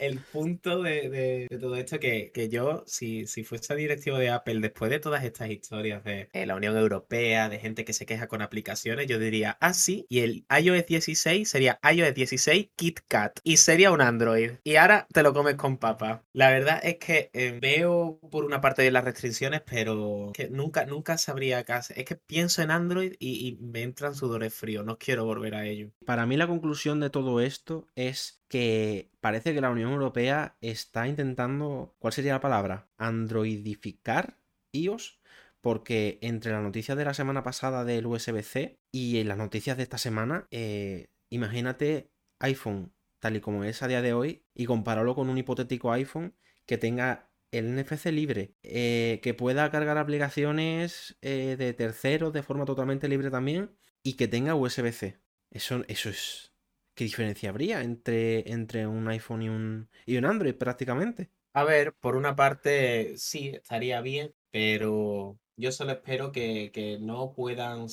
el 0.06 0.18
punto 0.18 0.82
de, 0.82 1.48
todo 1.60 1.76
esto 1.76 2.00
que, 2.00 2.30
que 2.32 2.48
yo, 2.48 2.84
si, 2.86 3.26
si 3.26 3.44
fuese 3.44 3.74
directivo 3.76 4.18
de 4.18 4.30
Apple, 4.30 4.60
después 4.60 4.90
de 4.90 4.98
todas 4.98 5.24
estas 5.24 5.50
historias 5.50 6.02
de 6.04 6.28
la 6.46 6.56
Unión 6.56 6.76
Europea, 6.76 7.48
de 7.48 7.58
gente 7.58 7.84
que 7.84 7.92
se 7.92 8.06
queja 8.06 8.26
con 8.26 8.42
aplicaciones, 8.42 9.06
yo 9.06 9.18
diría, 9.18 9.58
ah, 9.60 9.72
y 10.08 10.20
el 10.20 10.46
iOS 10.50 10.86
16 10.86 11.48
sería 11.48 11.78
iOS 11.82 12.14
16 12.14 12.70
KitKat 12.76 13.40
y 13.42 13.56
sería 13.56 13.90
un 13.90 14.00
Android. 14.00 14.52
Y 14.64 14.76
ahora 14.76 15.06
te 15.12 15.22
lo 15.22 15.32
comes 15.32 15.56
con 15.56 15.78
papa. 15.78 16.24
La 16.32 16.50
verdad 16.50 16.80
es 16.82 16.98
que 16.98 17.30
eh, 17.32 17.58
veo 17.60 18.18
por 18.30 18.44
una 18.44 18.60
parte 18.60 18.82
de 18.82 18.90
las 18.90 19.04
restricciones, 19.04 19.62
pero 19.62 20.30
que 20.34 20.48
nunca, 20.48 20.84
nunca 20.86 21.18
sabría 21.18 21.60
hacer. 21.60 21.98
Es 21.98 22.04
que 22.04 22.16
pienso 22.16 22.62
en 22.62 22.70
Android 22.70 23.14
y, 23.18 23.48
y 23.48 23.56
me 23.62 23.82
entran 23.82 24.14
sudores 24.14 24.54
fríos, 24.54 24.84
no 24.84 24.98
quiero 24.98 25.24
volver 25.24 25.54
a 25.54 25.66
ello. 25.66 25.90
Para 26.04 26.26
mí 26.26 26.36
la 26.36 26.46
conclusión 26.46 27.00
de 27.00 27.10
todo 27.10 27.40
esto 27.40 27.86
es 27.94 28.41
que 28.52 29.10
parece 29.20 29.54
que 29.54 29.62
la 29.62 29.70
Unión 29.70 29.92
Europea 29.92 30.58
está 30.60 31.08
intentando, 31.08 31.96
¿cuál 31.98 32.12
sería 32.12 32.34
la 32.34 32.42
palabra? 32.42 32.90
Androidificar 32.98 34.36
iOS, 34.72 35.22
porque 35.62 36.18
entre 36.20 36.52
las 36.52 36.62
noticias 36.62 36.98
de 36.98 37.06
la 37.06 37.14
semana 37.14 37.42
pasada 37.42 37.86
del 37.86 38.04
USB-C 38.04 38.78
y 38.92 39.24
las 39.24 39.38
noticias 39.38 39.78
de 39.78 39.84
esta 39.84 39.96
semana, 39.96 40.48
eh, 40.50 41.08
imagínate 41.30 42.10
iPhone 42.40 42.92
tal 43.20 43.36
y 43.36 43.40
como 43.40 43.64
es 43.64 43.82
a 43.82 43.88
día 43.88 44.02
de 44.02 44.12
hoy 44.12 44.44
y 44.54 44.66
compararlo 44.66 45.14
con 45.14 45.30
un 45.30 45.38
hipotético 45.38 45.90
iPhone 45.90 46.34
que 46.66 46.76
tenga 46.76 47.30
el 47.52 47.74
NFC 47.74 48.12
libre, 48.12 48.54
eh, 48.62 49.20
que 49.22 49.32
pueda 49.32 49.70
cargar 49.70 49.96
aplicaciones 49.96 51.16
eh, 51.22 51.56
de 51.58 51.72
terceros 51.72 52.34
de 52.34 52.42
forma 52.42 52.66
totalmente 52.66 53.08
libre 53.08 53.30
también 53.30 53.70
y 54.02 54.18
que 54.18 54.28
tenga 54.28 54.54
USB-C. 54.54 55.22
Eso, 55.50 55.84
eso 55.88 56.10
es 56.10 56.51
¿qué 56.94 57.04
diferencia 57.04 57.50
habría 57.50 57.82
entre, 57.82 58.50
entre 58.50 58.86
un 58.86 59.08
iPhone 59.08 59.42
y 59.42 59.48
un, 59.48 59.88
y 60.06 60.16
un 60.16 60.24
Android 60.24 60.54
prácticamente? 60.54 61.30
A 61.54 61.64
ver, 61.64 61.92
por 61.94 62.16
una 62.16 62.34
parte 62.34 63.14
sí, 63.18 63.48
estaría 63.48 64.00
bien, 64.00 64.34
pero 64.50 65.38
yo 65.56 65.72
solo 65.72 65.92
espero 65.92 66.32
que, 66.32 66.98
no 67.00 67.34
puedan 67.34 67.86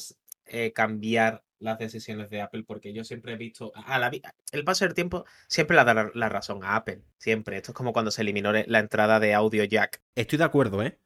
eh, 0.45 0.71
cambiar 0.73 1.43
las 1.59 1.77
decisiones 1.77 2.29
de 2.29 2.41
Apple, 2.41 2.63
porque 2.63 2.93
yo 2.93 3.03
siempre 3.03 3.33
he 3.33 3.37
visto, 3.37 3.73
a 3.75 3.99
la, 3.99 4.09
el 4.53 4.63
paso 4.63 4.85
del 4.85 4.93
tiempo 4.93 5.25
siempre 5.47 5.75
le 5.75 5.83
da 5.83 6.09
la 6.13 6.29
razón 6.29 6.63
a 6.63 6.77
Apple, 6.77 7.01
siempre. 7.17 7.57
Esto 7.57 7.71
es 7.71 7.75
como 7.75 7.91
cuando 7.91 8.11
se 8.11 8.21
eliminó 8.21 8.53
la 8.53 8.79
entrada 8.79 9.19
de 9.19 9.33
audio 9.33 9.65
jack. 9.65 10.01
Estoy 10.15 10.37
de 10.37 10.45
acuerdo, 10.45 10.81
¿eh? 10.81 10.97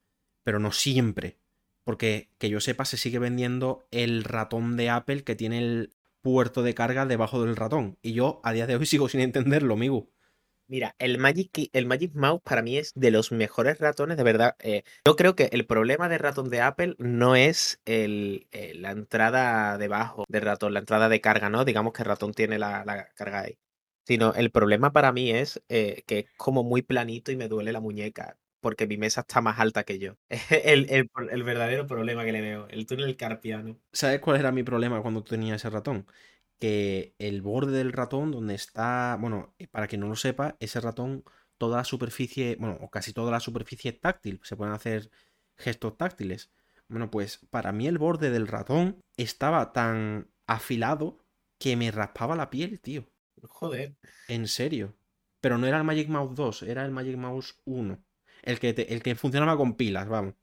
Pero 0.44 0.60
no 0.60 0.72
siempre. 0.72 1.40
Porque 1.84 2.30
que 2.38 2.50
yo 2.50 2.62
sepa, 2.62 2.86
se 2.86 2.98
sigue 2.98 3.18
vendiendo 3.18 3.88
el 3.90 4.24
ratón 4.24 4.78
de 4.78 4.92
Apple 4.92 5.24
que 5.24 5.36
tiene 5.36 5.58
el, 5.58 5.94
puerto 6.24 6.64
de 6.64 6.74
carga 6.74 7.06
debajo 7.06 7.44
del 7.46 7.56
ratón. 7.56 8.00
Y 8.02 8.14
yo 8.14 8.42
a 8.44 8.54
día 8.54 8.66
de 8.66 8.76
hoy 8.76 8.86
sigo 8.88 9.10
sin 9.10 9.20
entenderlo, 9.22 9.76
amigo. 9.76 10.10
Mira, 10.68 10.96
el 10.98 11.20
Magic, 11.20 11.70
el 11.74 11.86
Magic 11.86 12.14
Mouse 12.16 12.42
para 12.42 12.62
mí 12.64 12.78
es 12.78 12.94
de 12.96 13.12
los 13.12 13.32
mejores 13.32 13.78
ratones, 13.80 14.18
de 14.18 14.24
verdad. 14.24 14.56
Eh, 14.60 14.84
yo 15.06 15.16
creo 15.16 15.36
que 15.36 15.50
el 15.52 15.68
problema 15.68 16.10
del 16.10 16.20
ratón 16.20 16.50
de 16.50 16.62
Apple 16.62 16.96
no 16.98 17.36
es 17.36 17.82
el, 17.86 18.48
eh, 18.52 18.74
la 18.76 18.92
entrada 18.92 19.78
debajo 19.78 20.24
del 20.30 20.42
ratón, 20.42 20.74
la 20.74 20.80
entrada 20.80 21.10
de 21.10 21.22
carga, 21.22 21.50
¿no? 21.50 21.66
Digamos 21.66 21.94
que 21.94 22.02
el 22.04 22.08
ratón 22.08 22.34
tiene 22.34 22.58
la, 22.58 23.08
carga 23.16 23.42
ahí. 23.42 23.58
Sino 24.06 24.34
el 24.34 24.52
problema 24.52 24.92
para 24.94 25.12
mí 25.12 25.32
es 25.32 25.62
eh, 25.70 26.04
que 26.08 26.20
es 26.20 26.26
como 26.38 26.64
muy 26.64 26.82
planito 26.82 27.32
y 27.32 27.38
me 27.38 27.50
duele 27.50 27.72
la 27.72 27.80
muñeca 27.82 28.38
porque 28.64 28.88
mi 28.88 28.98
mesa 28.98 29.22
está 29.22 29.42
más 29.42 29.60
alta 29.60 29.84
que 29.84 30.00
yo. 30.00 30.16
el, 30.50 30.90
el, 30.90 31.44
verdadero 31.44 31.86
problema 31.86 32.24
que 32.24 32.32
le 32.32 32.42
veo, 32.42 32.68
el 32.70 32.88
túnel 32.88 33.16
carpiano. 33.18 33.78
¿Sabes 33.92 34.22
cuál 34.22 34.40
era 34.40 34.52
mi 34.52 34.64
problema 34.64 35.02
cuando 35.02 35.24
tenía 35.24 35.56
ese 35.56 35.70
ratón? 35.70 36.08
Que 36.60 37.14
el 37.20 37.42
borde 37.42 37.78
del 37.78 37.92
ratón, 37.92 38.32
donde 38.32 38.56
está, 38.56 39.18
bueno, 39.20 39.54
para 39.70 39.88
quien 39.88 40.02
no 40.02 40.08
lo 40.08 40.16
sepa, 40.16 40.56
ese 40.60 40.80
ratón, 40.80 41.26
toda 41.58 41.78
la 41.78 41.84
superficie, 41.84 42.56
bueno, 42.58 42.78
o 42.82 42.90
casi 42.90 43.12
toda 43.12 43.32
la 43.32 43.42
superficie 43.42 43.92
es 43.92 44.00
táctil, 44.00 44.40
se 44.44 44.56
pueden 44.56 44.74
hacer 44.74 45.12
gestos 45.58 45.98
táctiles. 45.98 46.50
Bueno, 46.88 47.12
pues 47.12 47.40
para 47.50 47.74
mí 47.74 47.88
el 47.88 47.98
borde 47.98 48.32
del 48.32 48.48
ratón 48.48 49.04
estaba 49.18 49.74
tan 49.74 50.30
afilado 50.48 51.20
que 51.60 51.76
me 51.76 51.92
raspaba 51.92 52.36
la 52.38 52.50
piel, 52.50 52.80
tío. 52.80 53.06
Joder. 53.44 53.98
En 54.30 54.48
serio. 54.48 54.96
Pero 55.42 55.58
no 55.58 55.68
era 55.68 55.78
el 55.78 55.84
Magic 55.84 56.08
Mouse 56.08 56.34
2, 56.34 56.64
era 56.64 56.86
el 56.86 56.92
Magic 56.92 57.18
Mouse 57.18 57.60
1 57.66 58.02
el 58.44 58.60
que, 58.60 58.70
el 58.90 59.02
que 59.02 59.16
funcionaba 59.16 59.58
con 59.58 59.76
pilas, 59.76 60.08
vamos. 60.08 60.36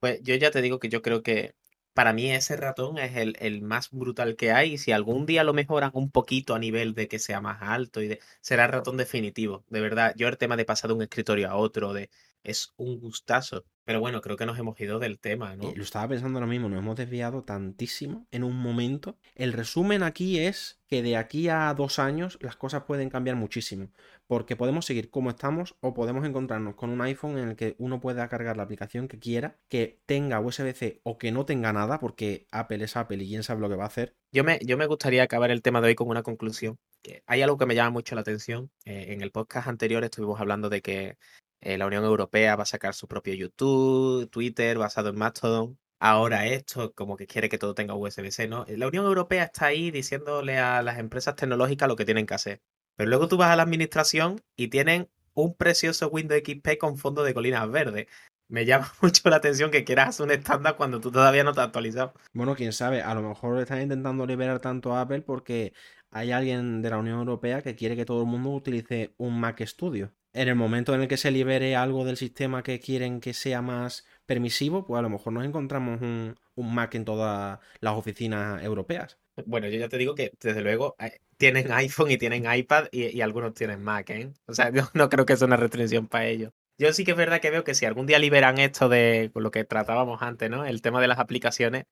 Pues 0.00 0.20
yo 0.22 0.34
ya 0.36 0.50
te 0.50 0.62
digo 0.62 0.78
que 0.78 0.88
yo 0.88 1.02
creo 1.02 1.22
que 1.22 1.54
para 1.92 2.12
mí 2.12 2.30
ese 2.30 2.56
ratón 2.56 2.98
es 2.98 3.16
el, 3.16 3.62
más 3.62 3.90
brutal 3.90 4.36
que 4.36 4.52
hay. 4.52 4.74
Y 4.74 4.78
si 4.78 4.92
algún 4.92 5.26
día 5.26 5.44
lo 5.44 5.52
mejoran 5.52 5.90
un 5.94 6.10
poquito 6.10 6.54
a 6.54 6.58
nivel 6.58 6.94
de 6.94 7.08
que 7.08 7.18
sea 7.18 7.40
más 7.40 7.58
alto 7.60 8.00
y 8.00 8.08
de, 8.08 8.20
será 8.40 8.64
el 8.64 8.72
ratón 8.72 8.96
definitivo. 8.96 9.64
De 9.68 9.80
verdad, 9.80 10.14
yo 10.16 10.28
el 10.28 10.38
tema 10.38 10.56
de 10.56 10.64
pasar 10.64 10.88
de 10.88 10.94
un 10.94 11.02
escritorio 11.02 11.50
a 11.50 11.56
otro, 11.56 11.92
de 11.92 12.10
es 12.42 12.72
un 12.76 12.98
gustazo. 13.00 13.64
Pero 13.84 14.00
bueno, 14.00 14.20
creo 14.20 14.36
que 14.36 14.46
nos 14.46 14.58
hemos 14.58 14.80
ido 14.80 14.98
del 14.98 15.18
tema, 15.18 15.52
Eh, 15.52 15.56
¿no? 15.56 15.72
lo 15.74 15.82
estaba 15.82 16.08
pensando 16.08 16.38
ahora 16.38 16.50
mismo, 16.50 16.68
nos 16.68 16.78
hemos 16.78 16.96
desviado 16.96 17.42
tantísimo 17.42 18.26
en 18.30 18.44
un 18.44 18.56
momento. 18.56 19.18
El 19.34 19.52
resumen 19.52 20.02
aquí 20.02 20.38
es 20.38 20.80
que 20.86 21.02
de 21.02 21.16
aquí 21.16 21.48
a 21.48 21.74
dos 21.74 21.98
años 21.98 22.38
las 22.40 22.56
cosas 22.56 22.84
pueden 22.84 23.10
cambiar 23.10 23.36
muchísimo, 23.36 23.90
porque 24.30 24.54
podemos 24.54 24.86
seguir 24.86 25.10
como 25.10 25.30
estamos 25.30 25.74
o 25.80 25.92
podemos 25.92 26.24
encontrarnos 26.24 26.76
con 26.76 26.90
un 26.90 27.00
iPhone 27.00 27.36
en 27.36 27.48
el 27.48 27.56
que 27.56 27.74
uno 27.78 28.00
pueda 28.00 28.28
cargar 28.28 28.56
la 28.56 28.62
aplicación 28.62 29.08
que 29.08 29.18
quiera, 29.18 29.58
que 29.68 29.98
tenga 30.06 30.38
USB-C 30.38 31.00
o 31.02 31.18
que 31.18 31.32
no 31.32 31.44
tenga 31.44 31.72
nada, 31.72 31.98
porque 31.98 32.46
Apple 32.52 32.84
es 32.84 32.96
Apple 32.96 33.24
y 33.24 33.26
quién 33.26 33.42
sabe 33.42 33.60
lo 33.60 33.68
que 33.68 33.74
va 33.74 33.82
a 33.82 33.88
hacer. 33.88 34.14
Yo 34.30 34.44
me, 34.44 34.60
yo 34.64 34.78
me 34.78 34.86
gustaría 34.86 35.24
acabar 35.24 35.50
el 35.50 35.62
tema 35.62 35.80
de 35.80 35.88
hoy 35.88 35.94
con 35.96 36.06
una 36.06 36.22
conclusión. 36.22 36.78
Que 37.02 37.24
hay 37.26 37.42
algo 37.42 37.58
que 37.58 37.66
me 37.66 37.74
llama 37.74 37.90
mucho 37.90 38.14
la 38.14 38.20
atención. 38.20 38.70
Eh, 38.84 39.06
en 39.08 39.20
el 39.20 39.32
podcast 39.32 39.66
anterior 39.66 40.04
estuvimos 40.04 40.40
hablando 40.40 40.68
de 40.68 40.80
que 40.80 41.18
eh, 41.60 41.76
la 41.76 41.88
Unión 41.88 42.04
Europea 42.04 42.54
va 42.54 42.62
a 42.62 42.66
sacar 42.66 42.94
su 42.94 43.08
propio 43.08 43.34
YouTube, 43.34 44.30
Twitter 44.30 44.78
basado 44.78 45.08
en 45.08 45.16
Mastodon. 45.16 45.76
Ahora 45.98 46.46
esto, 46.46 46.92
como 46.94 47.16
que 47.16 47.26
quiere 47.26 47.48
que 47.48 47.58
todo 47.58 47.74
tenga 47.74 47.96
USB-C, 47.96 48.46
¿no? 48.46 48.64
La 48.68 48.86
Unión 48.86 49.06
Europea 49.06 49.42
está 49.42 49.66
ahí 49.66 49.90
diciéndole 49.90 50.58
a 50.58 50.82
las 50.82 51.00
empresas 51.00 51.34
tecnológicas 51.34 51.88
lo 51.88 51.96
que 51.96 52.04
tienen 52.04 52.26
que 52.26 52.34
hacer. 52.34 52.62
Pero 53.00 53.08
luego 53.08 53.28
tú 53.28 53.38
vas 53.38 53.48
a 53.48 53.56
la 53.56 53.62
administración 53.62 54.42
y 54.58 54.68
tienen 54.68 55.08
un 55.32 55.54
precioso 55.54 56.08
Windows 56.08 56.42
XP 56.44 56.76
con 56.78 56.98
fondo 56.98 57.22
de 57.22 57.32
colinas 57.32 57.70
verdes. 57.70 58.08
Me 58.46 58.66
llama 58.66 58.92
mucho 59.00 59.30
la 59.30 59.36
atención 59.36 59.70
que 59.70 59.84
quieras 59.84 60.10
hacer 60.10 60.24
un 60.26 60.32
estándar 60.32 60.76
cuando 60.76 61.00
tú 61.00 61.10
todavía 61.10 61.42
no 61.42 61.54
te 61.54 61.60
has 61.60 61.68
actualizado. 61.68 62.12
Bueno, 62.34 62.54
quién 62.56 62.74
sabe, 62.74 63.00
a 63.00 63.14
lo 63.14 63.22
mejor 63.22 63.58
están 63.58 63.80
intentando 63.80 64.26
liberar 64.26 64.60
tanto 64.60 64.94
a 64.94 65.00
Apple 65.00 65.22
porque 65.22 65.72
hay 66.10 66.30
alguien 66.30 66.82
de 66.82 66.90
la 66.90 66.98
Unión 66.98 67.20
Europea 67.20 67.62
que 67.62 67.74
quiere 67.74 67.96
que 67.96 68.04
todo 68.04 68.20
el 68.20 68.26
mundo 68.26 68.50
utilice 68.50 69.14
un 69.16 69.40
Mac 69.40 69.64
Studio. 69.64 70.12
En 70.34 70.48
el 70.48 70.54
momento 70.56 70.94
en 70.94 71.00
el 71.00 71.08
que 71.08 71.16
se 71.16 71.30
libere 71.30 71.76
algo 71.76 72.04
del 72.04 72.18
sistema 72.18 72.62
que 72.62 72.80
quieren 72.80 73.22
que 73.22 73.32
sea 73.32 73.62
más 73.62 74.04
permisivo, 74.26 74.84
pues 74.84 74.98
a 74.98 75.02
lo 75.02 75.08
mejor 75.08 75.32
nos 75.32 75.46
encontramos 75.46 76.02
un, 76.02 76.36
un 76.54 76.74
Mac 76.74 76.94
en 76.96 77.06
todas 77.06 77.60
las 77.80 77.94
oficinas 77.94 78.62
europeas. 78.62 79.16
Bueno, 79.46 79.68
yo 79.68 79.78
ya 79.78 79.88
te 79.88 79.98
digo 79.98 80.14
que 80.14 80.32
desde 80.40 80.60
luego 80.60 80.96
eh, 80.98 81.20
tienen 81.36 81.72
iPhone 81.72 82.10
y 82.10 82.18
tienen 82.18 82.44
iPad 82.52 82.86
y, 82.90 83.16
y 83.16 83.20
algunos 83.20 83.54
tienen 83.54 83.82
Mac, 83.82 84.10
¿eh? 84.10 84.32
O 84.46 84.54
sea, 84.54 84.70
yo 84.74 84.88
no 84.94 85.08
creo 85.08 85.26
que 85.26 85.36
sea 85.36 85.46
una 85.46 85.56
restricción 85.56 86.08
para 86.08 86.26
ellos. 86.26 86.52
Yo 86.78 86.92
sí 86.94 87.04
que 87.04 87.10
es 87.10 87.16
verdad 87.16 87.40
que 87.40 87.50
veo 87.50 87.62
que 87.62 87.74
si 87.74 87.84
algún 87.84 88.06
día 88.06 88.18
liberan 88.18 88.58
esto 88.58 88.88
de 88.88 89.30
lo 89.34 89.50
que 89.50 89.64
tratábamos 89.64 90.22
antes, 90.22 90.48
¿no? 90.48 90.64
El 90.64 90.80
tema 90.80 91.00
de 91.02 91.08
las 91.08 91.18
aplicaciones, 91.18 91.84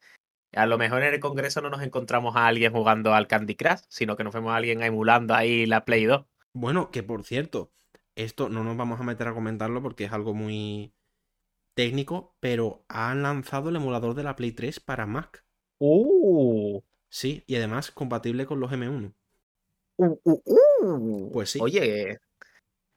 a 0.55 0.65
lo 0.65 0.79
mejor 0.79 1.03
en 1.03 1.13
el 1.13 1.21
Congreso 1.21 1.61
no 1.61 1.69
nos 1.69 1.83
encontramos 1.83 2.37
a 2.37 2.47
alguien 2.47 2.73
jugando 2.73 3.13
al 3.13 3.27
Candy 3.27 3.55
Crush, 3.55 3.81
sino 3.89 4.17
que 4.17 4.25
nos 4.25 4.33
vemos 4.33 4.53
a 4.53 4.57
alguien 4.57 4.83
emulando 4.83 5.35
ahí 5.35 5.67
la 5.67 5.85
Play 5.85 6.07
2. 6.07 6.25
Bueno, 6.55 6.91
que 6.91 7.03
por 7.03 7.25
cierto, 7.25 7.71
esto 8.17 8.49
no 8.49 8.65
nos 8.65 8.77
vamos 8.79 8.99
a 8.99 9.05
meter 9.05 9.29
a 9.29 9.35
comentarlo 9.35 9.83
porque 9.83 10.05
es 10.05 10.13
algo 10.13 10.33
muy 10.33 10.95
técnico, 11.75 12.35
pero 12.41 12.85
han 12.89 13.23
lanzado 13.23 13.69
el 13.69 13.77
emulador 13.77 14.15
de 14.15 14.23
la 14.23 14.37
Play 14.37 14.53
3 14.53 14.81
para 14.81 15.07
Mac. 15.07 15.45
¡Uh! 15.79 16.81
Sí, 17.11 17.45
y 17.47 17.57
además 17.57 17.91
compatible 17.91 18.47
con 18.47 18.61
los 18.61 18.71
M1. 18.71 19.15
Uh, 19.97 20.17
uh, 20.25 20.43
uh. 20.47 21.31
Pues 21.33 21.51
sí. 21.51 21.59
Oye, 21.61 22.19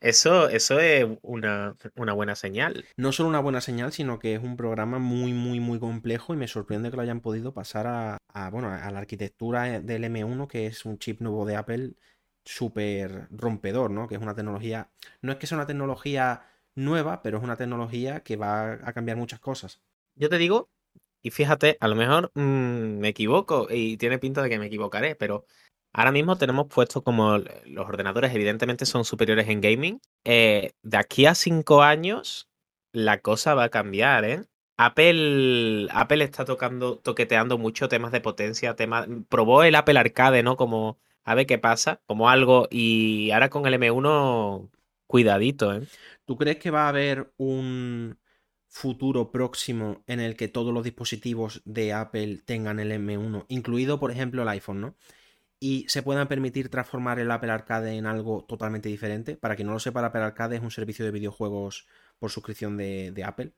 eso, 0.01 0.49
eso 0.49 0.79
es 0.79 1.07
una, 1.21 1.75
una 1.95 2.13
buena 2.13 2.35
señal. 2.35 2.85
No 2.97 3.11
solo 3.11 3.29
una 3.29 3.39
buena 3.39 3.61
señal, 3.61 3.91
sino 3.91 4.19
que 4.19 4.35
es 4.35 4.43
un 4.43 4.57
programa 4.57 4.99
muy, 4.99 5.33
muy, 5.33 5.59
muy 5.59 5.79
complejo 5.79 6.33
y 6.33 6.37
me 6.37 6.47
sorprende 6.47 6.89
que 6.89 6.95
lo 6.95 7.03
hayan 7.03 7.21
podido 7.21 7.53
pasar 7.53 7.87
a, 7.87 8.17
a, 8.33 8.49
bueno, 8.49 8.69
a 8.69 8.91
la 8.91 8.99
arquitectura 8.99 9.79
del 9.79 10.03
M1, 10.03 10.47
que 10.47 10.67
es 10.67 10.85
un 10.85 10.97
chip 10.97 11.21
nuevo 11.21 11.45
de 11.45 11.55
Apple 11.55 11.93
súper 12.45 13.27
rompedor, 13.31 13.91
¿no? 13.91 14.07
Que 14.07 14.15
es 14.15 14.21
una 14.21 14.35
tecnología, 14.35 14.89
no 15.21 15.31
es 15.31 15.37
que 15.37 15.47
sea 15.47 15.57
una 15.57 15.67
tecnología 15.67 16.43
nueva, 16.75 17.21
pero 17.21 17.37
es 17.37 17.43
una 17.43 17.57
tecnología 17.57 18.21
que 18.21 18.35
va 18.37 18.73
a 18.73 18.93
cambiar 18.93 19.17
muchas 19.17 19.39
cosas. 19.39 19.81
Yo 20.15 20.29
te 20.29 20.37
digo, 20.37 20.69
y 21.21 21.31
fíjate, 21.31 21.77
a 21.79 21.87
lo 21.87 21.95
mejor 21.95 22.31
mmm, 22.35 22.99
me 22.99 23.09
equivoco 23.09 23.67
y 23.69 23.97
tiene 23.97 24.19
pinta 24.19 24.41
de 24.41 24.49
que 24.49 24.59
me 24.59 24.67
equivocaré, 24.67 25.15
pero 25.15 25.45
ahora 25.93 26.11
mismo 26.11 26.37
tenemos 26.37 26.67
puesto 26.67 27.03
como 27.03 27.37
los 27.37 27.87
ordenadores 27.87 28.33
evidentemente 28.33 28.85
son 28.85 29.05
superiores 29.05 29.47
en 29.49 29.61
gaming. 29.61 30.01
Eh, 30.25 30.73
de 30.83 30.97
aquí 30.97 31.25
a 31.25 31.35
cinco 31.35 31.83
años 31.83 32.49
la 32.93 33.19
cosa 33.21 33.55
va 33.55 33.65
a 33.65 33.69
cambiar, 33.69 34.25
¿eh? 34.25 34.45
Apple, 34.77 35.87
Apple 35.91 36.23
está 36.23 36.43
tocando, 36.45 36.97
toqueteando 36.97 37.57
mucho 37.57 37.87
temas 37.87 38.11
de 38.11 38.21
potencia, 38.21 38.75
temas, 38.75 39.07
probó 39.29 39.63
el 39.63 39.75
Apple 39.75 39.99
Arcade, 39.99 40.43
¿no? 40.43 40.57
Como 40.57 40.97
a 41.23 41.35
ver 41.35 41.45
qué 41.45 41.59
pasa, 41.59 42.01
como 42.07 42.29
algo, 42.29 42.67
y 42.71 43.29
ahora 43.31 43.49
con 43.49 43.65
el 43.67 43.75
M1, 43.75 44.69
cuidadito, 45.07 45.73
¿eh? 45.73 45.87
¿Tú 46.25 46.35
crees 46.37 46.57
que 46.57 46.71
va 46.71 46.85
a 46.85 46.89
haber 46.89 47.31
un 47.37 48.17
futuro 48.71 49.31
próximo 49.31 50.01
en 50.07 50.21
el 50.21 50.37
que 50.37 50.47
todos 50.47 50.73
los 50.73 50.85
dispositivos 50.85 51.61
de 51.65 51.91
Apple 51.91 52.41
tengan 52.45 52.79
el 52.79 52.93
M1, 52.93 53.45
incluido 53.49 53.99
por 53.99 54.11
ejemplo 54.11 54.43
el 54.43 54.47
iPhone, 54.47 54.79
¿no? 54.79 54.95
Y 55.59 55.85
se 55.89 56.01
puedan 56.01 56.29
permitir 56.29 56.69
transformar 56.69 57.19
el 57.19 57.29
Apple 57.31 57.51
Arcade 57.51 57.97
en 57.97 58.05
algo 58.05 58.45
totalmente 58.45 58.87
diferente. 58.87 59.35
Para 59.35 59.57
quien 59.57 59.67
no 59.67 59.73
lo 59.73 59.79
sepa, 59.79 59.99
el 59.99 60.05
Apple 60.05 60.21
Arcade 60.21 60.55
es 60.55 60.63
un 60.63 60.71
servicio 60.71 61.03
de 61.03 61.11
videojuegos 61.11 61.85
por 62.17 62.31
suscripción 62.31 62.77
de, 62.77 63.11
de 63.11 63.23
Apple, 63.25 63.51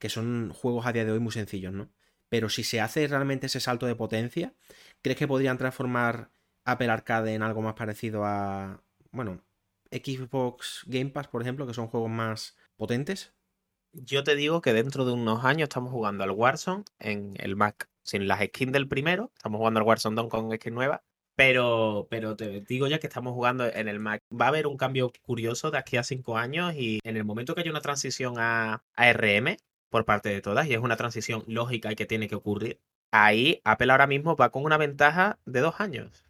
que 0.00 0.08
son 0.08 0.52
juegos 0.52 0.84
a 0.84 0.92
día 0.92 1.04
de 1.04 1.12
hoy 1.12 1.20
muy 1.20 1.32
sencillos, 1.32 1.72
¿no? 1.72 1.88
Pero 2.28 2.48
si 2.48 2.64
se 2.64 2.80
hace 2.80 3.06
realmente 3.06 3.46
ese 3.46 3.60
salto 3.60 3.86
de 3.86 3.94
potencia, 3.94 4.52
¿crees 5.00 5.16
que 5.16 5.28
podrían 5.28 5.58
transformar 5.58 6.30
Apple 6.64 6.90
Arcade 6.90 7.34
en 7.34 7.42
algo 7.42 7.62
más 7.62 7.74
parecido 7.74 8.24
a, 8.24 8.82
bueno, 9.12 9.42
Xbox 9.92 10.82
Game 10.86 11.10
Pass, 11.10 11.28
por 11.28 11.40
ejemplo, 11.40 11.68
que 11.68 11.74
son 11.74 11.86
juegos 11.86 12.10
más 12.10 12.56
potentes? 12.76 13.32
Yo 13.92 14.22
te 14.22 14.36
digo 14.36 14.60
que 14.60 14.72
dentro 14.72 15.04
de 15.04 15.12
unos 15.12 15.44
años 15.44 15.64
estamos 15.68 15.90
jugando 15.90 16.22
al 16.24 16.30
Warzone 16.30 16.84
en 17.00 17.34
el 17.38 17.56
Mac, 17.56 17.88
sin 18.02 18.28
las 18.28 18.40
skins 18.40 18.72
del 18.72 18.88
primero, 18.88 19.32
estamos 19.34 19.58
jugando 19.58 19.80
al 19.80 19.86
Warzone 19.86 20.16
2 20.16 20.28
con 20.28 20.54
skins 20.54 20.74
nuevas, 20.74 21.00
pero, 21.36 22.06
pero 22.08 22.36
te 22.36 22.60
digo 22.60 22.86
ya 22.86 23.00
que 23.00 23.08
estamos 23.08 23.32
jugando 23.32 23.66
en 23.66 23.88
el 23.88 23.98
Mac. 23.98 24.22
Va 24.32 24.46
a 24.46 24.48
haber 24.48 24.66
un 24.66 24.76
cambio 24.76 25.12
curioso 25.22 25.70
de 25.70 25.78
aquí 25.78 25.96
a 25.96 26.04
cinco 26.04 26.36
años 26.36 26.74
y 26.74 27.00
en 27.02 27.16
el 27.16 27.24
momento 27.24 27.54
que 27.54 27.62
haya 27.62 27.70
una 27.70 27.80
transición 27.80 28.34
a, 28.38 28.84
a 28.94 29.12
RM 29.12 29.56
por 29.90 30.04
parte 30.04 30.28
de 30.28 30.40
todas, 30.40 30.68
y 30.68 30.74
es 30.74 30.78
una 30.78 30.96
transición 30.96 31.42
lógica 31.48 31.90
y 31.90 31.96
que 31.96 32.06
tiene 32.06 32.28
que 32.28 32.36
ocurrir, 32.36 32.80
ahí 33.10 33.60
Apple 33.64 33.90
ahora 33.90 34.06
mismo 34.06 34.36
va 34.36 34.50
con 34.50 34.64
una 34.64 34.76
ventaja 34.76 35.40
de 35.46 35.60
dos 35.60 35.80
años. 35.80 36.24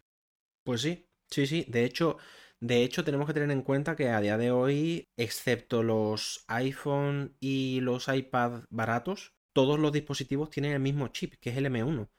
Pues 0.65 0.81
sí, 0.81 1.07
sí, 1.29 1.47
sí. 1.47 1.67
De 1.69 1.85
hecho, 1.85 2.17
de 2.61 2.85
hecho, 2.85 3.05
tenemos 3.05 3.27
que 3.27 3.33
tener 3.33 3.51
en 3.51 3.63
cuenta 3.63 3.97
que 3.97 4.11
a 4.11 4.21
día 4.21 4.37
de 4.37 4.51
hoy, 4.51 5.09
excepto 5.17 5.83
los 5.83 6.45
iPhone 6.49 7.35
y 7.41 7.81
los 7.81 8.09
iPad 8.09 8.65
baratos, 8.69 9.33
todos 9.55 9.79
los 9.79 9.93
dispositivos 9.93 10.51
tienen 10.51 10.73
el 10.73 10.81
mismo 10.81 11.09
chip, 11.09 11.35
que 11.41 11.51
es 11.51 11.57
el 11.57 11.67
M1. 11.67 12.11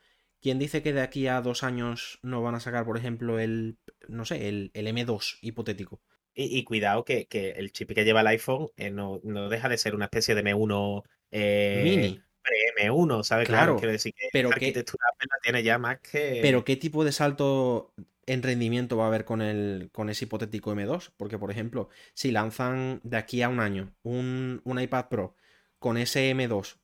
¿Quién 0.42 0.58
dice 0.58 0.82
que 0.82 0.94
de 0.94 1.02
aquí 1.02 1.28
a 1.28 1.42
dos 1.42 1.64
años 1.64 2.18
no 2.24 2.42
van 2.42 2.56
a 2.56 2.60
sacar, 2.60 2.86
por 2.86 2.98
ejemplo, 2.98 3.38
el, 3.38 3.78
no 4.08 4.26
sé, 4.26 4.50
el, 4.50 4.72
el 4.74 4.88
M2 4.88 5.38
hipotético? 5.42 6.02
Y, 6.34 6.58
y 6.58 6.64
cuidado 6.64 7.06
que, 7.06 7.28
que, 7.28 7.52
el 7.52 7.72
chip 7.72 7.92
que 7.92 8.04
lleva 8.04 8.22
el 8.22 8.28
iPhone 8.28 8.70
eh, 8.78 8.90
no, 8.90 9.22
no, 9.24 9.48
deja 9.48 9.70
de 9.70 9.78
ser 9.78 9.94
una 9.94 10.06
especie 10.06 10.34
de 10.34 10.44
M1 10.44 11.04
eh, 11.30 11.82
mini. 11.84 12.22
M1, 12.82 13.24
¿sabes? 13.24 13.48
Claro, 13.48 13.64
claro 13.64 13.78
quiero 13.78 13.92
decir 13.92 14.14
que 14.16 14.30
pero 14.34 14.50
la 14.50 14.56
arquitectura 14.56 15.04
Apple 15.14 15.28
la 15.30 15.38
tiene 15.44 15.64
ya 15.64 15.78
más 15.78 16.00
que... 16.00 16.40
Pero 16.42 16.64
¿qué 16.64 16.76
tipo 16.76 17.04
de 17.04 17.12
salto 17.12 17.94
en 18.26 18.44
rendimiento 18.44 18.98
va 18.98 19.06
a 19.06 19.08
haber 19.08 19.26
con, 19.26 19.42
el, 19.42 19.90
con 19.92 20.10
ese 20.10 20.26
hipotético 20.26 20.74
M2? 20.74 21.12
Porque, 21.18 21.38
por 21.38 21.52
ejemplo, 21.52 21.90
si 22.14 22.32
lanzan 22.32 23.02
de 23.04 23.18
aquí 23.18 23.42
a 23.42 23.50
un 23.50 23.60
año 23.60 23.96
un, 24.04 24.62
un 24.64 24.80
iPad 24.80 25.10
Pro 25.10 25.36
con 25.80 25.98
ese 25.98 26.32
M2, 26.34 26.80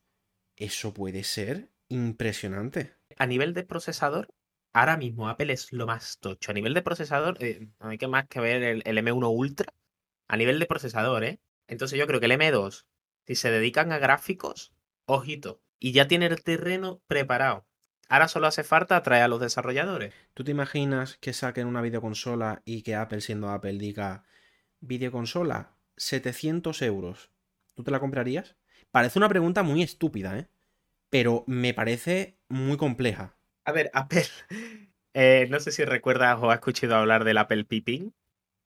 eso 0.55 0.93
puede 0.93 1.23
ser 1.23 1.71
impresionante. 1.87 2.95
A 3.17 3.27
nivel 3.27 3.53
de 3.53 3.63
procesador, 3.63 4.27
ahora 4.73 4.97
mismo 4.97 5.29
Apple 5.29 5.53
es 5.53 5.71
lo 5.71 5.85
más 5.85 6.17
tocho. 6.19 6.51
A 6.51 6.53
nivel 6.53 6.73
de 6.73 6.81
procesador, 6.81 7.37
eh, 7.39 7.69
no 7.79 7.89
hay 7.89 7.97
que 7.97 8.07
más 8.07 8.27
que 8.27 8.39
ver 8.39 8.63
el, 8.63 8.81
el, 8.85 8.97
M1 8.97 9.29
Ultra. 9.29 9.73
A 10.27 10.37
nivel 10.37 10.59
de 10.59 10.65
procesador, 10.65 11.23
¿eh? 11.23 11.39
Entonces 11.67 11.99
yo 11.99 12.07
creo 12.07 12.19
que 12.19 12.25
el 12.25 12.31
M2, 12.33 12.85
si 13.27 13.35
se 13.35 13.51
dedican 13.51 13.91
a 13.91 13.99
gráficos, 13.99 14.73
ojito. 15.05 15.61
Y 15.79 15.91
ya 15.91 16.07
tiene 16.07 16.25
el 16.25 16.43
terreno 16.43 17.01
preparado. 17.07 17.66
Ahora 18.09 18.27
solo 18.27 18.47
hace 18.47 18.63
falta 18.63 18.95
atraer 18.95 19.23
a 19.23 19.27
los 19.27 19.41
desarrolladores. 19.41 20.13
¿Tú 20.33 20.43
te 20.43 20.51
imaginas 20.51 21.17
que 21.17 21.33
saquen 21.33 21.67
una 21.67 21.81
videoconsola 21.81 22.61
y 22.63 22.81
que 22.81 22.95
Apple, 22.95 23.21
siendo 23.21 23.49
Apple, 23.49 23.77
diga 23.77 24.23
videoconsola 24.79 25.75
700 25.97 26.81
euros? 26.83 27.31
¿Tú 27.75 27.83
te 27.83 27.91
la 27.91 27.99
comprarías? 27.99 28.55
Parece 28.91 29.19
una 29.19 29.29
pregunta 29.29 29.63
muy 29.63 29.83
estúpida, 29.83 30.39
¿eh? 30.39 30.47
Pero 31.09 31.43
me 31.47 31.73
parece 31.73 32.37
muy 32.47 32.77
compleja. 32.77 33.37
A 33.65 33.71
ver, 33.71 33.91
Apple. 33.93 34.25
Eh, 35.19 35.47
no 35.49 35.59
sé 35.59 35.71
si 35.71 35.83
recuerdas 35.83 36.37
o 36.39 36.51
has 36.51 36.59
escuchado 36.59 36.93
hablar 36.93 37.23
del 37.23 37.39
Apple 37.39 37.63
Pippin. 37.63 38.13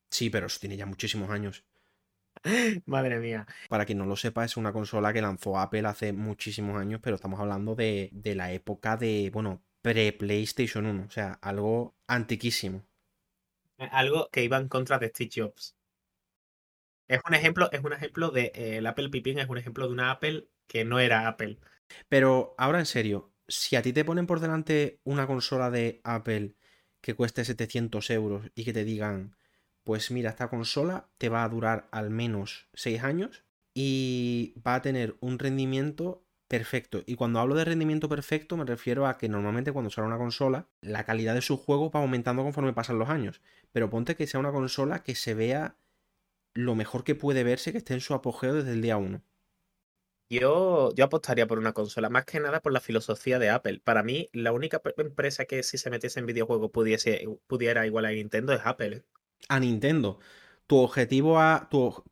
Sí, 0.10 0.30
pero 0.30 0.48
eso 0.48 0.60
tiene 0.60 0.76
ya 0.76 0.86
muchísimos 0.86 1.30
años. 1.30 1.64
Madre 2.86 3.20
mía. 3.20 3.46
Para 3.70 3.86
quien 3.86 3.98
no 3.98 4.06
lo 4.06 4.16
sepa, 4.16 4.46
es 4.46 4.58
una 4.58 4.74
consola 4.74 5.14
que 5.14 5.22
lanzó 5.22 5.60
Apple 5.60 5.88
hace 5.88 6.14
muchísimos 6.14 6.78
años, 6.78 7.00
pero 7.04 7.16
estamos 7.16 7.40
hablando 7.40 7.76
de, 7.76 8.10
de 8.12 8.36
la 8.36 8.52
época 8.52 8.98
de, 8.98 9.30
bueno, 9.32 9.64
pre-PlayStation 9.82 10.86
1, 10.86 11.06
o 11.08 11.12
sea, 11.12 11.34
algo 11.42 11.96
antiquísimo. 12.08 12.84
Algo 13.78 14.30
que 14.32 14.44
iba 14.44 14.58
en 14.58 14.68
contra 14.68 15.00
de 15.00 15.10
Steve 15.10 15.32
Jobs. 15.34 15.76
Es 17.08 17.20
un 17.28 17.34
ejemplo, 17.34 17.70
es 17.72 17.84
un 17.84 17.94
ejemplo 17.94 18.30
de 18.30 18.52
eh, 18.56 18.78
el 18.78 18.88
Apple 18.88 19.10
Pipín, 19.10 19.40
es 19.40 19.50
un 19.50 19.58
ejemplo 19.58 19.86
de 19.88 19.94
una 19.94 20.12
Apple 20.12 20.48
que 20.68 20.86
no 20.86 21.00
era 21.00 21.28
Apple. 21.28 21.60
Pero 22.08 22.56
ahora 22.58 22.80
en 22.80 22.86
serio, 22.86 23.34
si 23.48 23.76
a 23.76 23.82
ti 23.82 23.92
te 23.92 24.06
ponen 24.06 24.28
por 24.28 24.40
delante 24.40 25.02
una 25.04 25.28
consola 25.28 25.70
de 25.70 26.00
Apple 26.04 26.56
que 27.02 27.14
cueste 27.14 27.44
700 27.44 28.10
euros 28.12 28.50
y 28.56 28.64
que 28.64 28.72
te 28.72 28.86
digan, 28.86 29.36
pues 29.84 30.12
mira, 30.12 30.30
esta 30.30 30.50
consola 30.50 31.10
te 31.18 31.30
va 31.30 31.44
a 31.44 31.50
durar 31.50 31.88
al 31.92 32.10
menos 32.10 32.68
6 32.74 33.04
años 33.04 33.44
y 33.74 34.54
va 34.66 34.76
a 34.76 34.82
tener 34.82 35.16
un 35.20 35.40
rendimiento 35.40 36.24
perfecto. 36.48 37.04
Y 37.06 37.16
cuando 37.16 37.40
hablo 37.40 37.56
de 37.56 37.66
rendimiento 37.66 38.10
perfecto 38.10 38.58
me 38.58 38.66
refiero 38.66 39.08
a 39.08 39.18
que 39.18 39.30
normalmente 39.30 39.72
cuando 39.72 39.90
sale 39.90 40.08
una 40.08 40.18
consola, 40.18 40.68
la 40.82 41.06
calidad 41.06 41.34
de 41.34 41.42
su 41.42 41.58
juego 41.58 41.90
va 41.92 42.02
aumentando 42.02 42.44
conforme 42.44 42.74
pasan 42.74 43.00
los 43.00 43.10
años. 43.10 43.42
Pero 43.72 43.90
ponte 43.90 44.16
que 44.16 44.28
sea 44.28 44.40
una 44.40 44.52
consola 44.52 45.04
que 45.04 45.16
se 45.16 45.34
vea 45.34 45.78
lo 46.54 46.76
mejor 46.76 47.04
que 47.04 47.16
puede 47.16 47.44
verse, 47.44 47.72
que 47.72 47.78
esté 47.80 47.94
en 47.94 48.02
su 48.02 48.14
apogeo 48.14 48.54
desde 48.54 48.74
el 48.74 48.82
día 48.82 48.98
1. 48.98 49.24
Yo, 50.30 50.94
yo 50.96 51.06
apostaría 51.06 51.46
por 51.46 51.60
una 51.60 51.74
consola, 51.74 52.10
más 52.10 52.26
que 52.26 52.40
nada 52.40 52.62
por 52.62 52.72
la 52.72 52.80
filosofía 52.80 53.38
de 53.38 53.50
Apple. 53.50 53.82
Para 53.84 54.02
mí, 54.02 54.30
la 54.32 54.54
única 54.54 54.82
empresa 54.98 55.46
que 55.46 55.62
si 55.62 55.78
se 55.78 55.90
metiese 55.90 56.20
en 56.22 56.26
videojuegos 56.26 56.72
pudiese, 56.72 57.28
pudiera 57.48 57.86
igual 57.86 58.06
a 58.06 58.12
Nintendo 58.12 58.54
es 58.54 58.62
Apple. 58.64 59.04
A 59.50 59.60
Nintendo. 59.60 60.20
Tu 60.68 60.78
objetivo 60.78 61.40
a. 61.40 61.68
Tu, 61.70 62.04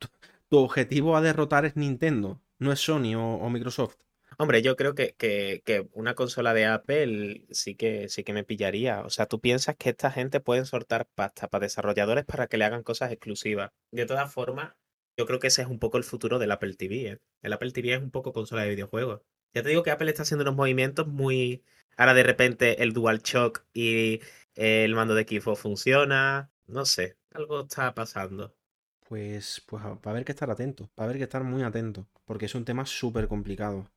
tu, 0.50 0.58
objetivo 0.58 1.16
a 1.16 1.22
derrotar 1.22 1.66
es 1.66 1.76
Nintendo, 1.76 2.42
no 2.58 2.72
es 2.72 2.80
Sony 2.80 3.16
o, 3.16 3.50
Microsoft. 3.50 3.98
Hombre, 4.38 4.62
yo 4.62 4.76
creo 4.76 4.96
que, 4.96 5.16
que, 5.18 5.62
que, 5.66 5.88
una 5.94 6.16
consola 6.16 6.54
de 6.54 6.66
Apple 6.66 7.46
sí 7.52 7.76
que, 7.76 8.08
sí 8.10 8.24
que 8.24 8.34
me 8.34 8.44
pillaría. 8.44 9.02
O 9.02 9.10
sea, 9.10 9.26
tú 9.26 9.42
piensas 9.42 9.76
que 9.76 9.90
esta 9.90 10.12
gente 10.12 10.40
puede 10.40 10.66
soltar 10.66 11.08
pasta 11.14 11.50
para 11.50 11.64
desarrolladores 11.64 12.26
para 12.26 12.48
que 12.48 12.58
le 12.58 12.66
hagan 12.66 12.84
cosas 12.84 13.12
exclusivas. 13.12 13.72
De 13.92 14.06
todas 14.06 14.32
formas, 14.34 14.74
yo 15.20 15.26
creo 15.26 15.40
que 15.40 15.48
ese 15.48 15.62
es 15.62 15.68
un 15.68 15.80
poco 15.80 15.98
el 15.98 16.06
futuro 16.06 16.40
del 16.40 16.52
Apple 16.52 16.76
TV. 16.76 17.12
¿eh? 17.12 17.20
El 17.42 17.52
Apple 17.52 17.72
TV 17.72 17.94
es 17.94 18.02
un 18.02 18.10
poco 18.10 18.32
consola 18.32 18.64
de 18.64 18.70
videojuegos. 18.70 19.22
Ya 19.54 19.64
te 19.64 19.70
digo 19.70 19.84
que 19.84 19.92
Apple 19.92 20.10
está 20.10 20.24
haciendo 20.24 20.44
unos 20.44 20.56
movimientos 20.56 21.08
muy. 21.08 21.66
Ahora 21.98 22.14
de 22.14 22.24
repente 22.24 22.84
el 22.84 22.94
DualShock 22.94 23.66
y 23.74 24.22
el 24.56 24.96
mando 24.96 25.16
de 25.16 25.24
Xbox 25.24 25.60
funciona. 25.60 26.52
No 26.70 26.86
sé, 26.86 27.18
algo 27.32 27.62
está 27.62 27.96
pasando. 27.96 28.54
Pues, 29.08 29.64
pues 29.66 29.84
va 29.84 30.00
a 30.04 30.10
haber 30.12 30.24
que 30.24 30.34
estar 30.34 30.52
atento, 30.52 30.92
va 31.00 31.04
a 31.04 31.06
haber 31.06 31.18
que 31.18 31.24
estar 31.24 31.44
muy 31.44 31.64
atento, 31.64 32.08
porque 32.26 32.46
es 32.46 32.54
un 32.54 32.64
tema 32.64 32.86
súper 32.86 33.28
complicado. 33.28 33.90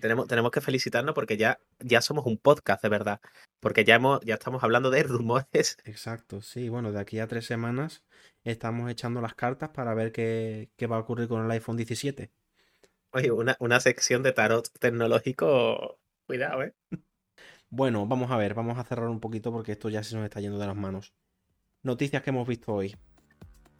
tenemos, 0.00 0.28
tenemos 0.28 0.52
que 0.52 0.60
felicitarnos 0.60 1.16
porque 1.16 1.36
ya, 1.36 1.58
ya 1.80 2.00
somos 2.00 2.26
un 2.26 2.38
podcast 2.38 2.80
de 2.80 2.90
verdad, 2.90 3.20
porque 3.58 3.84
ya, 3.84 3.96
hemos, 3.96 4.20
ya 4.20 4.34
estamos 4.34 4.62
hablando 4.62 4.90
de 4.90 5.02
rumores. 5.02 5.78
Exacto, 5.84 6.42
sí, 6.42 6.68
bueno, 6.68 6.92
de 6.92 7.00
aquí 7.00 7.18
a 7.18 7.26
tres 7.26 7.46
semanas 7.46 8.04
estamos 8.44 8.88
echando 8.88 9.20
las 9.20 9.34
cartas 9.34 9.70
para 9.70 9.92
ver 9.92 10.12
qué, 10.12 10.70
va 10.88 10.94
a 10.94 11.00
ocurrir 11.00 11.26
con 11.26 11.44
el 11.44 11.50
iPhone 11.50 11.76
17. 11.76 12.30
Oye, 13.12 13.32
una, 13.32 13.56
una 13.58 13.80
sección 13.80 14.22
de 14.22 14.30
tarot 14.32 14.70
tecnológico, 14.78 15.98
cuidado, 16.24 16.62
¿eh? 16.62 16.74
Bueno, 17.72 18.04
vamos 18.04 18.32
a 18.32 18.36
ver, 18.36 18.54
vamos 18.54 18.78
a 18.78 18.84
cerrar 18.84 19.08
un 19.08 19.20
poquito 19.20 19.52
porque 19.52 19.72
esto 19.72 19.88
ya 19.88 20.02
se 20.02 20.16
nos 20.16 20.24
está 20.24 20.40
yendo 20.40 20.58
de 20.58 20.66
las 20.66 20.74
manos. 20.74 21.14
Noticias 21.82 22.22
que 22.22 22.28
hemos 22.28 22.46
visto 22.46 22.74
hoy. 22.74 22.94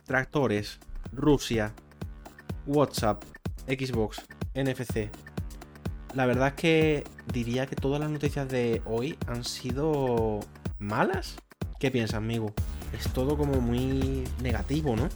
Tractores, 0.07 0.79
Rusia, 1.13 1.75
WhatsApp, 2.67 3.23
Xbox, 3.67 4.23
NFC. 4.55 5.11
La 6.15 6.25
verdad 6.25 6.49
es 6.49 6.55
que 6.55 7.05
diría 7.33 7.67
que 7.67 7.77
todas 7.77 8.01
las 8.01 8.11
noticias 8.11 8.49
de 8.49 8.81
hoy 8.87 9.19
han 9.27 9.45
sido 9.45 10.41
malas. 10.79 11.37
¿Qué 11.79 11.91
piensas, 11.91 12.17
amigo? 12.17 12.55
es 12.99 13.13
todo 13.13 13.37
como 13.37 13.61
muy 13.61 14.25
negativo, 14.43 14.97
¿no? 14.97 15.09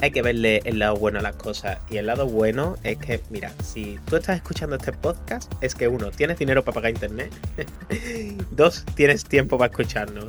Hay 0.00 0.10
que 0.10 0.22
verle 0.22 0.60
el 0.64 0.78
lado 0.78 0.96
bueno 0.96 1.18
a 1.18 1.22
las 1.22 1.36
cosas. 1.36 1.78
Y 1.90 1.96
el 1.96 2.06
lado 2.06 2.26
bueno 2.26 2.76
es 2.82 2.98
que, 2.98 3.20
mira, 3.30 3.52
si 3.62 3.98
tú 4.06 4.16
estás 4.16 4.36
escuchando 4.36 4.76
este 4.76 4.92
podcast, 4.92 5.52
es 5.60 5.74
que 5.74 5.88
uno, 5.88 6.10
tienes 6.10 6.38
dinero 6.38 6.64
para 6.64 6.74
pagar 6.76 6.92
internet. 6.92 7.32
Dos, 8.50 8.84
tienes 8.94 9.24
tiempo 9.24 9.58
para 9.58 9.70
escucharnos. 9.70 10.26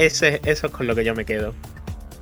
Ese, 0.00 0.40
eso 0.46 0.68
es 0.68 0.72
con 0.72 0.86
lo 0.86 0.94
que 0.94 1.04
yo 1.04 1.14
me 1.14 1.26
quedo. 1.26 1.54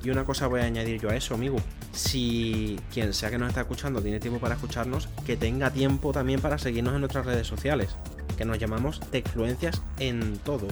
Y 0.02 0.10
una 0.10 0.24
cosa 0.24 0.48
voy 0.48 0.60
a 0.60 0.64
añadir 0.64 1.00
yo 1.00 1.10
a 1.10 1.16
eso, 1.16 1.34
amigo. 1.34 1.58
Si 1.92 2.76
quien 2.92 3.14
sea 3.14 3.30
que 3.30 3.38
nos 3.38 3.50
está 3.50 3.60
escuchando 3.60 4.02
tiene 4.02 4.18
tiempo 4.18 4.40
para 4.40 4.56
escucharnos, 4.56 5.08
que 5.24 5.36
tenga 5.36 5.70
tiempo 5.70 6.12
también 6.12 6.40
para 6.40 6.58
seguirnos 6.58 6.94
en 6.94 7.00
nuestras 7.00 7.24
redes 7.24 7.46
sociales, 7.46 7.90
que 8.36 8.44
nos 8.44 8.58
llamamos 8.58 8.98
Techfluencias 9.12 9.80
en 10.00 10.38
todo 10.38 10.66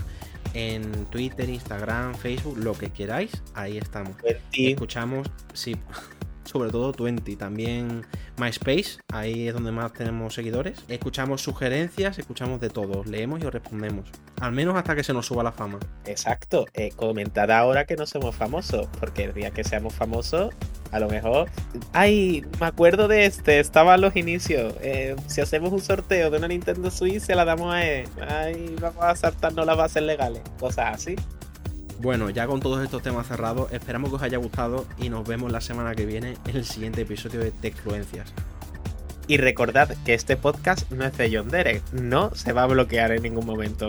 en 0.52 1.06
Twitter, 1.06 1.48
Instagram, 1.48 2.14
Facebook, 2.16 2.58
lo 2.58 2.72
que 2.72 2.90
queráis, 2.90 3.30
ahí 3.54 3.78
estamos. 3.78 4.16
Escuchamos, 4.52 5.30
sí, 5.52 5.76
sobre 6.46 6.70
todo 6.70 6.92
Twenty, 6.92 7.36
también 7.36 8.06
MySpace, 8.38 8.98
ahí 9.12 9.48
es 9.48 9.54
donde 9.54 9.72
más 9.72 9.92
tenemos 9.92 10.34
seguidores. 10.34 10.84
Escuchamos 10.88 11.42
sugerencias, 11.42 12.18
escuchamos 12.18 12.60
de 12.60 12.70
todo, 12.70 13.04
leemos 13.04 13.42
y 13.42 13.46
os 13.46 13.52
respondemos. 13.52 14.10
Al 14.40 14.52
menos 14.52 14.76
hasta 14.76 14.94
que 14.94 15.04
se 15.04 15.12
nos 15.12 15.26
suba 15.26 15.42
la 15.42 15.52
fama. 15.52 15.78
Exacto, 16.04 16.66
eh, 16.74 16.90
comentad 16.94 17.50
ahora 17.50 17.84
que 17.84 17.96
no 17.96 18.06
somos 18.06 18.34
famosos, 18.34 18.88
porque 18.98 19.24
el 19.24 19.34
día 19.34 19.50
que 19.50 19.64
seamos 19.64 19.94
famosos, 19.94 20.54
a 20.92 21.00
lo 21.00 21.08
mejor. 21.08 21.50
Ay, 21.92 22.44
me 22.60 22.66
acuerdo 22.66 23.08
de 23.08 23.26
este, 23.26 23.60
estaba 23.60 23.94
a 23.94 23.96
los 23.96 24.16
inicios. 24.16 24.74
Eh, 24.80 25.16
si 25.26 25.40
hacemos 25.40 25.72
un 25.72 25.80
sorteo 25.80 26.30
de 26.30 26.38
una 26.38 26.48
Nintendo 26.48 26.90
Switch, 26.90 27.20
se 27.20 27.34
la 27.34 27.44
damos 27.44 27.74
a 27.74 27.84
él. 27.84 28.08
Ay, 28.28 28.76
vamos 28.80 29.02
a 29.02 29.14
saltarnos 29.16 29.66
las 29.66 29.76
bases 29.76 30.02
legales, 30.02 30.42
cosas 30.58 30.94
así. 30.94 31.16
Bueno, 31.98 32.28
ya 32.28 32.46
con 32.46 32.60
todos 32.60 32.84
estos 32.84 33.02
temas 33.02 33.26
cerrados, 33.26 33.72
esperamos 33.72 34.10
que 34.10 34.16
os 34.16 34.22
haya 34.22 34.36
gustado 34.36 34.86
y 34.98 35.08
nos 35.08 35.26
vemos 35.26 35.50
la 35.50 35.62
semana 35.62 35.94
que 35.94 36.04
viene 36.04 36.36
en 36.46 36.56
el 36.56 36.64
siguiente 36.64 37.02
episodio 37.02 37.40
de 37.40 37.50
Techfluencias. 37.50 38.32
Y 39.28 39.38
recordad 39.38 39.96
que 40.04 40.14
este 40.14 40.36
podcast 40.36 40.90
no 40.92 41.04
es 41.04 41.16
de 41.16 41.34
John 41.34 41.48
Derek, 41.48 41.82
no 41.92 42.34
se 42.34 42.52
va 42.52 42.64
a 42.64 42.66
bloquear 42.66 43.12
en 43.12 43.22
ningún 43.22 43.46
momento. 43.46 43.88